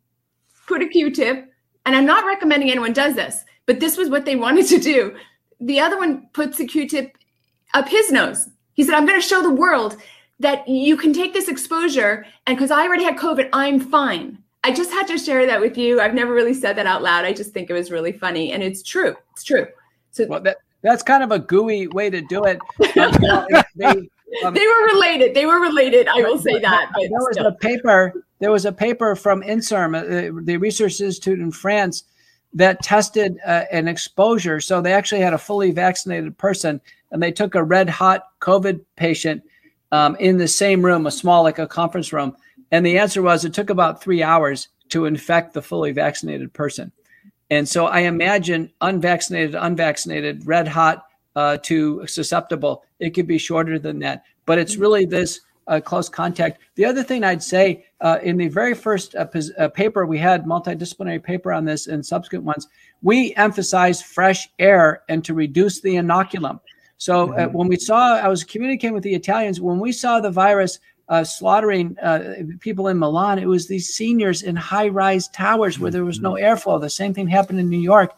put 0.66 0.80
a 0.80 0.88
Q-tip, 0.88 1.52
and 1.84 1.94
I'm 1.94 2.06
not 2.06 2.24
recommending 2.24 2.70
anyone 2.70 2.94
does 2.94 3.14
this, 3.14 3.44
but 3.72 3.80
this 3.80 3.96
was 3.96 4.10
what 4.10 4.26
they 4.26 4.36
wanted 4.36 4.66
to 4.66 4.78
do. 4.78 5.16
The 5.58 5.80
other 5.80 5.96
one 5.96 6.28
puts 6.34 6.60
a 6.60 6.66
Q-tip 6.66 7.16
up 7.72 7.88
his 7.88 8.12
nose. 8.12 8.50
He 8.74 8.84
said, 8.84 8.94
I'm 8.94 9.06
going 9.06 9.18
to 9.18 9.26
show 9.26 9.40
the 9.40 9.48
world 9.48 9.96
that 10.40 10.68
you 10.68 10.94
can 10.94 11.14
take 11.14 11.32
this 11.32 11.48
exposure, 11.48 12.26
and 12.46 12.54
because 12.54 12.70
I 12.70 12.82
already 12.82 13.04
had 13.04 13.16
COVID, 13.16 13.48
I'm 13.54 13.80
fine. 13.80 14.36
I 14.62 14.72
just 14.72 14.90
had 14.90 15.06
to 15.06 15.16
share 15.16 15.46
that 15.46 15.58
with 15.58 15.78
you. 15.78 16.02
I've 16.02 16.12
never 16.12 16.34
really 16.34 16.52
said 16.52 16.76
that 16.76 16.86
out 16.86 17.02
loud. 17.02 17.24
I 17.24 17.32
just 17.32 17.54
think 17.54 17.70
it 17.70 17.72
was 17.72 17.90
really 17.90 18.12
funny, 18.12 18.52
and 18.52 18.62
it's 18.62 18.82
true. 18.82 19.16
It's 19.32 19.42
true. 19.42 19.66
So 20.10 20.26
well, 20.26 20.40
that 20.40 20.58
that's 20.82 21.02
kind 21.02 21.22
of 21.22 21.30
a 21.30 21.38
gooey 21.38 21.86
way 21.88 22.10
to 22.10 22.20
do 22.20 22.44
it. 22.44 22.58
Um, 22.98 23.46
they, 23.76 24.46
um, 24.46 24.54
they, 24.54 24.66
were 24.66 24.86
related. 24.86 25.34
They 25.34 25.46
were 25.46 25.60
related. 25.60 26.08
I 26.08 26.16
will 26.22 26.38
say 26.38 26.58
that. 26.58 26.90
there 26.94 27.08
was 27.10 27.28
still. 27.32 27.46
a 27.46 27.52
paper. 27.52 28.24
There 28.38 28.50
was 28.50 28.64
a 28.64 28.72
paper 28.72 29.14
from 29.14 29.42
INSERM, 29.42 29.94
uh, 29.94 30.42
the 30.44 30.56
research 30.56 31.00
institute 31.00 31.38
in 31.38 31.52
France, 31.52 32.04
that 32.54 32.82
tested 32.82 33.38
uh, 33.46 33.64
an 33.70 33.88
exposure. 33.88 34.60
So 34.60 34.80
they 34.80 34.92
actually 34.92 35.20
had 35.20 35.34
a 35.34 35.38
fully 35.38 35.70
vaccinated 35.70 36.36
person, 36.36 36.80
and 37.10 37.22
they 37.22 37.32
took 37.32 37.54
a 37.54 37.64
red 37.64 37.88
hot 37.88 38.24
COVID 38.40 38.84
patient 38.96 39.42
um, 39.90 40.16
in 40.16 40.38
the 40.38 40.48
same 40.48 40.84
room, 40.84 41.06
a 41.06 41.10
small 41.10 41.42
like 41.42 41.58
a 41.58 41.66
conference 41.66 42.12
room 42.12 42.36
and 42.72 42.84
the 42.84 42.98
answer 42.98 43.22
was 43.22 43.44
it 43.44 43.54
took 43.54 43.70
about 43.70 44.02
three 44.02 44.22
hours 44.22 44.68
to 44.88 45.04
infect 45.04 45.52
the 45.52 45.62
fully 45.62 45.92
vaccinated 45.92 46.52
person. 46.52 46.90
And 47.50 47.68
so 47.68 47.86
I 47.86 48.00
imagine 48.00 48.72
unvaccinated, 48.80 49.54
unvaccinated, 49.54 50.46
red 50.46 50.66
hot 50.66 51.04
uh, 51.36 51.58
to 51.64 52.06
susceptible, 52.06 52.82
it 52.98 53.10
could 53.10 53.26
be 53.26 53.38
shorter 53.38 53.78
than 53.78 53.98
that. 54.00 54.24
But 54.46 54.58
it's 54.58 54.76
really 54.76 55.04
this 55.04 55.40
uh, 55.72 55.80
close 55.80 56.08
contact. 56.08 56.60
The 56.74 56.84
other 56.84 57.02
thing 57.02 57.24
I'd 57.24 57.42
say 57.42 57.86
uh, 58.00 58.18
in 58.22 58.36
the 58.36 58.48
very 58.48 58.74
first 58.74 59.14
uh, 59.14 59.26
uh, 59.58 59.68
paper, 59.68 60.04
we 60.04 60.18
had 60.18 60.44
multidisciplinary 60.44 61.22
paper 61.22 61.52
on 61.52 61.64
this 61.64 61.86
and 61.86 62.04
subsequent 62.04 62.44
ones, 62.44 62.68
we 63.00 63.34
emphasized 63.36 64.04
fresh 64.04 64.48
air 64.58 65.02
and 65.08 65.24
to 65.24 65.34
reduce 65.34 65.80
the 65.80 65.94
inoculum. 65.94 66.60
So 66.98 67.32
uh, 67.32 67.46
mm-hmm. 67.46 67.56
when 67.56 67.68
we 67.68 67.76
saw, 67.76 68.16
I 68.16 68.28
was 68.28 68.44
communicating 68.44 68.94
with 68.94 69.02
the 69.02 69.14
Italians, 69.14 69.60
when 69.60 69.80
we 69.80 69.92
saw 69.92 70.20
the 70.20 70.30
virus 70.30 70.78
uh, 71.08 71.24
slaughtering 71.24 71.98
uh, 71.98 72.34
people 72.60 72.88
in 72.88 72.98
Milan. 72.98 73.38
It 73.38 73.46
was 73.46 73.66
these 73.66 73.88
seniors 73.88 74.42
in 74.42 74.56
high 74.56 74.88
rise 74.88 75.28
towers 75.28 75.78
where 75.78 75.90
there 75.90 76.04
was 76.04 76.20
no 76.20 76.34
mm-hmm. 76.34 76.44
airflow. 76.44 76.80
The 76.80 76.88
same 76.88 77.12
thing 77.12 77.26
happened 77.26 77.58
in 77.58 77.68
New 77.68 77.80
York. 77.80 78.14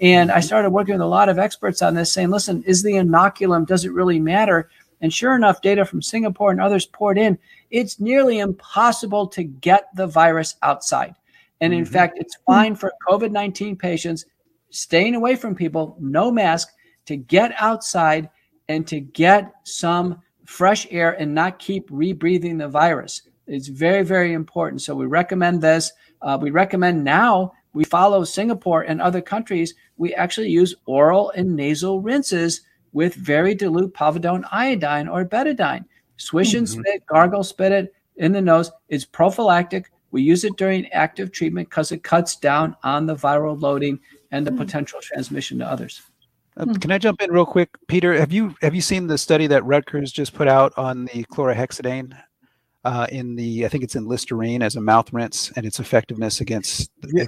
And 0.00 0.30
I 0.30 0.40
started 0.40 0.70
working 0.70 0.94
with 0.94 1.02
a 1.02 1.06
lot 1.06 1.28
of 1.28 1.38
experts 1.38 1.82
on 1.82 1.94
this, 1.94 2.12
saying, 2.12 2.30
listen, 2.30 2.62
is 2.62 2.82
the 2.82 2.92
inoculum, 2.92 3.66
does 3.66 3.84
it 3.84 3.92
really 3.92 4.20
matter? 4.20 4.70
And 5.00 5.12
sure 5.12 5.36
enough, 5.36 5.62
data 5.62 5.84
from 5.84 6.02
Singapore 6.02 6.50
and 6.50 6.60
others 6.60 6.86
poured 6.86 7.18
in. 7.18 7.38
It's 7.70 8.00
nearly 8.00 8.40
impossible 8.40 9.26
to 9.28 9.44
get 9.44 9.88
the 9.94 10.06
virus 10.06 10.56
outside. 10.62 11.14
And 11.60 11.72
in 11.72 11.84
mm-hmm. 11.84 11.92
fact, 11.92 12.18
it's 12.18 12.36
fine 12.46 12.74
for 12.74 12.92
COVID 13.08 13.30
19 13.30 13.76
patients 13.76 14.26
staying 14.70 15.14
away 15.14 15.36
from 15.36 15.54
people, 15.54 15.96
no 16.00 16.30
mask, 16.30 16.68
to 17.06 17.16
get 17.16 17.52
outside 17.58 18.28
and 18.68 18.86
to 18.86 19.00
get 19.00 19.52
some 19.64 20.20
fresh 20.44 20.86
air 20.90 21.12
and 21.12 21.34
not 21.34 21.58
keep 21.58 21.88
rebreathing 21.90 22.58
the 22.58 22.68
virus. 22.68 23.22
It's 23.46 23.68
very, 23.68 24.02
very 24.02 24.34
important. 24.34 24.82
So 24.82 24.94
we 24.94 25.06
recommend 25.06 25.62
this. 25.62 25.92
Uh, 26.20 26.38
we 26.40 26.50
recommend 26.50 27.02
now 27.02 27.52
we 27.72 27.84
follow 27.84 28.24
Singapore 28.24 28.82
and 28.82 29.00
other 29.00 29.20
countries. 29.20 29.74
We 29.96 30.14
actually 30.14 30.50
use 30.50 30.74
oral 30.86 31.30
and 31.30 31.54
nasal 31.54 32.00
rinses 32.00 32.62
with 32.98 33.14
very 33.14 33.54
dilute 33.54 33.94
povidone 33.94 34.42
iodine 34.50 35.06
or 35.06 35.24
betadine. 35.24 35.84
Swish 36.16 36.54
and 36.54 36.66
mm-hmm. 36.66 36.80
spit, 36.80 37.06
gargle, 37.06 37.44
spit 37.44 37.70
it 37.70 37.94
in 38.16 38.32
the 38.32 38.42
nose. 38.42 38.72
It's 38.88 39.04
prophylactic. 39.04 39.92
We 40.10 40.22
use 40.22 40.42
it 40.42 40.56
during 40.56 40.88
active 40.88 41.30
treatment 41.30 41.70
because 41.70 41.92
it 41.92 42.02
cuts 42.02 42.34
down 42.34 42.74
on 42.82 43.06
the 43.06 43.14
viral 43.14 43.60
loading 43.62 44.00
and 44.32 44.44
the 44.44 44.50
mm-hmm. 44.50 44.58
potential 44.58 44.98
transmission 45.00 45.60
to 45.60 45.64
others. 45.64 46.02
Uh, 46.56 46.64
hmm. 46.64 46.72
Can 46.72 46.90
I 46.90 46.98
jump 46.98 47.22
in 47.22 47.30
real 47.30 47.46
quick, 47.46 47.70
Peter? 47.86 48.18
Have 48.18 48.32
you 48.32 48.56
have 48.62 48.74
you 48.74 48.80
seen 48.80 49.06
the 49.06 49.16
study 49.16 49.46
that 49.46 49.64
Rutgers 49.64 50.10
just 50.10 50.34
put 50.34 50.48
out 50.48 50.72
on 50.76 51.04
the 51.04 51.22
chlorhexidine 51.26 52.20
uh, 52.84 53.06
in 53.12 53.36
the 53.36 53.64
I 53.64 53.68
think 53.68 53.84
it's 53.84 53.94
in 53.94 54.08
Listerine 54.08 54.60
as 54.60 54.74
a 54.74 54.80
mouth 54.80 55.12
rinse 55.12 55.52
and 55.54 55.64
its 55.64 55.78
effectiveness 55.78 56.40
against? 56.40 56.90
Yeah, 57.12 57.26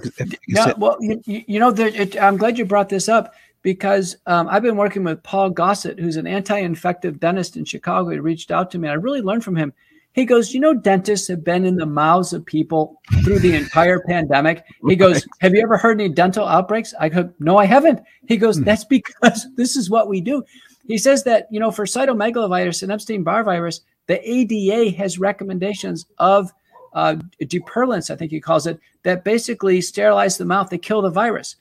yeah 0.49 0.73
well, 0.79 0.97
you, 1.01 1.23
you 1.27 1.61
know, 1.61 1.69
it, 1.71 2.21
I'm 2.21 2.39
glad 2.39 2.59
you 2.59 2.65
brought 2.65 2.89
this 2.89 3.09
up 3.09 3.35
because 3.63 4.17
um, 4.27 4.49
I've 4.49 4.63
been 4.63 4.77
working 4.77 5.05
with 5.05 5.23
Paul 5.23 5.51
Gossett, 5.51 5.99
who's 5.99 6.17
an 6.17 6.27
anti-infective 6.27 7.21
dentist 7.21 7.57
in 7.57 7.65
Chicago. 7.65 8.11
He 8.11 8.19
reached 8.19 8.51
out 8.51 8.71
to 8.71 8.79
me. 8.79 8.89
And 8.89 8.93
I 8.93 9.03
really 9.03 9.21
learned 9.21 9.45
from 9.45 9.57
him. 9.57 9.73
He 10.13 10.25
goes, 10.25 10.53
You 10.53 10.61
know, 10.61 10.75
dentists 10.75 11.29
have 11.29 11.45
been 11.45 11.65
in 11.65 11.77
the 11.77 11.87
mouths 11.87 12.33
of 12.33 12.45
people 12.45 13.01
through 13.23 13.39
the 13.39 13.55
entire 13.55 14.01
pandemic. 14.09 14.65
He 14.89 14.97
goes, 14.97 15.25
Have 15.41 15.55
you 15.55 15.63
ever 15.63 15.77
heard 15.77 16.01
any 16.01 16.09
dental 16.09 16.47
outbreaks? 16.47 16.95
I 16.99 17.09
go, 17.09 17.33
No, 17.39 17.57
I 17.57 17.67
haven't. 17.67 18.01
He 18.27 18.37
goes, 18.37 18.59
hmm. 18.59 18.65
That's 18.65 18.85
because 18.91 19.47
this 19.57 19.77
is 19.77 19.91
what 19.91 20.09
we 20.09 20.21
do. 20.21 20.43
He 20.87 20.99
says 20.99 21.23
that, 21.25 21.47
you 21.51 21.61
know, 21.61 21.71
for 21.71 21.85
cytomegalovirus 21.85 22.83
and 22.83 22.91
Epstein 22.91 23.23
Barr 23.23 23.45
virus, 23.45 23.83
the 24.07 24.21
ADA 24.29 24.97
has 24.97 25.21
recommendations 25.21 26.07
of 26.19 26.53
uh, 26.93 27.15
depurlants, 27.43 28.11
I 28.11 28.17
think 28.17 28.33
he 28.33 28.41
calls 28.41 28.67
it, 28.67 28.81
that 29.05 29.23
basically 29.23 29.81
sterilize 29.81 30.37
the 30.37 30.45
mouth. 30.45 30.71
They 30.71 30.79
kill 30.79 31.03
the 31.03 31.11
virus. 31.11 31.55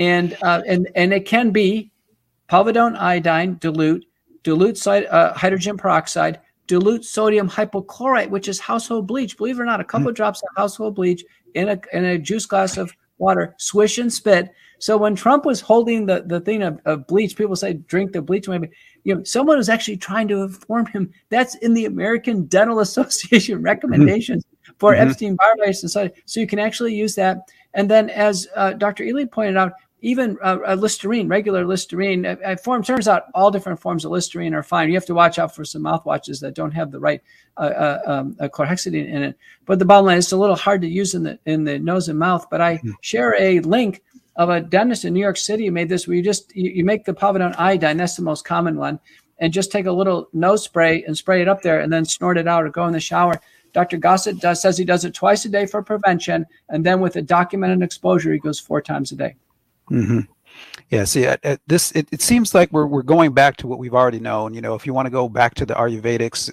And, 0.00 0.36
uh, 0.42 0.62
and, 0.66 0.88
and 0.96 1.12
it 1.12 1.26
can 1.26 1.50
be 1.50 1.92
povidone 2.48 2.98
iodine 2.98 3.58
dilute, 3.60 4.04
dilute 4.42 4.84
uh, 4.86 5.32
hydrogen 5.34 5.76
peroxide, 5.76 6.40
dilute 6.66 7.04
sodium 7.04 7.48
hypochlorite, 7.48 8.30
which 8.30 8.48
is 8.48 8.58
household 8.58 9.06
bleach. 9.06 9.36
Believe 9.36 9.58
it 9.58 9.62
or 9.62 9.66
not, 9.66 9.80
a 9.80 9.84
couple 9.84 10.06
mm. 10.06 10.10
of 10.10 10.16
drops 10.16 10.40
of 10.42 10.48
household 10.56 10.94
bleach 10.94 11.24
in 11.54 11.68
a 11.68 11.80
in 11.92 12.04
a 12.04 12.18
juice 12.18 12.46
glass 12.46 12.76
of 12.76 12.92
water, 13.18 13.54
swish 13.58 13.98
and 13.98 14.12
spit. 14.12 14.50
So 14.78 14.96
when 14.96 15.14
Trump 15.14 15.44
was 15.44 15.60
holding 15.60 16.06
the, 16.06 16.22
the 16.26 16.40
thing 16.40 16.62
of, 16.62 16.80
of 16.86 17.06
bleach, 17.06 17.36
people 17.36 17.54
say 17.54 17.74
drink 17.74 18.12
the 18.12 18.22
bleach. 18.22 18.48
Maybe 18.48 18.70
you 19.04 19.14
know 19.14 19.24
someone 19.24 19.58
was 19.58 19.68
actually 19.68 19.96
trying 19.96 20.28
to 20.28 20.42
inform 20.42 20.86
him 20.86 21.10
that's 21.28 21.56
in 21.56 21.74
the 21.74 21.86
American 21.86 22.44
Dental 22.56 22.80
Association 22.80 23.62
recommendations 23.62 24.44
mm-hmm. 24.44 24.72
for 24.78 24.94
mm-hmm. 24.94 25.08
Epstein-Barr 25.08 25.56
virus 25.58 25.80
society. 25.80 26.22
So 26.24 26.40
you 26.40 26.46
can 26.46 26.58
actually 26.58 26.94
use 26.94 27.14
that. 27.16 27.48
And 27.74 27.90
then, 27.90 28.10
as 28.10 28.48
uh, 28.56 28.72
Dr. 28.72 29.04
Ealy 29.04 29.30
pointed 29.30 29.56
out, 29.56 29.72
even 30.02 30.38
uh, 30.42 30.76
Listerine, 30.78 31.28
regular 31.28 31.66
Listerine, 31.66 32.24
uh, 32.24 32.36
uh, 32.44 32.56
form 32.56 32.82
turns 32.82 33.08
out 33.08 33.24
all 33.34 33.50
different 33.50 33.80
forms 33.80 34.04
of 34.04 34.10
Listerine 34.10 34.54
are 34.54 34.62
fine. 34.62 34.88
You 34.88 34.94
have 34.94 35.06
to 35.06 35.14
watch 35.14 35.38
out 35.38 35.54
for 35.54 35.64
some 35.64 35.82
mouthwashes 35.82 36.40
that 36.40 36.54
don't 36.54 36.70
have 36.72 36.90
the 36.90 37.00
right 37.00 37.20
uh, 37.56 37.60
uh, 37.60 38.02
um, 38.06 38.34
chlorhexidine 38.34 39.08
in 39.08 39.22
it. 39.22 39.36
But 39.66 39.78
the 39.78 39.84
bottom 39.84 40.06
line 40.06 40.18
is 40.18 40.26
it's 40.26 40.32
a 40.32 40.36
little 40.36 40.56
hard 40.56 40.80
to 40.82 40.88
use 40.88 41.14
in 41.14 41.22
the 41.22 41.38
in 41.44 41.64
the 41.64 41.78
nose 41.78 42.08
and 42.08 42.18
mouth. 42.18 42.46
But 42.50 42.60
I 42.60 42.76
mm-hmm. 42.76 42.92
share 43.02 43.40
a 43.40 43.60
link 43.60 44.02
of 44.36 44.48
a 44.48 44.60
dentist 44.60 45.04
in 45.04 45.12
New 45.12 45.20
York 45.20 45.36
City 45.36 45.66
who 45.66 45.72
made 45.72 45.88
this 45.88 46.06
where 46.06 46.16
you 46.16 46.22
just 46.22 46.54
you, 46.56 46.70
you 46.70 46.84
make 46.84 47.04
the 47.04 47.12
povidone 47.12 47.54
iodine, 47.58 47.96
that's 47.96 48.16
the 48.16 48.22
most 48.22 48.44
common 48.44 48.76
one, 48.76 48.98
and 49.38 49.52
just 49.52 49.70
take 49.70 49.86
a 49.86 49.92
little 49.92 50.28
nose 50.32 50.64
spray 50.64 51.04
and 51.04 51.16
spray 51.16 51.42
it 51.42 51.48
up 51.48 51.62
there 51.62 51.80
and 51.80 51.92
then 51.92 52.04
snort 52.04 52.38
it 52.38 52.48
out 52.48 52.64
or 52.64 52.70
go 52.70 52.86
in 52.86 52.92
the 52.92 53.00
shower. 53.00 53.40
Dr. 53.72 53.98
Gossett 53.98 54.40
does, 54.40 54.60
says 54.60 54.76
he 54.76 54.84
does 54.84 55.04
it 55.04 55.14
twice 55.14 55.44
a 55.44 55.48
day 55.48 55.64
for 55.64 55.80
prevention, 55.80 56.44
and 56.70 56.84
then 56.84 57.00
with 57.00 57.14
a 57.14 57.22
documented 57.22 57.82
exposure, 57.82 58.32
he 58.32 58.38
goes 58.38 58.58
four 58.58 58.82
times 58.82 59.12
a 59.12 59.16
day. 59.16 59.36
Mm-hmm. 59.90 60.20
Yeah. 60.90 61.04
See, 61.04 61.26
at, 61.26 61.44
at 61.44 61.60
this 61.66 61.92
it, 61.92 62.08
it 62.12 62.20
seems 62.22 62.54
like 62.54 62.72
we're 62.72 62.86
we're 62.86 63.02
going 63.02 63.32
back 63.32 63.56
to 63.58 63.66
what 63.66 63.78
we've 63.78 63.94
already 63.94 64.20
known. 64.20 64.54
You 64.54 64.60
know, 64.60 64.74
if 64.74 64.86
you 64.86 64.94
want 64.94 65.06
to 65.06 65.10
go 65.10 65.28
back 65.28 65.54
to 65.54 65.66
the 65.66 65.74
Ayurvedics, 65.74 66.50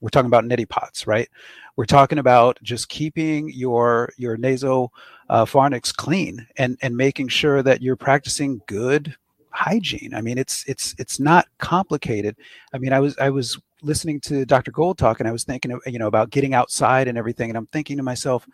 we're 0.00 0.10
talking 0.10 0.26
about 0.26 0.44
neti 0.44 0.68
pots, 0.68 1.06
right? 1.06 1.28
We're 1.76 1.84
talking 1.84 2.18
about 2.18 2.58
just 2.62 2.88
keeping 2.88 3.50
your 3.50 4.12
your 4.16 4.36
nasal 4.36 4.92
uh, 5.28 5.44
clean 5.96 6.46
and 6.56 6.78
and 6.82 6.96
making 6.96 7.28
sure 7.28 7.62
that 7.62 7.82
you're 7.82 7.96
practicing 7.96 8.60
good 8.66 9.14
hygiene. 9.50 10.14
I 10.14 10.20
mean, 10.20 10.38
it's 10.38 10.64
it's 10.68 10.94
it's 10.98 11.18
not 11.18 11.46
complicated. 11.58 12.36
I 12.72 12.78
mean, 12.78 12.92
I 12.92 13.00
was 13.00 13.16
I 13.18 13.30
was 13.30 13.58
listening 13.82 14.20
to 14.20 14.44
Dr. 14.46 14.70
Gold 14.70 14.98
talk, 14.98 15.20
and 15.20 15.28
I 15.28 15.32
was 15.32 15.44
thinking, 15.44 15.78
you 15.86 15.98
know, 15.98 16.06
about 16.06 16.30
getting 16.30 16.54
outside 16.54 17.08
and 17.08 17.18
everything, 17.18 17.50
and 17.50 17.56
I'm 17.56 17.66
thinking 17.66 17.96
to 17.96 18.02
myself, 18.02 18.46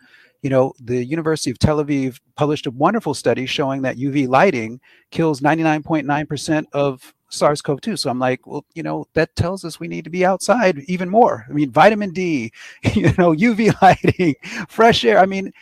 you 0.43 0.49
know, 0.49 0.73
the 0.79 1.03
University 1.03 1.49
of 1.49 1.57
Tel 1.57 1.83
Aviv 1.83 2.19
published 2.35 2.67
a 2.67 2.71
wonderful 2.71 3.13
study 3.13 3.45
showing 3.45 3.81
that 3.83 3.97
UV 3.97 4.27
lighting 4.27 4.81
kills 5.09 5.39
99.9% 5.39 6.65
of 6.73 7.13
SARS-CoV-2. 7.29 7.97
So 7.97 8.09
I'm 8.09 8.19
like, 8.19 8.45
well, 8.45 8.65
you 8.75 8.83
know, 8.83 9.05
that 9.13 9.35
tells 9.37 9.63
us 9.63 9.79
we 9.79 9.87
need 9.87 10.03
to 10.03 10.09
be 10.09 10.25
outside 10.25 10.79
even 10.87 11.09
more. 11.09 11.45
I 11.49 11.53
mean, 11.53 11.71
vitamin 11.71 12.11
D, 12.11 12.51
you 12.93 13.05
know, 13.17 13.33
UV 13.33 13.73
lighting, 13.81 14.35
fresh 14.67 15.05
air. 15.05 15.17
I 15.17 15.25
mean, 15.25 15.53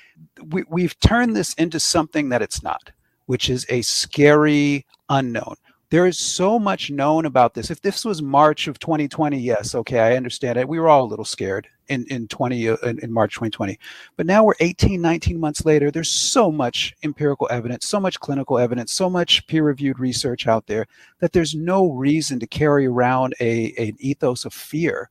we, 0.44 0.64
we've 0.68 1.00
turned 1.00 1.36
this 1.36 1.54
into 1.54 1.80
something 1.80 2.30
that 2.30 2.42
it's 2.42 2.64
not, 2.64 2.92
which 3.28 3.52
is 3.52 3.68
a 3.70 3.84
scary 3.84 4.88
unknown. 5.10 5.56
There 5.92 6.08
is 6.08 6.18
so 6.18 6.58
much 6.58 6.90
known 6.90 7.26
about 7.26 7.54
this. 7.54 7.70
If 7.70 7.82
this 7.82 8.06
was 8.06 8.22
March 8.22 8.70
of 8.70 8.80
2020, 8.80 9.38
yes, 9.38 9.76
okay, 9.76 10.00
I 10.00 10.16
understand 10.16 10.58
it. 10.58 10.70
We 10.70 10.80
were 10.80 10.88
all 10.88 11.04
a 11.04 11.06
little 11.06 11.26
scared 11.26 11.68
in 11.90 12.06
in 12.06 12.30
20 12.30 12.70
uh, 12.70 12.78
in, 12.78 13.00
in, 13.00 13.12
March 13.12 13.34
2020. 13.34 13.78
But 14.16 14.26
now 14.26 14.46
we're 14.46 14.54
18, 14.62 15.02
19 15.02 15.38
months 15.38 15.66
later. 15.66 15.92
There's 15.92 16.10
so 16.10 16.50
much 16.50 16.96
empirical 17.04 17.50
evidence, 17.52 17.86
so 17.88 18.00
much 18.00 18.22
clinical 18.22 18.58
evidence, 18.58 18.94
so 18.94 19.10
much 19.10 19.46
peer-reviewed 19.48 20.00
research 20.00 20.48
out 20.48 20.66
there 20.68 20.86
that 21.20 21.34
there's 21.34 21.56
no 21.56 21.92
reason 21.92 22.40
to 22.40 22.48
carry 22.48 22.86
around 22.86 23.36
a 23.42 23.74
an 23.78 23.98
ethos 24.00 24.46
of 24.46 24.54
fear. 24.54 25.10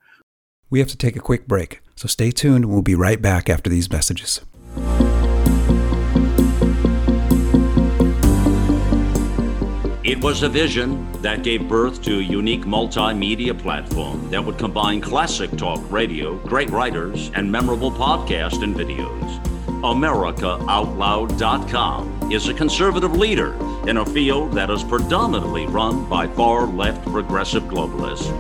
We 0.71 0.79
have 0.79 0.89
to 0.89 0.97
take 0.97 1.15
a 1.15 1.21
quick 1.21 1.47
break. 1.47 1.83
So 1.95 2.09
stay 2.09 2.31
tuned. 2.31 2.65
We'll 2.65 2.81
be 2.81 2.95
right 2.95 3.21
back 3.21 3.51
after 3.51 3.69
these 3.69 3.93
messages. 3.93 4.41
It 10.11 10.21
was 10.21 10.43
a 10.43 10.49
vision 10.49 11.07
that 11.23 11.45
gave 11.45 11.69
birth 11.69 12.03
to 12.03 12.19
a 12.19 12.21
unique 12.21 12.65
multimedia 12.65 13.57
platform 13.57 14.29
that 14.31 14.45
would 14.45 14.59
combine 14.59 15.01
classic 15.01 15.57
talk 15.57 15.79
radio, 15.89 16.37
great 16.39 16.69
writers, 16.71 17.31
and 17.37 17.53
memorable 17.53 17.93
podcasts 17.93 18.65
and 18.65 18.75
videos. 18.75 19.41
AmericaOutloud.com 19.83 22.33
is 22.33 22.49
a 22.49 22.55
conservative 22.55 23.13
leader 23.13 23.55
in 23.89 23.99
a 23.99 24.05
field 24.05 24.53
that 24.55 24.69
is 24.69 24.83
predominantly 24.83 25.69
run 25.69 26.09
by 26.09 26.27
far 26.27 26.67
left 26.67 27.05
progressive 27.05 27.63
globalists. 27.63 28.33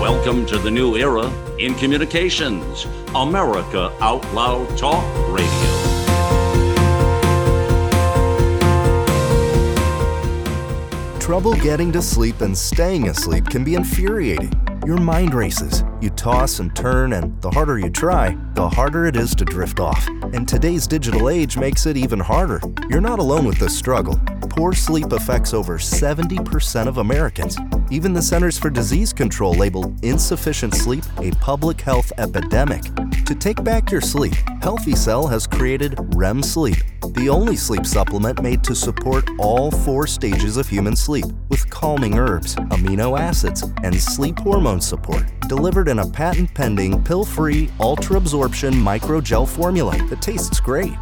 Welcome 0.00 0.46
to 0.46 0.56
the 0.56 0.70
new 0.70 0.96
era 0.96 1.30
in 1.58 1.74
communications. 1.74 2.86
America 3.14 3.92
Out 4.00 4.24
Loud 4.32 4.78
Talk 4.78 5.04
Radio. 5.30 5.83
Trouble 11.24 11.54
getting 11.54 11.90
to 11.92 12.02
sleep 12.02 12.42
and 12.42 12.54
staying 12.56 13.08
asleep 13.08 13.48
can 13.48 13.64
be 13.64 13.76
infuriating. 13.76 14.52
Your 14.84 14.98
mind 14.98 15.32
races, 15.32 15.82
you 16.02 16.10
toss 16.10 16.58
and 16.58 16.76
turn, 16.76 17.14
and 17.14 17.40
the 17.40 17.50
harder 17.50 17.78
you 17.78 17.88
try, 17.88 18.36
the 18.52 18.68
harder 18.68 19.06
it 19.06 19.16
is 19.16 19.34
to 19.36 19.46
drift 19.46 19.80
off. 19.80 20.06
And 20.34 20.46
today's 20.46 20.86
digital 20.86 21.30
age 21.30 21.56
makes 21.56 21.86
it 21.86 21.96
even 21.96 22.20
harder. 22.20 22.60
You're 22.90 23.00
not 23.00 23.20
alone 23.20 23.46
with 23.46 23.58
this 23.58 23.74
struggle. 23.74 24.20
Poor 24.50 24.74
sleep 24.74 25.12
affects 25.12 25.54
over 25.54 25.78
70% 25.78 26.86
of 26.86 26.98
Americans. 26.98 27.56
Even 27.90 28.12
the 28.12 28.20
Centers 28.20 28.58
for 28.58 28.68
Disease 28.68 29.14
Control 29.14 29.54
labeled 29.54 30.04
insufficient 30.04 30.74
sleep 30.74 31.04
a 31.22 31.30
public 31.40 31.80
health 31.80 32.12
epidemic. 32.18 32.82
To 33.24 33.34
take 33.34 33.64
back 33.64 33.90
your 33.90 34.02
sleep, 34.02 34.34
Healthy 34.60 34.94
Cell 34.94 35.26
has 35.28 35.46
created 35.46 35.98
REM 36.14 36.42
Sleep, 36.42 36.76
the 37.14 37.28
only 37.28 37.54
sleep 37.54 37.86
supplement 37.86 38.42
made 38.42 38.64
to 38.64 38.74
support 38.74 39.30
all 39.38 39.70
four 39.70 40.06
stages 40.06 40.56
of 40.56 40.68
human 40.68 40.96
sleep 40.96 41.24
with 41.48 41.70
calming 41.70 42.18
herbs, 42.18 42.56
amino 42.56 43.18
acids, 43.18 43.62
and 43.84 43.94
sleep 43.94 44.38
hormone 44.40 44.80
support, 44.80 45.24
delivered 45.48 45.88
in 45.88 46.00
a 46.00 46.10
patent 46.10 46.52
pending 46.54 47.02
pill 47.04 47.24
free 47.24 47.70
ultra 47.78 48.16
absorption 48.16 48.74
microgel 48.74 49.48
formula 49.48 49.96
that 50.08 50.20
tastes 50.20 50.58
great. 50.58 50.92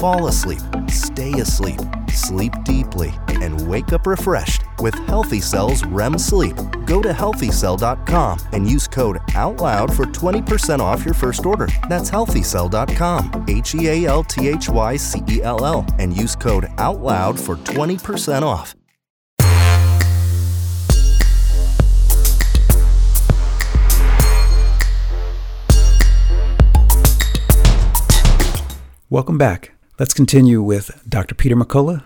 Fall 0.00 0.28
asleep, 0.28 0.62
stay 0.88 1.30
asleep, 1.42 1.78
sleep 2.08 2.54
deeply, 2.64 3.12
and 3.28 3.68
wake 3.68 3.92
up 3.92 4.06
refreshed 4.06 4.62
with 4.80 4.94
Healthy 4.94 5.42
Cell's 5.42 5.84
REM 5.84 6.16
Sleep. 6.16 6.56
Go 6.86 7.02
to 7.02 7.10
healthycell.com 7.10 8.38
and 8.52 8.66
use 8.66 8.88
code 8.88 9.18
OUTLOUD 9.34 9.94
for 9.94 10.06
20% 10.06 10.78
off 10.78 11.04
your 11.04 11.12
first 11.12 11.44
order. 11.44 11.68
That's 11.90 12.10
healthycell.com, 12.10 13.44
H 13.46 13.74
E 13.74 13.88
A 13.88 14.06
L 14.06 14.24
T 14.24 14.48
H 14.48 14.70
Y 14.70 14.96
C 14.96 15.22
E 15.28 15.42
L 15.42 15.66
L, 15.66 15.86
and 15.98 16.16
use 16.16 16.34
code 16.34 16.64
OUTLOUD 16.78 17.38
for 17.38 17.56
20% 17.56 18.40
off. 18.40 18.74
Welcome 29.10 29.36
back. 29.36 29.74
Let's 30.00 30.14
continue 30.14 30.62
with 30.62 31.02
Dr. 31.06 31.34
Peter 31.34 31.54
McCullough, 31.54 32.02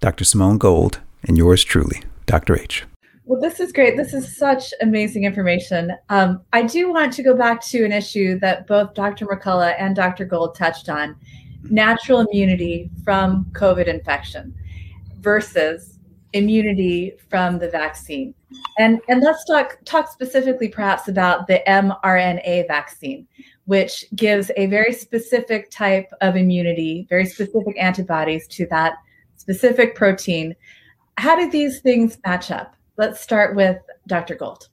Dr. 0.00 0.22
Simone 0.24 0.58
Gold, 0.58 1.00
and 1.24 1.38
yours 1.38 1.64
truly, 1.64 2.02
Dr. 2.26 2.60
H. 2.60 2.84
Well, 3.24 3.40
this 3.40 3.58
is 3.58 3.72
great. 3.72 3.96
This 3.96 4.12
is 4.12 4.36
such 4.36 4.74
amazing 4.82 5.24
information. 5.24 5.92
Um, 6.10 6.42
I 6.52 6.64
do 6.64 6.92
want 6.92 7.14
to 7.14 7.22
go 7.22 7.34
back 7.34 7.64
to 7.68 7.86
an 7.86 7.90
issue 7.92 8.38
that 8.40 8.66
both 8.66 8.92
Dr. 8.92 9.24
McCullough 9.24 9.74
and 9.78 9.96
Dr. 9.96 10.26
Gold 10.26 10.56
touched 10.56 10.90
on 10.90 11.16
natural 11.62 12.20
immunity 12.20 12.90
from 13.02 13.46
COVID 13.52 13.86
infection 13.86 14.54
versus 15.20 15.98
immunity 16.34 17.16
from 17.30 17.58
the 17.58 17.70
vaccine. 17.70 18.34
And, 18.78 19.00
and 19.08 19.22
let's 19.22 19.46
talk, 19.46 19.78
talk 19.86 20.12
specifically 20.12 20.68
perhaps 20.68 21.08
about 21.08 21.46
the 21.46 21.62
mRNA 21.66 22.66
vaccine, 22.68 23.26
which 23.68 24.06
gives 24.16 24.50
a 24.56 24.64
very 24.64 24.94
specific 24.94 25.70
type 25.70 26.10
of 26.22 26.36
immunity, 26.36 27.06
very 27.10 27.26
specific 27.26 27.78
antibodies 27.78 28.48
to 28.48 28.66
that 28.68 28.94
specific 29.36 29.94
protein. 29.94 30.56
How 31.18 31.36
do 31.36 31.50
these 31.50 31.80
things 31.80 32.16
match 32.24 32.50
up? 32.50 32.74
Let's 32.96 33.20
start 33.20 33.54
with 33.54 33.76
Dr. 34.06 34.36
Gold. 34.36 34.70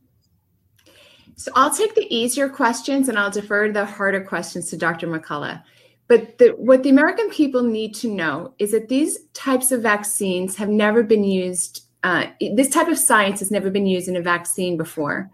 So 1.35 1.51
I'll 1.55 1.75
take 1.75 1.93
the 1.95 2.07
easier 2.09 2.47
questions 2.47 3.09
and 3.09 3.19
I'll 3.19 3.29
defer 3.29 3.69
the 3.69 3.83
harder 3.85 4.23
questions 4.23 4.69
to 4.69 4.77
Dr. 4.77 5.07
McCullough. 5.07 5.61
But 6.07 6.37
the, 6.37 6.51
what 6.51 6.83
the 6.83 6.89
American 6.89 7.29
people 7.31 7.63
need 7.63 7.95
to 7.95 8.09
know 8.09 8.53
is 8.59 8.71
that 8.71 8.87
these 8.87 9.17
types 9.33 9.73
of 9.73 9.81
vaccines 9.81 10.55
have 10.55 10.69
never 10.69 11.03
been 11.03 11.25
used. 11.25 11.84
Uh, 12.05 12.27
this 12.53 12.69
type 12.69 12.87
of 12.87 12.97
science 12.97 13.39
has 13.39 13.49
never 13.49 13.69
been 13.69 13.87
used 13.87 14.07
in 14.07 14.15
a 14.15 14.21
vaccine 14.21 14.77
before 14.77 15.29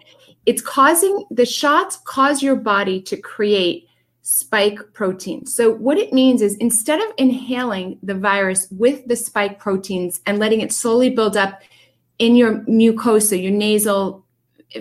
it's 0.45 0.61
causing 0.61 1.26
the 1.30 1.45
shots 1.45 1.97
cause 2.05 2.41
your 2.41 2.55
body 2.55 3.01
to 3.01 3.17
create 3.17 3.88
spike 4.24 4.80
proteins. 4.93 5.53
So 5.53 5.72
what 5.72 5.97
it 5.97 6.13
means 6.13 6.41
is 6.41 6.55
instead 6.57 6.99
of 6.99 7.13
inhaling 7.17 7.99
the 8.03 8.15
virus 8.15 8.67
with 8.72 9.05
the 9.07 9.15
spike 9.15 9.59
proteins 9.59 10.22
and 10.26 10.39
letting 10.39 10.61
it 10.61 10.72
slowly 10.72 11.09
build 11.09 11.36
up 11.36 11.61
in 12.19 12.36
your 12.36 12.59
mucosa, 12.61 13.41
your 13.41 13.51
nasal 13.51 14.26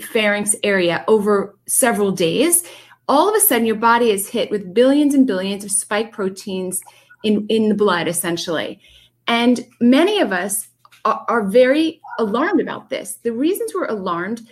pharynx 0.00 0.54
area 0.62 1.04
over 1.08 1.56
several 1.66 2.12
days, 2.12 2.64
all 3.08 3.28
of 3.28 3.34
a 3.34 3.40
sudden 3.40 3.66
your 3.66 3.76
body 3.76 4.10
is 4.10 4.28
hit 4.28 4.50
with 4.50 4.74
billions 4.74 5.14
and 5.14 5.26
billions 5.26 5.64
of 5.64 5.70
spike 5.70 6.12
proteins 6.12 6.80
in, 7.24 7.46
in 7.48 7.68
the 7.68 7.74
blood, 7.74 8.08
essentially. 8.08 8.80
And 9.26 9.66
many 9.80 10.20
of 10.20 10.32
us 10.32 10.68
are, 11.04 11.24
are 11.28 11.42
very 11.42 12.00
alarmed 12.18 12.60
about 12.60 12.90
this. 12.90 13.18
The 13.22 13.32
reasons 13.32 13.72
we're 13.74 13.86
alarmed 13.86 14.42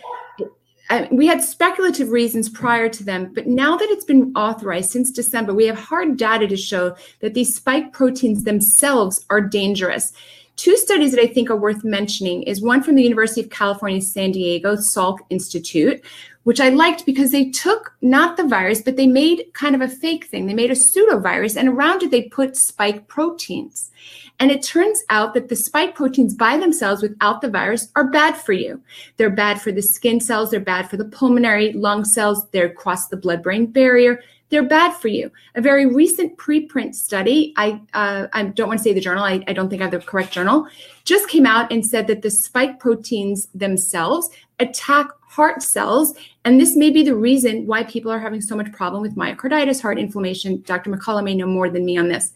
we 1.11 1.27
had 1.27 1.43
speculative 1.43 2.09
reasons 2.09 2.49
prior 2.49 2.89
to 2.89 3.03
them, 3.03 3.31
but 3.33 3.47
now 3.47 3.77
that 3.77 3.89
it's 3.89 4.05
been 4.05 4.31
authorized 4.35 4.89
since 4.89 5.11
December, 5.11 5.53
we 5.53 5.67
have 5.67 5.77
hard 5.77 6.17
data 6.17 6.47
to 6.47 6.57
show 6.57 6.95
that 7.19 7.35
these 7.35 7.55
spike 7.55 7.93
proteins 7.93 8.43
themselves 8.43 9.23
are 9.29 9.41
dangerous. 9.41 10.11
Two 10.55 10.75
studies 10.75 11.11
that 11.11 11.21
I 11.21 11.27
think 11.27 11.49
are 11.49 11.55
worth 11.55 11.83
mentioning 11.83 12.43
is 12.43 12.61
one 12.61 12.83
from 12.83 12.95
the 12.95 13.03
University 13.03 13.39
of 13.41 13.49
California, 13.49 14.01
San 14.01 14.31
Diego, 14.31 14.75
Salk 14.75 15.19
Institute, 15.29 16.03
which 16.43 16.59
I 16.59 16.69
liked 16.69 17.05
because 17.05 17.31
they 17.31 17.49
took 17.51 17.93
not 18.01 18.35
the 18.35 18.47
virus, 18.47 18.81
but 18.81 18.97
they 18.97 19.07
made 19.07 19.45
kind 19.53 19.75
of 19.75 19.81
a 19.81 19.87
fake 19.87 20.25
thing. 20.25 20.47
They 20.47 20.53
made 20.53 20.71
a 20.71 20.75
pseudovirus, 20.75 21.55
and 21.55 21.69
around 21.69 22.03
it, 22.03 22.11
they 22.11 22.23
put 22.23 22.57
spike 22.57 23.07
proteins. 23.07 23.91
And 24.39 24.51
it 24.51 24.63
turns 24.63 25.03
out 25.09 25.33
that 25.33 25.49
the 25.49 25.55
spike 25.55 25.95
proteins 25.95 26.33
by 26.33 26.57
themselves 26.57 27.01
without 27.01 27.41
the 27.41 27.49
virus 27.49 27.89
are 27.95 28.09
bad 28.09 28.37
for 28.37 28.53
you. 28.53 28.81
They're 29.17 29.29
bad 29.29 29.61
for 29.61 29.71
the 29.71 29.81
skin 29.81 30.19
cells, 30.19 30.51
they're 30.51 30.59
bad 30.59 30.89
for 30.89 30.97
the 30.97 31.05
pulmonary 31.05 31.73
lung 31.73 32.05
cells, 32.05 32.47
they're 32.51 32.67
across 32.67 33.09
the 33.09 33.17
blood 33.17 33.43
brain 33.43 33.65
barrier. 33.67 34.21
They're 34.49 34.63
bad 34.63 34.95
for 34.95 35.09
you. 35.09 35.31
A 35.53 35.61
very 35.61 35.85
recent 35.85 36.37
preprint 36.37 36.95
study, 36.95 37.53
I, 37.55 37.79
uh, 37.93 38.27
I 38.33 38.43
don't 38.43 38.67
want 38.67 38.79
to 38.79 38.83
say 38.83 38.93
the 38.93 39.01
journal, 39.01 39.23
I, 39.23 39.43
I 39.47 39.53
don't 39.53 39.69
think 39.69 39.81
I 39.81 39.85
have 39.85 39.91
the 39.91 39.99
correct 39.99 40.31
journal, 40.31 40.67
just 41.05 41.29
came 41.29 41.45
out 41.45 41.71
and 41.71 41.85
said 41.85 42.07
that 42.07 42.23
the 42.23 42.31
spike 42.31 42.79
proteins 42.79 43.47
themselves 43.53 44.29
attack 44.59 45.07
heart 45.21 45.61
cells. 45.61 46.15
And 46.45 46.59
this 46.59 46.75
may 46.75 46.89
be 46.89 47.03
the 47.03 47.15
reason 47.15 47.67
why 47.67 47.83
people 47.83 48.11
are 48.11 48.19
having 48.19 48.41
so 48.41 48.55
much 48.55 48.71
problem 48.71 49.03
with 49.03 49.15
myocarditis, 49.15 49.81
heart 49.81 49.99
inflammation. 49.99 50.61
Dr. 50.65 50.89
McCullough 50.89 51.23
may 51.23 51.35
know 51.35 51.45
more 51.45 51.69
than 51.69 51.85
me 51.85 51.97
on 51.97 52.07
this. 52.07 52.33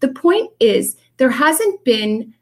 The 0.00 0.08
point 0.08 0.50
is, 0.60 0.96
there 1.16 1.30
hasn't 1.30 1.84
been, 1.84 2.34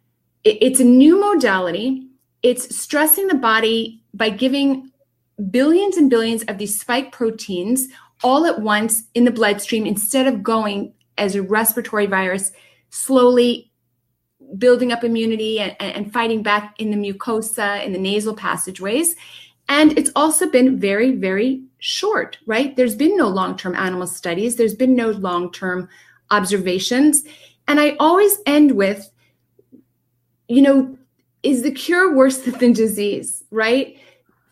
it's 0.45 0.81
a 0.81 0.85
new 0.85 1.21
modality. 1.21 2.09
It's 2.43 2.77
stressing 2.77 3.29
the 3.29 3.37
body 3.37 4.03
by 4.15 4.31
giving 4.31 4.91
billions 5.51 5.97
and 5.97 6.11
billions 6.11 6.43
of 6.45 6.59
these 6.59 6.79
spike 6.81 7.13
proteins 7.13 7.89
all 8.23 8.47
at 8.47 8.61
once 8.61 9.05
in 9.15 9.25
the 9.25 9.31
bloodstream 9.31 9.87
instead 9.87 10.27
of 10.27 10.43
going 10.43 10.95
as 11.19 11.35
a 11.35 11.43
respiratory 11.43 12.07
virus 12.07 12.53
slowly 12.91 13.71
building 14.59 14.93
up 14.93 15.03
immunity 15.03 15.59
and, 15.59 15.75
and 15.81 16.13
fighting 16.13 16.43
back 16.43 16.75
in 16.79 16.91
the 16.91 16.97
mucosa 16.97 17.85
in 17.85 17.93
the 17.93 17.99
nasal 17.99 18.35
passageways. 18.35 19.17
And 19.69 19.97
it's 19.99 20.11
also 20.15 20.49
been 20.49 20.79
very 20.79 21.13
very 21.13 21.63
short 21.79 22.39
right? 22.47 22.77
There's 22.77 22.95
been 22.95 23.17
no 23.17 23.29
long-term 23.29 23.75
animal 23.75 24.07
studies. 24.07 24.57
There's 24.57 24.75
been 24.75 24.95
no 24.95 25.11
long-term 25.11 25.89
observations 26.31 27.25
and 27.69 27.81
i 27.81 27.97
always 27.99 28.39
end 28.47 28.73
with 28.73 29.11
you 30.49 30.63
know 30.63 30.97
is 31.43 31.63
the 31.63 31.71
cure 31.71 32.15
worse 32.15 32.39
than 32.39 32.73
disease 32.73 33.45
right 33.51 33.99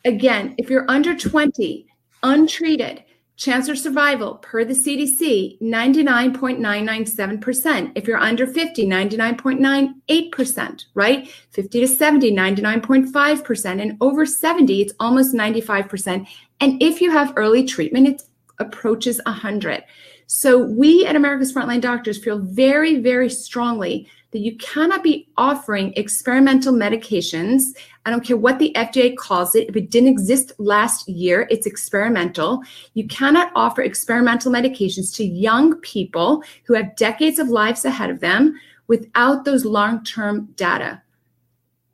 again 0.05 0.55
if 0.59 0.71
you're 0.71 0.87
under 0.89 1.17
20 1.17 1.87
untreated 2.23 3.05
Chance 3.41 3.69
of 3.71 3.79
survival 3.79 4.35
per 4.35 4.67
the 4.67 4.75
CDC, 4.75 5.59
99.997%. 5.63 7.93
If 7.95 8.07
you're 8.07 8.19
under 8.19 8.47
50, 8.47 8.87
99.98%, 8.87 10.85
right? 10.93 11.27
50 11.49 11.81
to 11.81 11.89
70, 11.89 12.33
99.5%. 12.33 13.81
And 13.81 13.97
over 14.03 14.27
70, 14.27 14.83
it's 14.83 14.93
almost 15.01 15.35
95%. 15.35 16.27
And 16.61 16.83
if 16.83 17.01
you 17.01 17.11
have 17.13 17.33
early 17.37 17.65
treatment, 17.65 18.09
it 18.09 18.25
approaches 18.59 19.23
100. 19.25 19.85
So 20.33 20.59
we 20.59 21.05
at 21.07 21.17
America's 21.17 21.53
Frontline 21.53 21.81
Doctors 21.81 22.17
feel 22.17 22.39
very, 22.39 23.01
very 23.01 23.29
strongly 23.29 24.09
that 24.31 24.39
you 24.39 24.57
cannot 24.59 25.03
be 25.03 25.29
offering 25.37 25.93
experimental 25.97 26.73
medications. 26.73 27.63
I 28.07 28.11
don't 28.11 28.25
care 28.25 28.37
what 28.37 28.61
the 28.61 28.73
FDA 28.77 29.17
calls 29.17 29.57
it. 29.57 29.69
If 29.69 29.75
it 29.75 29.91
didn't 29.91 30.11
exist 30.11 30.53
last 30.59 31.09
year, 31.09 31.49
it's 31.51 31.67
experimental. 31.67 32.63
You 32.95 33.09
cannot 33.09 33.51
offer 33.57 33.83
experimental 33.83 34.53
medications 34.53 35.13
to 35.17 35.25
young 35.25 35.81
people 35.81 36.45
who 36.65 36.75
have 36.75 36.95
decades 36.95 37.41
of 37.41 37.49
lives 37.49 37.85
ahead 37.85 38.11
of 38.11 38.21
them 38.21 38.55
without 38.87 39.45
those 39.45 39.65
long-term 39.65 40.53
data. 40.55 41.03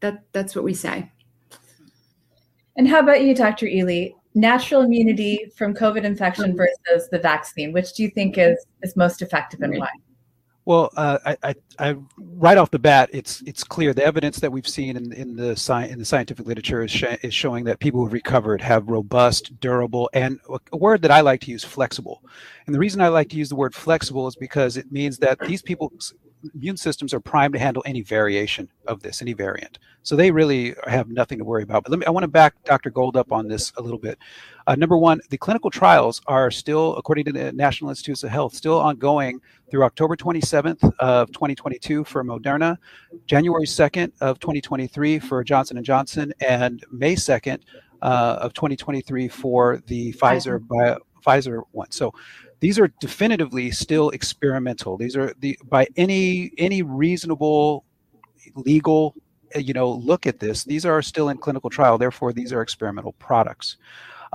That, 0.00 0.24
that's 0.32 0.54
what 0.54 0.64
we 0.64 0.74
say. 0.74 1.10
And 2.76 2.86
how 2.86 3.00
about 3.00 3.22
you, 3.22 3.34
Dr. 3.34 3.64
Ealy? 3.64 4.12
Natural 4.36 4.82
immunity 4.82 5.50
from 5.56 5.74
COVID 5.74 6.04
infection 6.04 6.54
versus 6.54 7.08
the 7.10 7.18
vaccine, 7.18 7.72
which 7.72 7.94
do 7.94 8.02
you 8.02 8.10
think 8.10 8.36
is, 8.36 8.66
is 8.82 8.94
most 8.94 9.22
effective 9.22 9.62
and 9.62 9.78
why? 9.78 9.88
Well, 10.66 10.90
uh, 10.96 11.18
I, 11.24 11.36
I, 11.42 11.54
I, 11.78 11.96
right 12.18 12.58
off 12.58 12.72
the 12.72 12.78
bat, 12.80 13.08
it's 13.12 13.40
it's 13.46 13.62
clear 13.62 13.94
the 13.94 14.04
evidence 14.04 14.40
that 14.40 14.50
we've 14.50 14.66
seen 14.66 14.96
in, 14.96 15.12
in 15.12 15.36
the 15.36 15.52
sci- 15.52 15.86
in 15.86 15.98
the 15.98 16.04
scientific 16.04 16.44
literature 16.44 16.82
is, 16.82 16.90
sh- 16.90 17.04
is 17.22 17.32
showing 17.32 17.64
that 17.64 17.78
people 17.78 18.02
who've 18.02 18.12
recovered 18.12 18.60
have 18.60 18.88
robust, 18.88 19.58
durable, 19.60 20.10
and 20.12 20.40
a 20.72 20.76
word 20.76 21.02
that 21.02 21.12
I 21.12 21.20
like 21.20 21.40
to 21.42 21.52
use, 21.52 21.62
flexible. 21.62 22.20
And 22.66 22.74
the 22.74 22.80
reason 22.80 23.00
I 23.00 23.08
like 23.08 23.28
to 23.28 23.36
use 23.36 23.48
the 23.48 23.54
word 23.54 23.76
flexible 23.76 24.26
is 24.26 24.34
because 24.34 24.76
it 24.76 24.90
means 24.90 25.18
that 25.18 25.38
these 25.38 25.62
people's 25.62 26.12
immune 26.54 26.76
systems 26.76 27.12
are 27.14 27.20
primed 27.20 27.54
to 27.54 27.58
handle 27.58 27.82
any 27.86 28.02
variation 28.02 28.68
of 28.86 29.02
this, 29.02 29.22
any 29.22 29.32
variant. 29.32 29.78
So 30.02 30.14
they 30.14 30.30
really 30.30 30.74
have 30.86 31.08
nothing 31.08 31.38
to 31.38 31.44
worry 31.44 31.62
about. 31.62 31.82
But 31.82 31.90
let 31.90 31.98
me, 31.98 32.06
I 32.06 32.10
want 32.10 32.24
to 32.24 32.28
back 32.28 32.54
Dr. 32.64 32.90
Gold 32.90 33.16
up 33.16 33.32
on 33.32 33.48
this 33.48 33.72
a 33.76 33.82
little 33.82 33.98
bit. 33.98 34.18
Uh, 34.66 34.74
number 34.74 34.96
one, 34.96 35.20
the 35.30 35.38
clinical 35.38 35.70
trials 35.70 36.20
are 36.26 36.50
still, 36.50 36.96
according 36.96 37.24
to 37.26 37.32
the 37.32 37.52
National 37.52 37.90
Institutes 37.90 38.22
of 38.22 38.30
Health, 38.30 38.54
still 38.54 38.78
ongoing 38.78 39.40
through 39.70 39.84
October 39.84 40.16
27th 40.16 40.92
of 41.00 41.32
2022 41.32 42.04
for 42.04 42.22
Moderna, 42.22 42.76
January 43.26 43.66
2nd 43.66 44.12
of 44.20 44.38
2023 44.38 45.18
for 45.18 45.42
Johnson 45.42 45.82
& 45.82 45.84
Johnson, 45.84 46.32
and 46.40 46.84
May 46.90 47.16
2nd 47.16 47.60
uh, 48.02 48.38
of 48.40 48.52
2023 48.52 49.28
for 49.28 49.82
the 49.86 50.12
Pfizer 50.14 50.64
bio, 50.66 50.98
Pfizer 51.26 51.62
one. 51.72 51.90
So 51.90 52.12
these 52.60 52.78
are 52.78 52.88
definitively 53.00 53.70
still 53.70 54.10
experimental. 54.10 54.96
These 54.96 55.16
are 55.16 55.32
the 55.40 55.58
by 55.68 55.86
any 55.96 56.52
any 56.58 56.82
reasonable 56.82 57.84
legal 58.54 59.14
you 59.56 59.72
know 59.74 59.90
look 59.90 60.26
at 60.26 60.40
this. 60.40 60.64
These 60.64 60.86
are 60.86 61.02
still 61.02 61.28
in 61.28 61.38
clinical 61.38 61.70
trial. 61.70 61.98
Therefore, 61.98 62.32
these 62.32 62.52
are 62.52 62.62
experimental 62.62 63.12
products. 63.14 63.76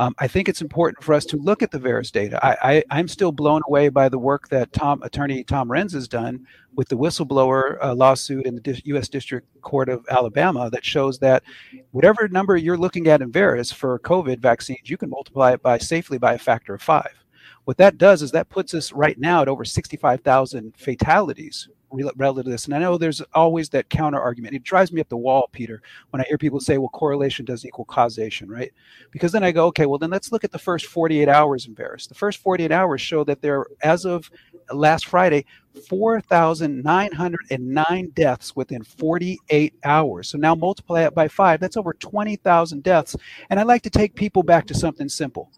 Um, 0.02 0.16
I 0.18 0.28
think 0.28 0.50
it's 0.50 0.64
important 0.64 1.04
for 1.04 1.14
us 1.14 1.26
to 1.26 1.38
look 1.38 1.62
at 1.62 1.70
the 1.70 1.78
VAERS 1.78 2.12
data. 2.12 2.40
I, 2.44 2.84
am 2.90 3.08
still 3.08 3.32
blown 3.32 3.62
away 3.68 3.90
by 3.90 4.10
the 4.10 4.18
work 4.18 4.50
that 4.50 4.74
Tom, 4.74 5.04
attorney 5.04 5.44
Tom 5.44 5.70
Renz 5.70 5.94
has 5.94 6.08
done 6.08 6.48
with 6.74 6.90
the 6.90 6.98
whistleblower 6.98 7.78
uh, 7.84 7.94
lawsuit 7.94 8.48
in 8.48 8.56
the 8.56 8.82
U.S. 8.86 9.08
District 9.10 9.48
Court 9.62 9.90
of 9.90 10.04
Alabama 10.10 10.72
that 10.72 10.84
shows 10.84 11.20
that 11.20 11.44
whatever 11.92 12.28
number 12.30 12.58
you're 12.58 12.80
looking 12.80 13.10
at 13.10 13.22
in 13.22 13.32
VAERS 13.32 13.72
for 13.72 14.00
COVID 14.00 14.40
vaccines, 14.40 14.90
you 14.90 14.98
can 14.98 15.12
multiply 15.12 15.52
it 15.52 15.62
by 15.62 15.78
safely 15.78 16.18
by 16.18 16.34
a 16.34 16.40
factor 16.40 16.74
of 16.74 16.82
five. 16.82 17.21
What 17.66 17.78
that 17.78 17.98
does 17.98 18.22
is 18.22 18.32
that 18.32 18.50
puts 18.50 18.74
us 18.74 18.92
right 18.92 19.18
now 19.20 19.42
at 19.42 19.48
over 19.48 19.64
65,000 19.64 20.74
fatalities 20.78 21.70
relative 22.16 22.46
to 22.46 22.52
this. 22.52 22.66
And 22.66 22.74
I 22.74 22.80
know 22.80 22.98
there's 22.98 23.22
always 23.34 23.70
that 23.70 23.90
counter 23.90 24.20
argument. 24.20 24.56
It 24.56 24.64
drives 24.64 24.92
me 24.92 25.00
up 25.02 25.10
the 25.10 25.18
wall, 25.18 25.50
Peter, 25.52 25.82
when 26.10 26.22
I 26.22 26.26
hear 26.28 26.38
people 26.38 26.60
say, 26.60 26.78
well, 26.78 26.90
correlation 26.90 27.46
doesn't 27.46 27.68
equal 27.68 27.86
causation, 27.86 28.50
right? 28.50 28.72
Because 29.12 29.32
then 29.32 29.44
I 29.44 29.52
go, 29.52 29.68
okay, 29.68 29.86
well, 29.86 30.00
then 30.00 30.10
let's 30.10 30.32
look 30.32 30.44
at 30.44 30.52
the 30.52 30.60
first 30.60 30.88
48 30.88 31.28
hours 31.28 31.68
in 31.68 31.76
VAERS. 31.76 32.08
The 32.08 32.16
first 32.16 32.40
48 32.40 32.72
hours 32.72 33.02
show 33.02 33.24
that 33.26 33.42
there, 33.42 33.66
as 33.84 34.06
of 34.06 34.32
last 34.72 35.08
Friday, 35.08 35.46
4,909 35.88 38.12
deaths 38.14 38.56
within 38.56 38.84
48 38.84 39.74
hours. 39.84 40.30
So 40.30 40.38
now 40.38 40.56
multiply 40.56 41.04
it 41.04 41.14
by 41.14 41.28
five, 41.28 41.60
that's 41.60 41.78
over 41.78 41.94
20,000 41.94 42.84
deaths. 42.84 43.16
And 43.50 43.60
I 43.60 43.64
like 43.64 43.82
to 43.84 43.90
take 43.90 44.16
people 44.16 44.44
back 44.44 44.66
to 44.68 44.74
something 44.74 45.10
simple 45.10 45.52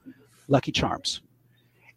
Lucky 0.47 0.71
Charms 0.71 1.21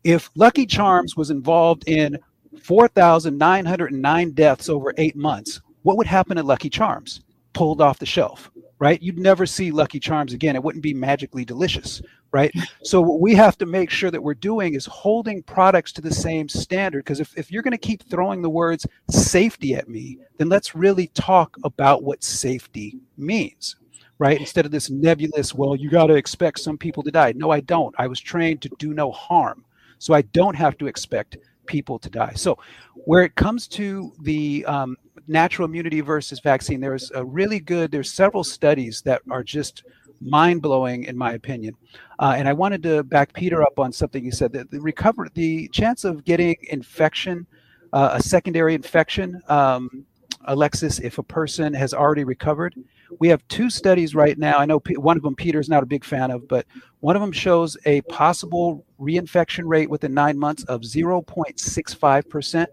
if 0.07 0.31
Lucky 0.37 0.67
Charms 0.67 1.17
was 1.17 1.31
involved 1.31 1.83
in 1.89 2.17
4,909 2.63 4.31
deaths 4.31 4.69
over 4.69 4.95
eight 4.99 5.17
months, 5.17 5.61
what 5.83 5.97
would 5.97 6.07
happen 6.07 6.39
at 6.39 6.45
Lucky 6.45 6.71
Charms? 6.71 7.23
Pulled 7.55 7.81
off 7.81 7.99
the 7.99 8.07
shelf, 8.07 8.53
right? 8.79 9.03
You'd 9.03 9.19
never 9.19 9.47
see 9.47 9.73
Lucky 9.73 9.99
Charms 9.99 10.33
again. 10.33 10.55
It 10.55 10.63
wouldn't 10.63 10.85
be 10.85 10.95
magically 10.95 11.45
delicious, 11.45 12.03
right? 12.31 12.55
So, 12.85 13.01
what 13.01 13.19
we 13.19 13.35
have 13.35 13.59
to 13.59 13.67
make 13.67 13.91
sure 13.91 14.13
that 14.13 14.23
we're 14.23 14.35
doing 14.35 14.75
is 14.75 14.87
holding 14.87 15.43
products 15.43 15.91
to 15.95 16.01
the 16.01 16.15
same 16.15 16.49
standard. 16.49 17.01
Because 17.01 17.19
if, 17.19 17.37
if 17.37 17.51
you're 17.51 17.65
going 17.65 17.73
to 17.73 17.79
keep 17.79 18.09
throwing 18.09 18.43
the 18.43 18.51
words 18.51 18.87
safety 19.11 19.75
at 19.75 19.89
me, 19.89 20.19
then 20.39 20.49
let's 20.49 20.77
really 20.77 21.09
talk 21.09 21.57
about 21.65 22.05
what 22.05 22.23
safety 22.23 22.97
means, 23.17 23.75
right? 24.21 24.39
Instead 24.39 24.67
of 24.67 24.71
this 24.71 24.89
nebulous, 24.89 25.53
well, 25.53 25.75
you 25.75 25.91
got 25.91 26.07
to 26.07 26.15
expect 26.15 26.61
some 26.61 26.79
people 26.79 27.03
to 27.03 27.11
die. 27.11 27.33
No, 27.35 27.51
I 27.51 27.59
don't. 27.59 27.93
I 27.99 28.07
was 28.07 28.21
trained 28.21 28.63
to 28.63 28.69
do 28.79 28.95
no 28.95 29.11
harm. 29.11 29.65
So 29.99 30.15
I 30.15 30.23
don't 30.23 30.57
have 30.57 30.77
to 30.79 30.87
expect 30.87 31.39
people 31.67 31.99
to 31.99 32.11
die. 32.11 32.33
So 32.35 32.59
where 32.95 33.23
it 33.23 33.35
comes 33.35 33.67
to 33.69 34.13
the 34.23 34.65
um, 34.67 34.97
natural 35.27 35.67
immunity 35.67 36.01
versus 36.01 36.41
vaccine, 36.41 36.81
there's 36.81 37.11
a 37.13 37.25
really 37.25 37.61
good, 37.61 37.91
there's 37.91 38.13
several 38.13 38.45
studies 38.45 39.03
that 39.03 39.23
are 39.31 39.43
just 39.43 39.85
mind 40.21 40.63
blowing 40.63 41.05
in 41.05 41.17
my 41.17 41.33
opinion. 41.33 41.75
Uh, 42.19 42.35
and 42.37 42.49
I 42.49 42.53
wanted 42.53 42.83
to 42.85 43.03
back 43.03 43.33
Peter 43.33 43.63
up 43.63 43.79
on 43.79 43.93
something 43.93 44.25
he 44.25 44.31
said 44.31 44.53
that 44.53 44.71
the 44.71 44.81
recover, 44.81 45.29
the 45.35 45.69
chance 45.69 46.05
of 46.05 46.25
getting 46.25 46.57
infection, 46.71 47.47
uh, 47.93 48.11
a 48.15 48.23
secondary 48.23 48.75
infection, 48.75 49.43
um, 49.49 50.07
Alexis, 50.45 50.99
if 51.01 51.19
a 51.19 51.23
person 51.23 51.75
has 51.75 51.93
already 51.95 52.25
recovered. 52.25 52.75
We 53.19 53.29
have 53.29 53.47
two 53.49 53.71
studies 53.71 54.15
right 54.15 54.37
now. 54.37 54.59
I 54.59 54.67
know 54.67 54.81
one 54.97 55.17
of 55.17 55.23
them 55.23 55.35
Peter's 55.35 55.69
not 55.69 55.83
a 55.83 55.87
big 55.87 56.05
fan 56.05 56.31
of, 56.31 56.47
but 56.49 56.67
one 57.01 57.17
of 57.17 57.23
them 57.23 57.33
shows 57.33 57.77
a 57.85 58.01
possible 58.03 58.85
reinfection 59.01 59.65
rate 59.67 59.89
within 59.89 60.13
nine 60.13 60.39
months 60.39 60.65
of 60.65 60.81
0.65%. 60.81 62.67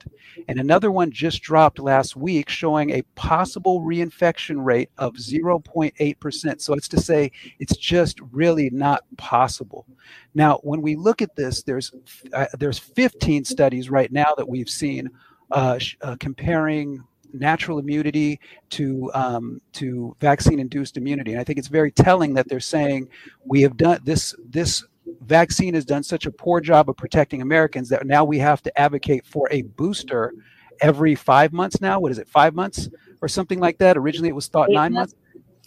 And 0.48 0.60
another 0.60 0.92
one 0.92 1.12
just 1.12 1.42
dropped 1.44 1.78
last 1.80 2.16
week 2.16 2.50
showing 2.50 2.90
a 2.92 3.04
possible 3.16 3.82
reinfection 3.82 4.64
rate 4.64 4.90
of 4.98 5.16
0.8%. 5.16 6.62
So 6.62 6.74
it's 6.74 6.88
to 6.90 7.00
say 7.00 7.32
it's 7.60 7.78
just 7.78 8.20
really 8.32 8.70
not 8.72 9.04
possible. 9.18 9.86
Now, 10.34 10.60
when 10.64 10.82
we 10.82 10.96
look 10.96 11.22
at 11.22 11.36
this, 11.36 11.62
there's 11.64 11.92
uh, 12.34 12.48
there's 12.58 12.80
15 12.80 13.46
studies 13.46 13.90
right 13.90 14.12
now 14.12 14.34
that 14.36 14.50
we've 14.50 14.70
seen 14.70 15.10
uh, 15.52 15.78
uh, 16.02 16.16
comparing 16.20 17.04
natural 17.34 17.80
immunity 17.80 18.40
to 18.70 19.12
um, 19.14 19.62
to 19.74 20.16
vaccine 20.20 20.60
induced 20.60 20.98
immunity. 20.98 21.32
And 21.32 21.42
I 21.42 21.44
think 21.44 21.60
it's 21.60 21.68
very 21.68 21.92
telling 21.92 22.34
that 22.36 22.48
they're 22.48 22.60
saying 22.60 23.10
we 23.46 23.62
have 23.62 23.76
done 23.76 24.00
this 24.04 24.36
this 24.48 24.84
vaccine 25.22 25.74
has 25.74 25.86
done 25.86 26.04
such 26.04 26.26
a 26.26 26.32
poor 26.32 26.62
job 26.62 26.90
of 26.90 26.98
protecting 26.98 27.42
Americans 27.42 27.90
that 27.90 28.06
now 28.06 28.24
we 28.24 28.40
have 28.40 28.62
to 28.64 28.80
advocate 28.80 29.26
for 29.26 29.48
a 29.52 29.64
booster 29.64 30.34
every 30.82 31.16
five 31.16 31.52
months 31.54 31.82
now. 31.82 32.00
What 32.00 32.12
is 32.12 32.20
it, 32.20 32.30
five 32.30 32.56
months 32.56 32.90
or 33.22 33.28
something 33.28 33.60
like 33.60 33.78
that? 33.80 33.98
Originally 33.98 34.30
it 34.30 34.36
was 34.36 34.48
thought 34.48 34.70
eight 34.70 34.76
nine 34.76 34.94
months. 34.94 35.14
months. 35.14 35.20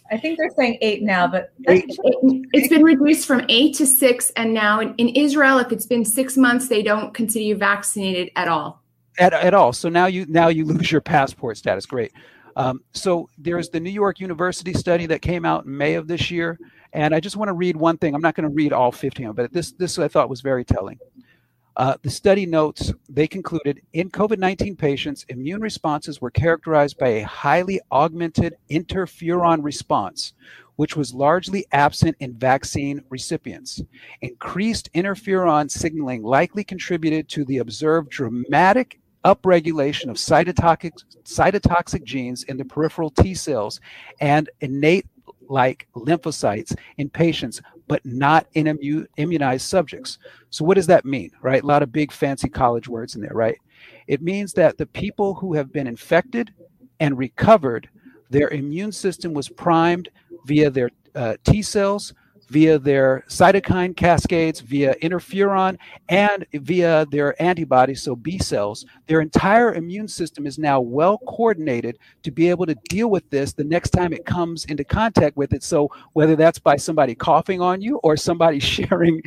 I 0.09 0.17
think 0.17 0.37
they're 0.37 0.49
saying 0.55 0.77
eight 0.81 1.03
now, 1.03 1.27
but 1.27 1.51
eight. 1.67 1.85
it's 2.53 2.69
been 2.69 2.83
reduced 2.83 3.27
from 3.27 3.45
eight 3.49 3.75
to 3.75 3.85
six. 3.85 4.29
And 4.31 4.53
now 4.53 4.79
in, 4.79 4.95
in 4.95 5.09
Israel, 5.09 5.59
if 5.59 5.73
it's 5.73 5.85
been 5.85 6.05
six 6.05 6.37
months, 6.37 6.69
they 6.69 6.81
don't 6.81 7.13
consider 7.13 7.43
you 7.43 7.57
vaccinated 7.57 8.31
at 8.37 8.47
all 8.47 8.81
at, 9.17 9.33
at 9.33 9.53
all. 9.53 9.73
So 9.73 9.89
now 9.89 10.05
you 10.05 10.25
now 10.27 10.47
you 10.49 10.65
lose 10.73 10.91
your 10.91 11.01
passport 11.01 11.57
status. 11.57 11.85
Great. 11.85 12.11
Um, 12.55 12.81
so 12.91 13.29
there's 13.37 13.69
the 13.69 13.79
New 13.79 13.91
York 13.91 14.19
University 14.19 14.73
study 14.73 15.05
that 15.07 15.21
came 15.21 15.45
out 15.45 15.65
in 15.65 15.77
May 15.77 15.93
of 15.93 16.07
this 16.07 16.31
year, 16.31 16.57
and 16.93 17.13
I 17.13 17.19
just 17.19 17.37
want 17.37 17.49
to 17.49 17.53
read 17.53 17.75
one 17.75 17.97
thing. 17.97 18.15
I'm 18.15 18.21
not 18.21 18.33
going 18.33 18.49
to 18.49 18.55
read 18.55 18.73
all 18.73 18.91
15, 18.91 19.33
but 19.33 19.53
this 19.53 19.73
this 19.73 19.99
I 19.99 20.07
thought 20.07 20.29
was 20.29 20.41
very 20.41 20.65
telling. 20.65 20.97
Uh, 21.77 21.95
the 22.01 22.09
study 22.09 22.47
notes 22.47 22.91
they 23.07 23.27
concluded 23.27 23.79
in 23.93 24.09
COVID 24.09 24.39
19 24.39 24.75
patients, 24.75 25.23
immune 25.29 25.61
responses 25.61 26.19
were 26.19 26.31
characterized 26.31 26.97
by 26.97 27.09
a 27.09 27.21
highly 27.21 27.79
augmented 27.91 28.55
interferon 28.71 29.63
response, 29.63 30.33
which 30.77 30.95
was 30.95 31.13
largely 31.13 31.67
absent 31.73 32.17
in 32.19 32.33
vaccine 32.33 33.03
recipients. 33.09 33.79
Increased 34.21 34.91
interferon 34.93 35.69
signaling 35.69 36.23
likely 36.23 36.63
contributed 36.63 37.29
to 37.29 37.45
the 37.45 37.59
observed 37.59 38.09
dramatic 38.09 38.99
upregulation 39.25 40.09
of 40.09 40.17
cytotoxic, 40.17 40.93
cytotoxic 41.23 42.03
genes 42.03 42.43
in 42.43 42.57
the 42.57 42.65
peripheral 42.65 43.09
T 43.09 43.33
cells 43.33 43.79
and 44.19 44.49
innate 44.61 45.05
like 45.49 45.87
lymphocytes 45.95 46.75
in 46.97 47.09
patients, 47.09 47.61
but 47.87 48.05
not 48.05 48.47
in 48.53 48.65
immu- 48.65 49.07
immunized 49.17 49.65
subjects. 49.67 50.19
So, 50.49 50.65
what 50.65 50.75
does 50.75 50.87
that 50.87 51.05
mean, 51.05 51.31
right? 51.41 51.63
A 51.63 51.65
lot 51.65 51.83
of 51.83 51.91
big 51.91 52.11
fancy 52.11 52.49
college 52.49 52.87
words 52.87 53.15
in 53.15 53.21
there, 53.21 53.33
right? 53.33 53.57
It 54.07 54.21
means 54.21 54.53
that 54.53 54.77
the 54.77 54.85
people 54.87 55.33
who 55.35 55.53
have 55.53 55.71
been 55.71 55.87
infected 55.87 56.53
and 56.99 57.17
recovered, 57.17 57.89
their 58.29 58.49
immune 58.49 58.91
system 58.91 59.33
was 59.33 59.49
primed 59.49 60.09
via 60.45 60.69
their 60.69 60.89
uh, 61.15 61.35
T 61.43 61.61
cells, 61.61 62.13
via 62.47 62.79
their 62.79 63.23
cytokine 63.27 63.95
cascades, 63.95 64.59
via 64.59 64.95
interferon, 64.95 65.77
and 66.09 66.45
via 66.53 67.05
their 67.11 67.41
antibodies, 67.41 68.01
so 68.01 68.15
B 68.15 68.37
cells. 68.37 68.85
Their 69.07 69.21
entire 69.21 69.73
immune 69.73 70.07
system 70.07 70.45
is 70.45 70.57
now 70.57 70.79
well 70.79 71.17
coordinated 71.19 71.97
to 72.23 72.31
be 72.31 72.49
able 72.49 72.65
to 72.65 72.75
deal 72.89 73.09
with 73.09 73.29
this 73.29 73.53
the 73.53 73.63
next 73.63 73.91
time 73.91 74.13
it 74.13 74.25
comes 74.25 74.65
into 74.65 74.83
contact 74.83 75.37
with 75.37 75.53
it. 75.53 75.63
So, 75.63 75.91
whether 76.13 76.35
that's 76.35 76.59
by 76.59 76.77
somebody 76.77 77.15
coughing 77.15 77.61
on 77.61 77.81
you 77.81 77.97
or 77.97 78.17
somebody 78.17 78.59
sharing 78.77 79.21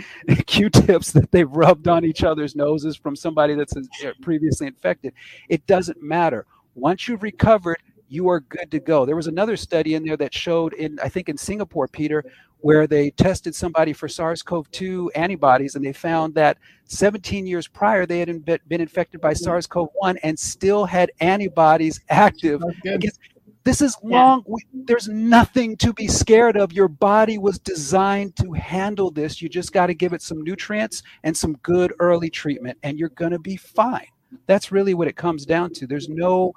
Q 0.47 0.71
tips 0.71 1.13
that 1.13 1.31
they've 1.31 1.51
rubbed 1.51 1.89
on 1.89 2.05
each 2.05 2.25
other's 2.25 2.57
noses 2.57 2.97
from 2.97 3.17
somebody 3.17 3.55
that's 3.55 3.77
uh, 3.77 4.13
previously 4.23 4.67
infected, 4.67 5.13
it 5.49 5.67
doesn't 5.67 6.03
matter. 6.03 6.47
Once 6.75 7.09
you've 7.09 7.23
recovered, 7.23 7.79
you 8.11 8.29
are 8.29 8.41
good 8.41 8.71
to 8.73 8.81
go. 8.81 9.07
There 9.07 9.17
was 9.17 9.29
another 9.29 9.57
study 9.57 9.95
in 9.95 10.05
there 10.05 10.17
that 10.17 10.35
showed 10.35 10.75
in, 10.75 10.99
I 11.03 11.09
think 11.09 11.29
in 11.29 11.37
Singapore, 11.37 11.87
Peter, 11.87 12.25
where 12.59 12.87
they 12.87 13.11
tested 13.11 13.55
somebody 13.55 13.93
for 13.93 14.09
SARS 14.09 14.43
CoV 14.43 14.71
2 14.73 15.13
antibodies 15.15 15.77
and 15.77 15.85
they 15.85 15.93
found 15.93 16.35
that 16.35 16.59
17 16.85 17.47
years 17.47 17.69
prior 17.69 18.05
they 18.05 18.19
had 18.19 18.45
been 18.45 18.81
infected 18.81 19.21
by 19.21 19.33
SARS 19.33 19.67
CoV 19.67 19.89
1 19.95 20.19
and 20.19 20.39
still 20.39 20.85
had 20.85 21.11
antibodies 21.21 22.01
active. 22.11 22.63
Oh, 22.63 22.73
against, 22.85 23.21
this 23.65 23.81
is 23.81 23.97
long. 24.03 24.43
We, 24.47 24.61
there's 24.73 25.09
nothing 25.09 25.77
to 25.79 25.93
be 25.93 26.09
scared 26.09 26.57
of. 26.57 26.73
Your 26.73 26.89
body 26.89 27.39
was 27.39 27.59
designed 27.59 28.35
to 28.37 28.53
handle 28.53 29.11
this. 29.11 29.41
You 29.41 29.49
just 29.49 29.73
got 29.73 29.87
to 29.87 29.95
give 29.95 30.13
it 30.13 30.23
some 30.23 30.43
nutrients 30.43 31.03
and 31.23 31.37
some 31.37 31.55
good 31.63 31.93
early 32.01 32.31
treatment, 32.31 32.79
and 32.83 32.99
you're 32.99 33.11
going 33.11 33.33
to 33.33 33.39
be 33.39 33.57
fine. 33.57 34.09
That's 34.47 34.73
really 34.73 34.95
what 34.95 35.09
it 35.09 35.17
comes 35.17 35.45
down 35.45 35.73
to. 35.75 35.87
There's 35.87 36.09
no 36.09 36.53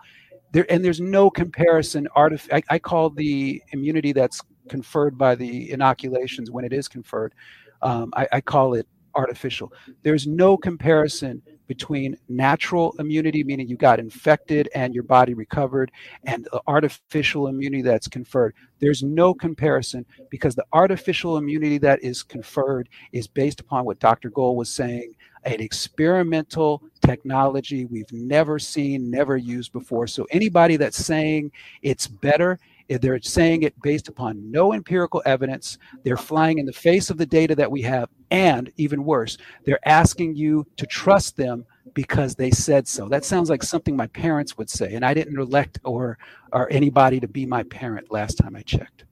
there 0.54 0.72
and 0.72 0.86
there's 0.86 1.02
no 1.02 1.30
comparison 1.30 2.08
artif- 2.16 2.54
I, 2.54 2.62
I, 2.70 2.80
call 2.80 3.10
the 3.10 3.62
immunity 3.72 4.14
that's 4.14 4.42
conferred 4.70 5.18
by 5.18 5.36
the 5.36 5.72
inoculations 5.72 6.52
when 6.52 6.64
it 6.64 6.72
is 6.72 6.88
conferred, 6.88 7.34
um, 7.82 8.14
I, 8.16 8.28
I 8.32 8.42
call 8.42 8.76
it 8.76 8.88
artificial. 9.16 9.74
There's 10.04 10.26
no 10.26 10.56
comparison 10.56 11.42
between 11.68 12.18
natural 12.30 12.94
immunity, 13.00 13.44
meaning 13.44 13.68
you 13.68 13.78
got 13.78 14.00
infected 14.00 14.70
and 14.76 14.94
your 14.94 15.04
body 15.04 15.34
recovered, 15.34 15.92
and 16.26 16.48
the 16.52 16.62
artificial 16.68 17.48
immunity 17.48 17.82
that's 17.82 18.08
conferred. 18.08 18.54
There's 18.80 19.02
no 19.02 19.34
comparison 19.34 20.06
because 20.30 20.56
the 20.56 20.66
artificial 20.74 21.38
immunity 21.38 21.78
that 21.80 22.04
is 22.04 22.22
conferred 22.22 22.90
is 23.12 23.28
based 23.28 23.60
upon 23.60 23.86
what 23.86 24.00
Dr. 24.00 24.30
Gold 24.30 24.58
was 24.58 24.70
saying 24.70 25.14
an 25.46 25.60
experimental 25.60 26.84
technology 27.06 27.86
we've 27.86 28.12
never 28.12 28.60
seen, 28.60 29.10
never 29.10 29.38
used 29.38 29.74
before. 29.74 30.08
So 30.08 30.26
anybody 30.32 30.78
that's 30.78 31.04
saying 31.04 31.52
it's 31.82 32.08
better 32.08 32.60
they're 32.90 33.22
saying 33.22 33.64
it 33.64 33.80
based 33.82 34.08
upon 34.08 34.52
no 34.52 34.74
empirical 34.74 35.22
evidence. 35.26 35.78
They're 36.04 36.18
flying 36.18 36.60
in 36.60 36.66
the 36.66 36.74
face 36.74 37.10
of 37.10 37.18
the 37.18 37.26
data 37.26 37.56
that 37.56 37.72
we 37.72 37.82
have. 37.84 38.10
And 38.32 38.72
even 38.78 39.04
worse, 39.04 39.38
they're 39.66 39.88
asking 39.88 40.36
you 40.36 40.66
to 40.78 40.86
trust 40.86 41.38
them 41.38 41.66
because 41.94 42.36
they 42.36 42.52
said 42.52 42.88
so. 42.88 43.08
That 43.08 43.26
sounds 43.26 43.50
like 43.50 43.64
something 43.64 43.96
my 43.96 44.08
parents 44.08 44.58
would 44.58 44.70
say. 44.70 44.94
And 44.94 45.06
I 45.06 45.14
didn't 45.14 45.40
elect 45.40 45.80
or, 45.84 46.18
or 46.52 46.72
anybody 46.72 47.20
to 47.20 47.28
be 47.28 47.46
my 47.46 47.64
parent 47.64 48.12
last 48.12 48.36
time 48.36 48.56
I 48.56 48.62
checked. 48.62 49.06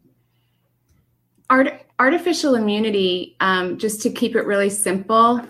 Art, 1.49 1.85
artificial 1.99 2.55
immunity, 2.55 3.35
um, 3.41 3.77
just 3.77 4.01
to 4.01 4.09
keep 4.09 4.35
it 4.35 4.45
really 4.45 4.69
simple, 4.69 5.41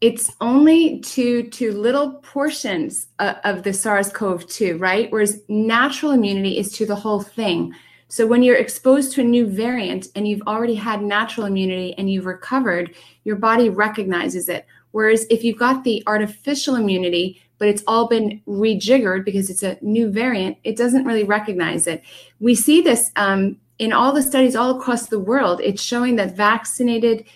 it's 0.00 0.34
only 0.40 1.00
to 1.00 1.42
to 1.44 1.72
little 1.72 2.14
portions 2.22 3.08
of, 3.18 3.36
of 3.44 3.62
the 3.62 3.72
SARS-CoV-2, 3.72 4.80
right? 4.80 5.10
Whereas 5.10 5.42
natural 5.48 6.12
immunity 6.12 6.58
is 6.58 6.72
to 6.72 6.86
the 6.86 6.96
whole 6.96 7.20
thing. 7.20 7.74
So 8.08 8.26
when 8.26 8.42
you're 8.42 8.56
exposed 8.56 9.12
to 9.12 9.20
a 9.20 9.24
new 9.24 9.46
variant 9.46 10.08
and 10.16 10.26
you've 10.26 10.42
already 10.46 10.74
had 10.74 11.02
natural 11.02 11.46
immunity 11.46 11.94
and 11.96 12.10
you've 12.10 12.26
recovered, 12.26 12.94
your 13.24 13.36
body 13.36 13.68
recognizes 13.68 14.48
it. 14.48 14.66
Whereas 14.90 15.26
if 15.30 15.44
you've 15.44 15.58
got 15.58 15.84
the 15.84 16.02
artificial 16.08 16.74
immunity, 16.74 17.40
but 17.58 17.68
it's 17.68 17.84
all 17.86 18.08
been 18.08 18.40
rejiggered 18.48 19.24
because 19.24 19.48
it's 19.48 19.62
a 19.62 19.78
new 19.80 20.10
variant, 20.10 20.56
it 20.64 20.76
doesn't 20.76 21.04
really 21.04 21.24
recognize 21.24 21.86
it. 21.86 22.02
We 22.40 22.54
see 22.54 22.80
this 22.80 23.12
um, 23.14 23.58
in 23.78 23.92
all 23.92 24.12
the 24.12 24.22
studies 24.22 24.56
all 24.56 24.76
across 24.76 25.06
the 25.06 25.20
world. 25.20 25.60
It's 25.62 25.82
showing 25.82 26.16
that 26.16 26.36
vaccinated 26.36 27.26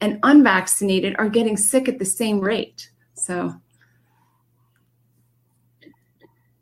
and 0.00 0.18
unvaccinated 0.22 1.16
are 1.18 1.28
getting 1.28 1.56
sick 1.56 1.88
at 1.88 1.98
the 1.98 2.04
same 2.04 2.40
rate. 2.40 2.90
So, 3.14 3.54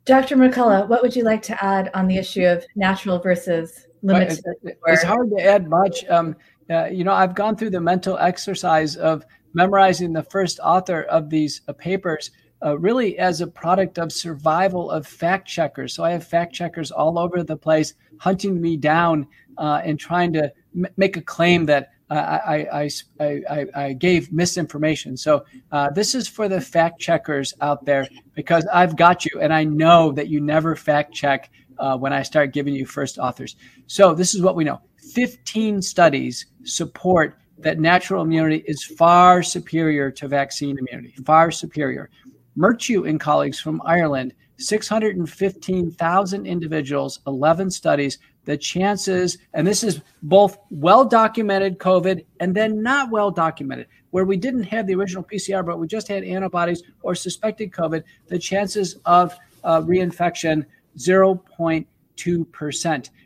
Dr. 0.05 0.37
McCullough, 0.37 0.89
what 0.89 1.03
would 1.03 1.15
you 1.17 1.25
like 1.25 1.43
to 1.43 1.65
add 1.65 1.91
on 1.93 2.07
the 2.07 2.17
issue 2.17 2.45
of 2.45 2.65
natural 2.77 3.19
versus 3.19 3.87
limited? 4.03 4.41
It's 4.87 5.03
hard 5.03 5.31
to 5.37 5.43
add 5.43 5.69
much. 5.69 6.05
Um, 6.07 6.37
uh, 6.71 6.87
you 6.87 7.05
know, 7.05 7.13
I've 7.13 7.35
gone 7.35 7.57
through 7.57 7.71
the 7.71 7.81
mental 7.81 8.17
exercise 8.19 8.97
of 8.97 9.25
memorizing 9.53 10.13
the 10.13 10.23
first 10.23 10.61
author 10.61 11.03
of 11.03 11.31
these 11.31 11.61
uh, 11.69 11.73
papers. 11.73 12.31
Uh, 12.65 12.79
really, 12.79 13.19
as 13.19 13.43
a 13.43 13.47
product 13.47 13.99
of 13.99 14.11
survival 14.11 14.91
of 14.91 15.07
fact 15.07 15.47
checkers. 15.47 15.95
So 15.95 16.03
I 16.03 16.13
have 16.13 16.27
fact 16.27 16.55
checkers 16.55 16.91
all 16.91 17.19
over 17.19 17.43
the 17.43 17.57
place 17.57 17.93
hunting 18.19 18.61
me 18.61 18.79
down 18.79 19.27
uh, 19.59 19.83
and 19.85 20.01
trying 20.01 20.33
to 20.33 20.51
m- 20.75 20.87
make 20.97 21.19
a 21.19 21.21
claim 21.21 21.67
that 21.67 21.91
I, 22.09 22.69
I, 22.79 22.91
I, 23.21 23.67
I, 23.75 23.93
gave 23.93 24.33
misinformation. 24.33 25.17
So 25.17 25.45
uh, 25.73 25.91
this 25.91 26.15
is 26.15 26.29
for 26.29 26.49
the 26.49 26.61
fact 26.61 27.01
checkers 27.01 27.53
out 27.61 27.85
there 27.85 28.07
because 28.35 28.65
I've 28.73 28.97
got 28.97 29.25
you 29.25 29.41
and 29.41 29.53
I 29.53 29.65
know 29.65 30.13
that 30.13 30.29
you 30.29 30.41
never 30.41 30.77
fact 30.77 31.13
check 31.13 31.51
uh, 31.79 31.97
when 31.97 32.13
I 32.13 32.23
start 32.23 32.53
giving 32.53 32.75
you 32.75 32.87
first 32.87 33.19
authors. 33.19 33.57
So 33.89 34.15
this 34.15 34.35
is 34.35 34.43
what 34.43 34.55
we 34.55 34.63
know 34.63 34.81
15 35.15 35.83
studies 35.83 36.47
support 36.65 37.39
that 37.59 37.81
natural 37.81 38.23
immunity 38.23 38.63
is 38.67 38.85
far 38.85 39.43
superior 39.43 40.11
to 40.11 40.29
vaccine 40.29 40.79
immunity, 40.79 41.15
far 41.25 41.51
superior. 41.51 42.11
Murtagh 42.57 43.09
and 43.09 43.21
colleagues 43.21 43.59
from 43.61 43.83
Ireland, 43.85 44.33
615,000 44.59 46.47
individuals, 46.47 47.21
11 47.27 47.71
studies 47.71 48.19
the 48.47 48.57
chances, 48.57 49.37
and 49.53 49.67
this 49.67 49.85
is 49.85 50.01
both 50.23 50.57
well 50.71 51.05
documented 51.05 51.79
COVID 51.79 52.25
and 52.41 52.55
then 52.55 52.83
not 52.83 53.11
well 53.11 53.31
documented, 53.31 53.89
where 54.11 54.25
we 54.25 54.37
didn't 54.37 54.63
have 54.63 54.87
the 54.87 54.95
original 54.95 55.23
PCR, 55.23 55.67
but 55.67 55.79
we 55.79 55.87
just 55.87 56.09
had 56.09 56.25
antibodies 56.25 56.83
or 57.03 57.15
suspected 57.15 57.73
COVID, 57.73 58.03
the 58.29 58.39
chances 58.39 58.97
of 59.05 59.37
uh, 59.65 59.83
reinfection 59.83 60.65
0.2%. 60.97 61.87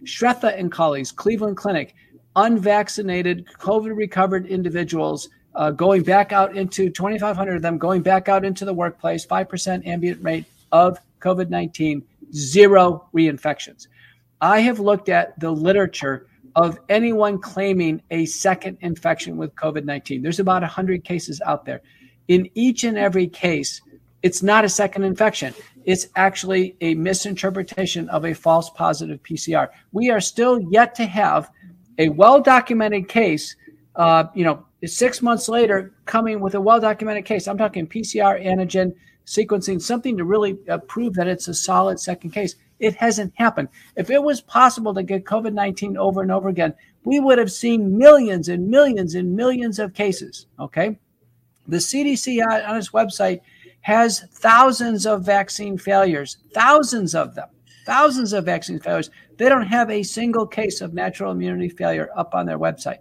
Shrestha 0.04 0.58
and 0.58 0.72
colleagues, 0.72 1.12
Cleveland 1.12 1.56
Clinic, 1.56 1.94
unvaccinated 2.34 3.46
COVID 3.58 3.96
recovered 3.96 4.46
individuals 4.46 5.28
uh, 5.54 5.70
going 5.70 6.02
back 6.02 6.32
out 6.32 6.56
into 6.56 6.90
2,500 6.90 7.56
of 7.56 7.62
them 7.62 7.76
going 7.76 8.02
back 8.02 8.28
out 8.28 8.44
into 8.44 8.64
the 8.64 8.72
workplace, 8.72 9.26
5% 9.26 9.86
ambient 9.86 10.22
rate 10.22 10.44
of 10.72 10.98
COVID 11.20 11.50
19, 11.50 12.02
zero 12.32 13.08
reinfections. 13.14 13.88
I 14.40 14.60
have 14.60 14.80
looked 14.80 15.08
at 15.08 15.38
the 15.38 15.50
literature 15.50 16.26
of 16.56 16.78
anyone 16.88 17.38
claiming 17.38 18.02
a 18.10 18.26
second 18.26 18.78
infection 18.80 19.36
with 19.36 19.54
COVID 19.54 19.84
19. 19.84 20.22
There's 20.22 20.40
about 20.40 20.62
100 20.62 21.04
cases 21.04 21.40
out 21.44 21.64
there. 21.64 21.80
In 22.28 22.48
each 22.54 22.84
and 22.84 22.96
every 22.96 23.26
case, 23.26 23.82
it's 24.22 24.42
not 24.42 24.64
a 24.64 24.68
second 24.68 25.04
infection. 25.04 25.54
It's 25.84 26.08
actually 26.16 26.76
a 26.80 26.94
misinterpretation 26.94 28.08
of 28.10 28.24
a 28.24 28.34
false 28.34 28.70
positive 28.70 29.22
PCR. 29.22 29.68
We 29.92 30.10
are 30.10 30.20
still 30.20 30.60
yet 30.70 30.94
to 30.96 31.06
have 31.06 31.50
a 31.98 32.08
well 32.10 32.40
documented 32.40 33.08
case, 33.08 33.56
uh, 33.96 34.24
you 34.34 34.44
know, 34.44 34.64
six 34.84 35.22
months 35.22 35.48
later, 35.48 35.94
coming 36.06 36.40
with 36.40 36.54
a 36.54 36.60
well 36.60 36.80
documented 36.80 37.24
case. 37.24 37.46
I'm 37.46 37.58
talking 37.58 37.86
PCR 37.86 38.44
antigen 38.44 38.94
sequencing, 39.26 39.80
something 39.80 40.16
to 40.16 40.24
really 40.24 40.58
uh, 40.68 40.78
prove 40.78 41.14
that 41.14 41.28
it's 41.28 41.48
a 41.48 41.54
solid 41.54 42.00
second 42.00 42.30
case 42.30 42.56
It 42.80 42.96
hasn't 42.96 43.32
happened. 43.36 43.68
If 43.94 44.10
it 44.10 44.22
was 44.22 44.40
possible 44.40 44.92
to 44.94 45.02
get 45.02 45.24
COVID 45.24 45.52
19 45.52 45.96
over 45.96 46.22
and 46.22 46.32
over 46.32 46.48
again, 46.48 46.74
we 47.04 47.20
would 47.20 47.38
have 47.38 47.52
seen 47.52 47.96
millions 47.96 48.48
and 48.48 48.68
millions 48.68 49.14
and 49.14 49.36
millions 49.36 49.78
of 49.78 49.94
cases. 49.94 50.46
Okay. 50.58 50.98
The 51.68 51.76
CDC 51.76 52.42
on 52.44 52.76
its 52.76 52.90
website 52.90 53.40
has 53.82 54.20
thousands 54.32 55.06
of 55.06 55.24
vaccine 55.24 55.78
failures, 55.78 56.38
thousands 56.52 57.14
of 57.14 57.34
them, 57.34 57.48
thousands 57.86 58.32
of 58.32 58.44
vaccine 58.44 58.80
failures. 58.80 59.10
They 59.36 59.48
don't 59.48 59.66
have 59.66 59.90
a 59.90 60.02
single 60.02 60.46
case 60.46 60.80
of 60.80 60.94
natural 60.94 61.32
immunity 61.32 61.68
failure 61.68 62.08
up 62.16 62.34
on 62.34 62.46
their 62.46 62.58
website. 62.58 62.98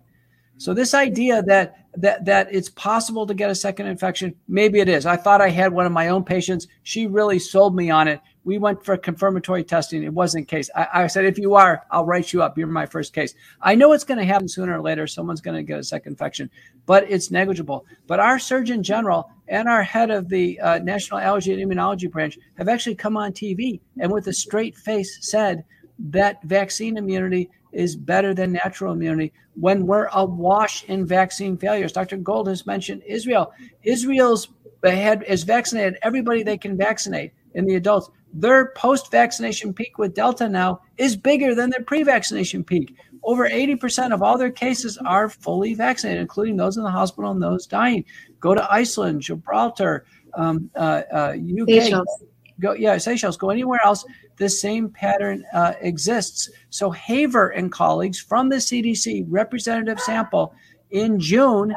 So 0.57 0.73
this 0.73 0.93
idea 0.93 1.41
that 1.43 1.75
that 1.95 2.25
that 2.25 2.53
it's 2.53 2.69
possible 2.69 3.25
to 3.25 3.33
get 3.33 3.49
a 3.49 3.55
second 3.55 3.87
infection, 3.87 4.35
maybe 4.47 4.79
it 4.79 4.89
is. 4.89 5.05
I 5.05 5.15
thought 5.15 5.41
I 5.41 5.49
had 5.49 5.71
one 5.71 5.85
of 5.85 5.91
my 5.91 6.09
own 6.09 6.23
patients. 6.23 6.67
She 6.83 7.07
really 7.07 7.39
sold 7.39 7.75
me 7.75 7.89
on 7.89 8.07
it. 8.07 8.19
We 8.43 8.57
went 8.57 8.83
for 8.83 8.97
confirmatory 8.97 9.63
testing. 9.63 10.03
It 10.03 10.13
wasn't 10.13 10.47
case. 10.47 10.69
I, 10.75 10.87
I 10.93 11.07
said, 11.07 11.25
if 11.25 11.37
you 11.37 11.55
are, 11.55 11.83
I'll 11.91 12.05
write 12.05 12.33
you 12.33 12.41
up. 12.41 12.57
You're 12.57 12.67
my 12.67 12.85
first 12.85 13.13
case. 13.13 13.33
I 13.61 13.75
know 13.75 13.93
it's 13.93 14.03
going 14.03 14.17
to 14.19 14.25
happen 14.25 14.47
sooner 14.47 14.77
or 14.77 14.81
later. 14.81 15.07
Someone's 15.07 15.41
going 15.41 15.57
to 15.57 15.63
get 15.63 15.79
a 15.79 15.83
second 15.83 16.13
infection, 16.13 16.49
but 16.85 17.09
it's 17.09 17.31
negligible. 17.31 17.85
But 18.07 18.19
our 18.19 18.39
Surgeon 18.39 18.81
General 18.81 19.29
and 19.47 19.67
our 19.67 19.83
head 19.83 20.09
of 20.09 20.29
the 20.29 20.59
uh, 20.59 20.79
National 20.79 21.19
Allergy 21.19 21.53
and 21.53 21.71
Immunology 21.71 22.09
Branch 22.09 22.37
have 22.57 22.69
actually 22.69 22.95
come 22.95 23.17
on 23.17 23.33
TV 23.33 23.79
and 23.99 24.11
with 24.11 24.27
a 24.27 24.33
straight 24.33 24.77
face 24.77 25.17
said 25.21 25.63
that 25.99 26.41
vaccine 26.43 26.97
immunity 26.97 27.49
is 27.71 27.95
better 27.95 28.33
than 28.33 28.51
natural 28.51 28.93
immunity 28.93 29.33
when 29.55 29.85
we're 29.85 30.07
awash 30.13 30.83
in 30.85 31.05
vaccine 31.05 31.57
failures. 31.57 31.91
Dr. 31.91 32.17
Gold 32.17 32.47
has 32.47 32.65
mentioned 32.65 33.03
Israel. 33.05 33.51
Israel's 33.83 34.47
had 34.83 35.23
is 35.23 35.43
vaccinated 35.43 35.97
everybody 36.01 36.41
they 36.41 36.57
can 36.57 36.77
vaccinate 36.77 37.33
in 37.53 37.65
the 37.65 37.75
adults. 37.75 38.09
Their 38.33 38.71
post-vaccination 38.73 39.73
peak 39.73 39.97
with 39.97 40.13
Delta 40.13 40.47
now 40.47 40.81
is 40.97 41.15
bigger 41.15 41.55
than 41.55 41.69
their 41.69 41.83
pre-vaccination 41.83 42.63
peak. 42.63 42.95
Over 43.23 43.49
80% 43.49 44.13
of 44.13 44.21
all 44.21 44.37
their 44.37 44.51
cases 44.51 44.97
are 44.99 45.29
fully 45.29 45.73
vaccinated, 45.73 46.21
including 46.21 46.55
those 46.55 46.77
in 46.77 46.83
the 46.83 46.91
hospital 46.91 47.31
and 47.31 47.41
those 47.41 47.65
dying. 47.65 48.05
Go 48.39 48.53
to 48.53 48.71
Iceland, 48.71 49.21
Gibraltar, 49.21 50.05
um, 50.35 50.69
uh, 50.75 51.01
uh, 51.11 51.35
UK. 51.35 51.67
Seychelles. 51.67 52.23
Go, 52.59 52.73
yeah, 52.73 52.97
Seychelles. 52.97 53.37
Go 53.37 53.49
anywhere 53.49 53.79
else 53.83 54.05
the 54.37 54.49
same 54.49 54.89
pattern 54.89 55.45
uh, 55.53 55.73
exists. 55.81 56.49
So 56.69 56.89
Haver 56.91 57.49
and 57.49 57.71
colleagues 57.71 58.19
from 58.19 58.49
the 58.49 58.55
CDC 58.55 59.25
representative 59.27 59.99
sample 59.99 60.53
in 60.91 61.19
June 61.19 61.75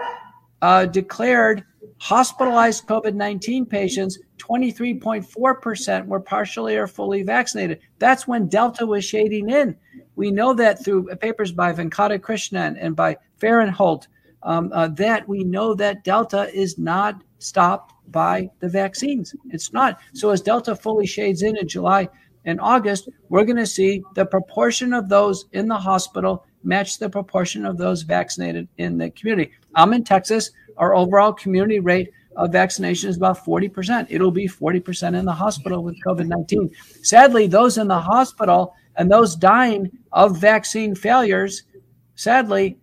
uh, 0.62 0.86
declared 0.86 1.64
hospitalized 2.02 2.88
COVID 2.88 3.14
19 3.14 3.64
patients, 3.64 4.18
23.4% 4.38 6.06
were 6.06 6.18
partially 6.18 6.76
or 6.76 6.88
fully 6.88 7.22
vaccinated. 7.22 7.78
That's 8.00 8.26
when 8.26 8.48
Delta 8.48 8.84
was 8.84 9.04
shading 9.04 9.48
in. 9.48 9.76
We 10.16 10.32
know 10.32 10.52
that 10.52 10.84
through 10.84 11.14
papers 11.20 11.52
by 11.52 11.72
Venkatakrishnan 11.72 12.76
and 12.80 12.96
by 12.96 13.18
Farinholt, 13.40 14.08
um, 14.42 14.72
uh, 14.74 14.88
that 14.88 15.28
we 15.28 15.44
know 15.44 15.74
that 15.74 16.02
Delta 16.02 16.52
is 16.52 16.76
not 16.76 17.22
stopped 17.38 17.94
by 18.08 18.50
the 18.58 18.68
vaccines. 18.68 19.36
It's 19.50 19.72
not. 19.72 20.00
So 20.12 20.30
as 20.30 20.40
Delta 20.40 20.74
fully 20.74 21.06
shades 21.06 21.42
in 21.42 21.56
in 21.56 21.68
July 21.68 22.08
in 22.44 22.58
August, 22.58 23.10
we're 23.28 23.44
going 23.44 23.56
to 23.58 23.66
see 23.66 24.02
the 24.16 24.26
proportion 24.26 24.92
of 24.92 25.08
those 25.08 25.44
in 25.52 25.68
the 25.68 25.78
hospital 25.78 26.44
match 26.64 26.98
the 26.98 27.08
proportion 27.08 27.64
of 27.64 27.76
those 27.76 28.02
vaccinated 28.02 28.68
in 28.78 28.98
the 28.98 29.10
community. 29.10 29.52
I'm 29.74 29.92
in 29.92 30.04
Texas. 30.04 30.50
Our 30.76 30.94
overall 30.94 31.32
community 31.32 31.80
rate 31.80 32.10
of 32.36 32.52
vaccination 32.52 33.10
is 33.10 33.16
about 33.16 33.44
40%. 33.44 34.06
It'll 34.08 34.30
be 34.30 34.48
40% 34.48 35.18
in 35.18 35.24
the 35.24 35.32
hospital 35.32 35.82
with 35.82 35.96
COVID 36.06 36.26
19. 36.26 36.70
Sadly, 37.02 37.46
those 37.46 37.78
in 37.78 37.88
the 37.88 38.00
hospital 38.00 38.74
and 38.96 39.10
those 39.10 39.36
dying 39.36 39.90
of 40.12 40.38
vaccine 40.38 40.94
failures, 40.94 41.64
sadly, 42.14 42.78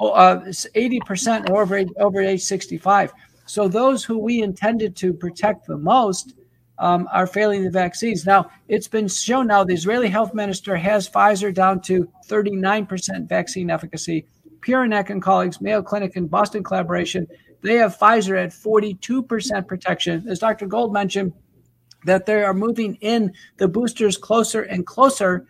uh, 0.00 0.40
80% 0.40 1.50
are 1.50 1.62
over, 1.62 1.84
over 1.98 2.20
age 2.20 2.42
65. 2.42 3.12
So 3.46 3.68
those 3.68 4.04
who 4.04 4.18
we 4.18 4.42
intended 4.42 4.96
to 4.96 5.12
protect 5.12 5.66
the 5.66 5.76
most 5.76 6.34
um, 6.78 7.08
are 7.12 7.26
failing 7.26 7.62
the 7.62 7.70
vaccines. 7.70 8.26
Now, 8.26 8.50
it's 8.68 8.88
been 8.88 9.08
shown 9.08 9.46
now 9.46 9.64
the 9.64 9.74
Israeli 9.74 10.08
health 10.08 10.34
minister 10.34 10.76
has 10.76 11.08
Pfizer 11.08 11.54
down 11.54 11.80
to 11.82 12.08
39% 12.26 13.28
vaccine 13.28 13.70
efficacy. 13.70 14.26
Puranik 14.64 15.10
and 15.10 15.22
colleagues, 15.22 15.60
Mayo 15.60 15.82
Clinic 15.82 16.16
and 16.16 16.30
Boston 16.30 16.62
collaboration, 16.62 17.26
they 17.60 17.74
have 17.76 17.98
Pfizer 17.98 18.42
at 18.42 18.50
42% 18.50 19.66
protection. 19.66 20.24
As 20.28 20.38
Dr. 20.38 20.66
Gold 20.66 20.92
mentioned, 20.92 21.32
that 22.04 22.26
they 22.26 22.42
are 22.42 22.54
moving 22.54 22.96
in 22.96 23.32
the 23.56 23.68
boosters 23.68 24.16
closer 24.16 24.62
and 24.62 24.86
closer. 24.86 25.46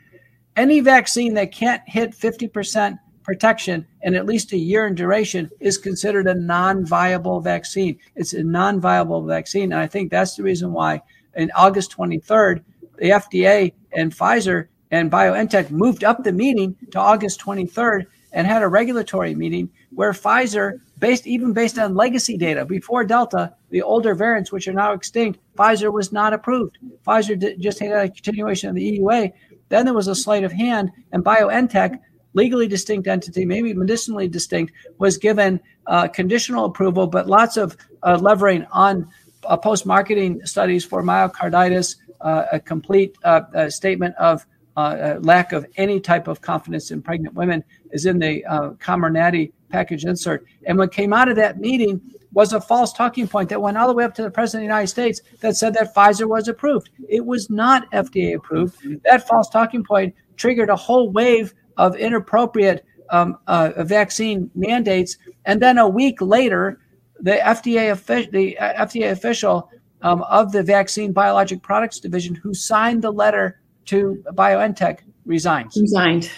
Any 0.57 0.81
vaccine 0.81 1.35
that 1.35 1.53
can't 1.53 1.83
hit 1.87 2.13
50% 2.13 2.99
protection 3.25 3.87
and 4.03 4.15
at 4.15 4.27
least 4.27 4.53
a 4.53 4.57
year 4.57 4.87
in 4.87 4.95
duration 4.95 5.51
is 5.59 5.79
considered 5.79 6.29
a 6.29 6.35
non-viable 6.35 7.41
vaccine. 7.41 7.99
It's 8.15 8.35
a 8.35 8.45
non-viable 8.45 9.25
vaccine, 9.25 9.73
and 9.73 9.81
I 9.81 9.87
think 9.87 10.11
that's 10.11 10.37
the 10.37 10.43
reason 10.43 10.73
why 10.73 11.03
in 11.35 11.51
August 11.57 11.97
23rd, 11.97 12.63
the 12.99 13.11
FDA 13.11 13.73
and 13.93 14.13
Pfizer 14.15 14.69
and 14.91 15.11
BioNTech 15.11 15.71
moved 15.71 16.05
up 16.05 16.23
the 16.23 16.33
meeting 16.33 16.77
to 16.93 17.01
August 17.01 17.41
23rd 17.41 18.07
and 18.35 18.47
had 18.47 18.63
a 18.63 18.69
regulatory 18.69 19.35
meeting 19.35 19.71
where 19.95 20.13
Pfizer, 20.13 20.81
based 20.99 21.27
even 21.27 21.53
based 21.53 21.79
on 21.79 21.95
legacy 21.95 22.37
data 22.37 22.65
before 22.65 23.05
Delta, 23.05 23.55
the 23.71 23.81
older 23.81 24.15
variants 24.15 24.53
which 24.53 24.69
are 24.69 24.73
now 24.73 24.93
extinct, 24.93 25.39
Pfizer 25.57 25.93
was 25.93 26.13
not 26.13 26.35
approved. 26.35 26.77
Pfizer 27.07 27.39
did, 27.39 27.61
just 27.61 27.79
had 27.79 27.93
a 27.93 28.11
continuation 28.11 28.69
of 28.69 28.75
the 28.75 28.99
EUA. 28.99 29.33
Then 29.69 29.85
there 29.85 29.95
was 29.95 30.09
a 30.09 30.15
sleight 30.15 30.45
of 30.45 30.53
hand, 30.53 30.91
and 31.13 31.25
BioNTech 31.25 31.99
legally 32.35 32.67
distinct 32.67 33.07
entity, 33.07 33.45
maybe 33.45 33.73
medicinally 33.73 34.29
distinct, 34.29 34.73
was 34.99 35.17
given 35.17 35.61
uh, 35.87 36.09
conditional 36.09 36.65
approval, 36.65 37.07
but 37.07 37.29
lots 37.29 37.57
of 37.57 37.77
uh, 38.03 38.19
levering 38.21 38.67
on 38.73 39.09
uh, 39.47 39.57
post 39.57 39.87
marketing 39.87 40.45
studies 40.45 40.85
for 40.85 41.03
myocarditis, 41.03 41.97
uh, 42.21 42.47
a 42.53 42.59
complete 42.59 43.17
uh, 43.23 43.71
statement 43.71 44.15
of 44.17 44.45
uh, 44.77 45.17
lack 45.21 45.53
of 45.53 45.67
any 45.77 46.01
type 46.01 46.29
of 46.29 46.41
confidence 46.41 46.91
in 46.91 47.01
pregnant 47.01 47.35
women 47.35 47.63
is 47.93 48.07
in 48.07 48.19
the 48.19 48.45
uh, 48.47 48.71
Comirnaty 48.73 49.53
package 49.69 50.05
insert. 50.05 50.45
And 50.67 50.79
what 50.79 50.93
came 50.93 51.13
out 51.13 51.29
of 51.29 51.37
that 51.37 51.61
meeting 51.61 52.01
was 52.33 52.53
a 52.53 52.61
false 52.61 52.93
talking 52.93 53.29
point 53.29 53.49
that 53.49 53.61
went 53.61 53.77
all 53.77 53.87
the 53.87 53.95
way 53.95 54.05
up 54.05 54.15
to 54.15 54.23
the 54.23 54.31
president 54.31 54.65
of 54.65 54.69
the 54.69 54.75
United 54.75 54.89
States 54.89 55.21
that 55.41 55.57
said 55.57 55.75
that 55.75 55.95
Pfizer 55.95 56.29
was 56.29 56.49
approved. 56.49 56.91
It 57.09 57.25
was 57.25 57.49
not 57.49 57.91
FDA 57.93 58.35
approved. 58.35 58.77
That 59.05 59.27
false 59.29 59.49
talking 59.49 59.85
point 59.85 60.15
triggered 60.37 60.69
a 60.69 60.77
whole 60.77 61.11
wave 61.11 61.55
of 61.77 61.97
inappropriate 61.97 62.85
um, 63.11 63.39
uh, 63.47 63.85
vaccine 63.85 64.51
mandates. 64.55 65.17
And 65.45 65.63
then 65.63 65.79
a 65.79 65.89
week 65.89 66.21
later, 66.21 66.81
the 67.21 67.33
FDA, 67.33 68.31
the 68.31 68.59
uh, 68.59 68.87
FDA 68.87 69.13
official 69.13 69.71
um, 70.03 70.23
of 70.23 70.53
the 70.53 70.63
Vaccine 70.63 71.13
Biologic 71.13 71.63
Products 71.63 72.01
Division 72.01 72.35
who 72.35 72.53
signed 72.53 73.03
the 73.03 73.13
letter 73.13 73.61
to 73.87 74.23
BioNTech 74.33 75.01
resigns. 75.25 75.77
Resigned. 75.81 76.31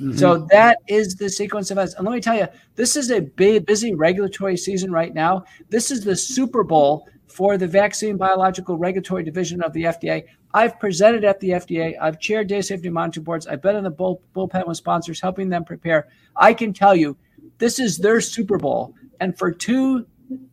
Mm-hmm. 0.00 0.16
So 0.16 0.46
that 0.50 0.78
is 0.88 1.14
the 1.14 1.28
sequence 1.28 1.70
of 1.70 1.78
events. 1.78 1.94
And 1.94 2.04
let 2.04 2.14
me 2.14 2.20
tell 2.20 2.36
you, 2.36 2.48
this 2.74 2.96
is 2.96 3.10
a 3.10 3.20
big, 3.20 3.64
busy 3.64 3.94
regulatory 3.94 4.56
season 4.56 4.90
right 4.90 5.14
now. 5.14 5.44
This 5.68 5.90
is 5.90 6.04
the 6.04 6.16
Super 6.16 6.64
Bowl 6.64 7.06
for 7.28 7.56
the 7.56 7.66
Vaccine 7.66 8.16
Biological 8.16 8.76
Regulatory 8.76 9.22
Division 9.22 9.62
of 9.62 9.72
the 9.72 9.84
FDA. 9.84 10.24
I've 10.52 10.78
presented 10.78 11.24
at 11.24 11.40
the 11.40 11.50
FDA. 11.50 11.94
I've 12.00 12.20
chaired 12.20 12.48
day 12.48 12.60
safety 12.60 12.88
monitoring 12.88 13.24
boards. 13.24 13.46
I've 13.46 13.62
been 13.62 13.76
in 13.76 13.84
the 13.84 13.90
bull, 13.90 14.22
bullpen 14.34 14.66
with 14.66 14.76
sponsors, 14.76 15.20
helping 15.20 15.48
them 15.48 15.64
prepare. 15.64 16.08
I 16.36 16.54
can 16.54 16.72
tell 16.72 16.94
you, 16.94 17.16
this 17.58 17.78
is 17.78 17.98
their 17.98 18.20
Super 18.20 18.58
Bowl. 18.58 18.94
And 19.20 19.36
for 19.36 19.50
two 19.50 20.06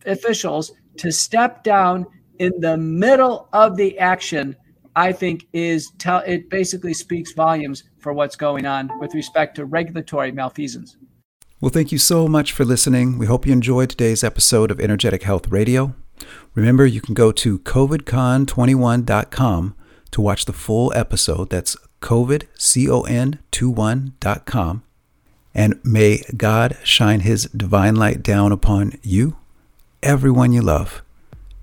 officials 0.05 0.71
to 0.97 1.11
step 1.11 1.63
down 1.63 2.05
in 2.39 2.51
the 2.59 2.77
middle 2.77 3.47
of 3.53 3.75
the 3.75 3.97
action, 3.99 4.55
I 4.95 5.11
think 5.11 5.47
is 5.53 5.91
tell 5.97 6.19
it 6.19 6.49
basically 6.49 6.93
speaks 6.93 7.33
volumes 7.33 7.83
for 7.99 8.13
what's 8.13 8.35
going 8.35 8.65
on 8.65 8.89
with 8.99 9.13
respect 9.13 9.55
to 9.55 9.65
regulatory 9.65 10.31
malfeasance. 10.31 10.97
Well, 11.61 11.69
thank 11.69 11.91
you 11.91 11.99
so 11.99 12.27
much 12.27 12.51
for 12.51 12.65
listening. 12.65 13.19
We 13.19 13.27
hope 13.27 13.45
you 13.45 13.53
enjoyed 13.53 13.91
today's 13.91 14.23
episode 14.23 14.71
of 14.71 14.79
Energetic 14.79 15.21
Health 15.23 15.49
Radio. 15.49 15.93
Remember, 16.55 16.85
you 16.85 17.01
can 17.01 17.13
go 17.13 17.31
to 17.31 17.59
covidcon21.com 17.59 19.75
to 20.11 20.21
watch 20.21 20.45
the 20.45 20.53
full 20.53 20.91
episode. 20.95 21.51
That's 21.51 21.77
covidcon21.com. 22.01 24.83
And 25.53 25.79
may 25.83 26.21
God 26.35 26.77
shine 26.83 27.19
his 27.19 27.43
divine 27.45 27.95
light 27.95 28.23
down 28.23 28.51
upon 28.51 28.93
you, 29.03 29.35
everyone 30.01 30.53
you 30.53 30.61
love, 30.61 31.03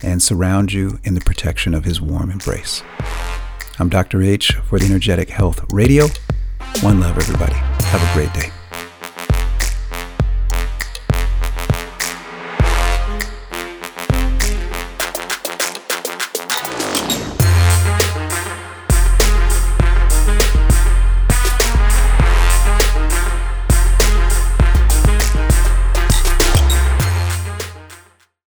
and 0.02 0.22
surround 0.22 0.72
you 0.72 0.98
in 1.04 1.14
the 1.14 1.20
protection 1.20 1.74
of 1.74 1.84
his 1.84 2.00
warm 2.00 2.30
embrace. 2.30 2.82
I'm 3.78 3.88
Dr. 3.88 4.22
H 4.22 4.52
for 4.64 4.78
the 4.78 4.86
Energetic 4.86 5.30
Health 5.30 5.72
Radio. 5.72 6.06
One 6.80 7.00
love, 7.00 7.16
everybody. 7.16 7.54
Have 7.54 8.02
a 8.02 8.14
great 8.14 8.32
day. 8.32 8.57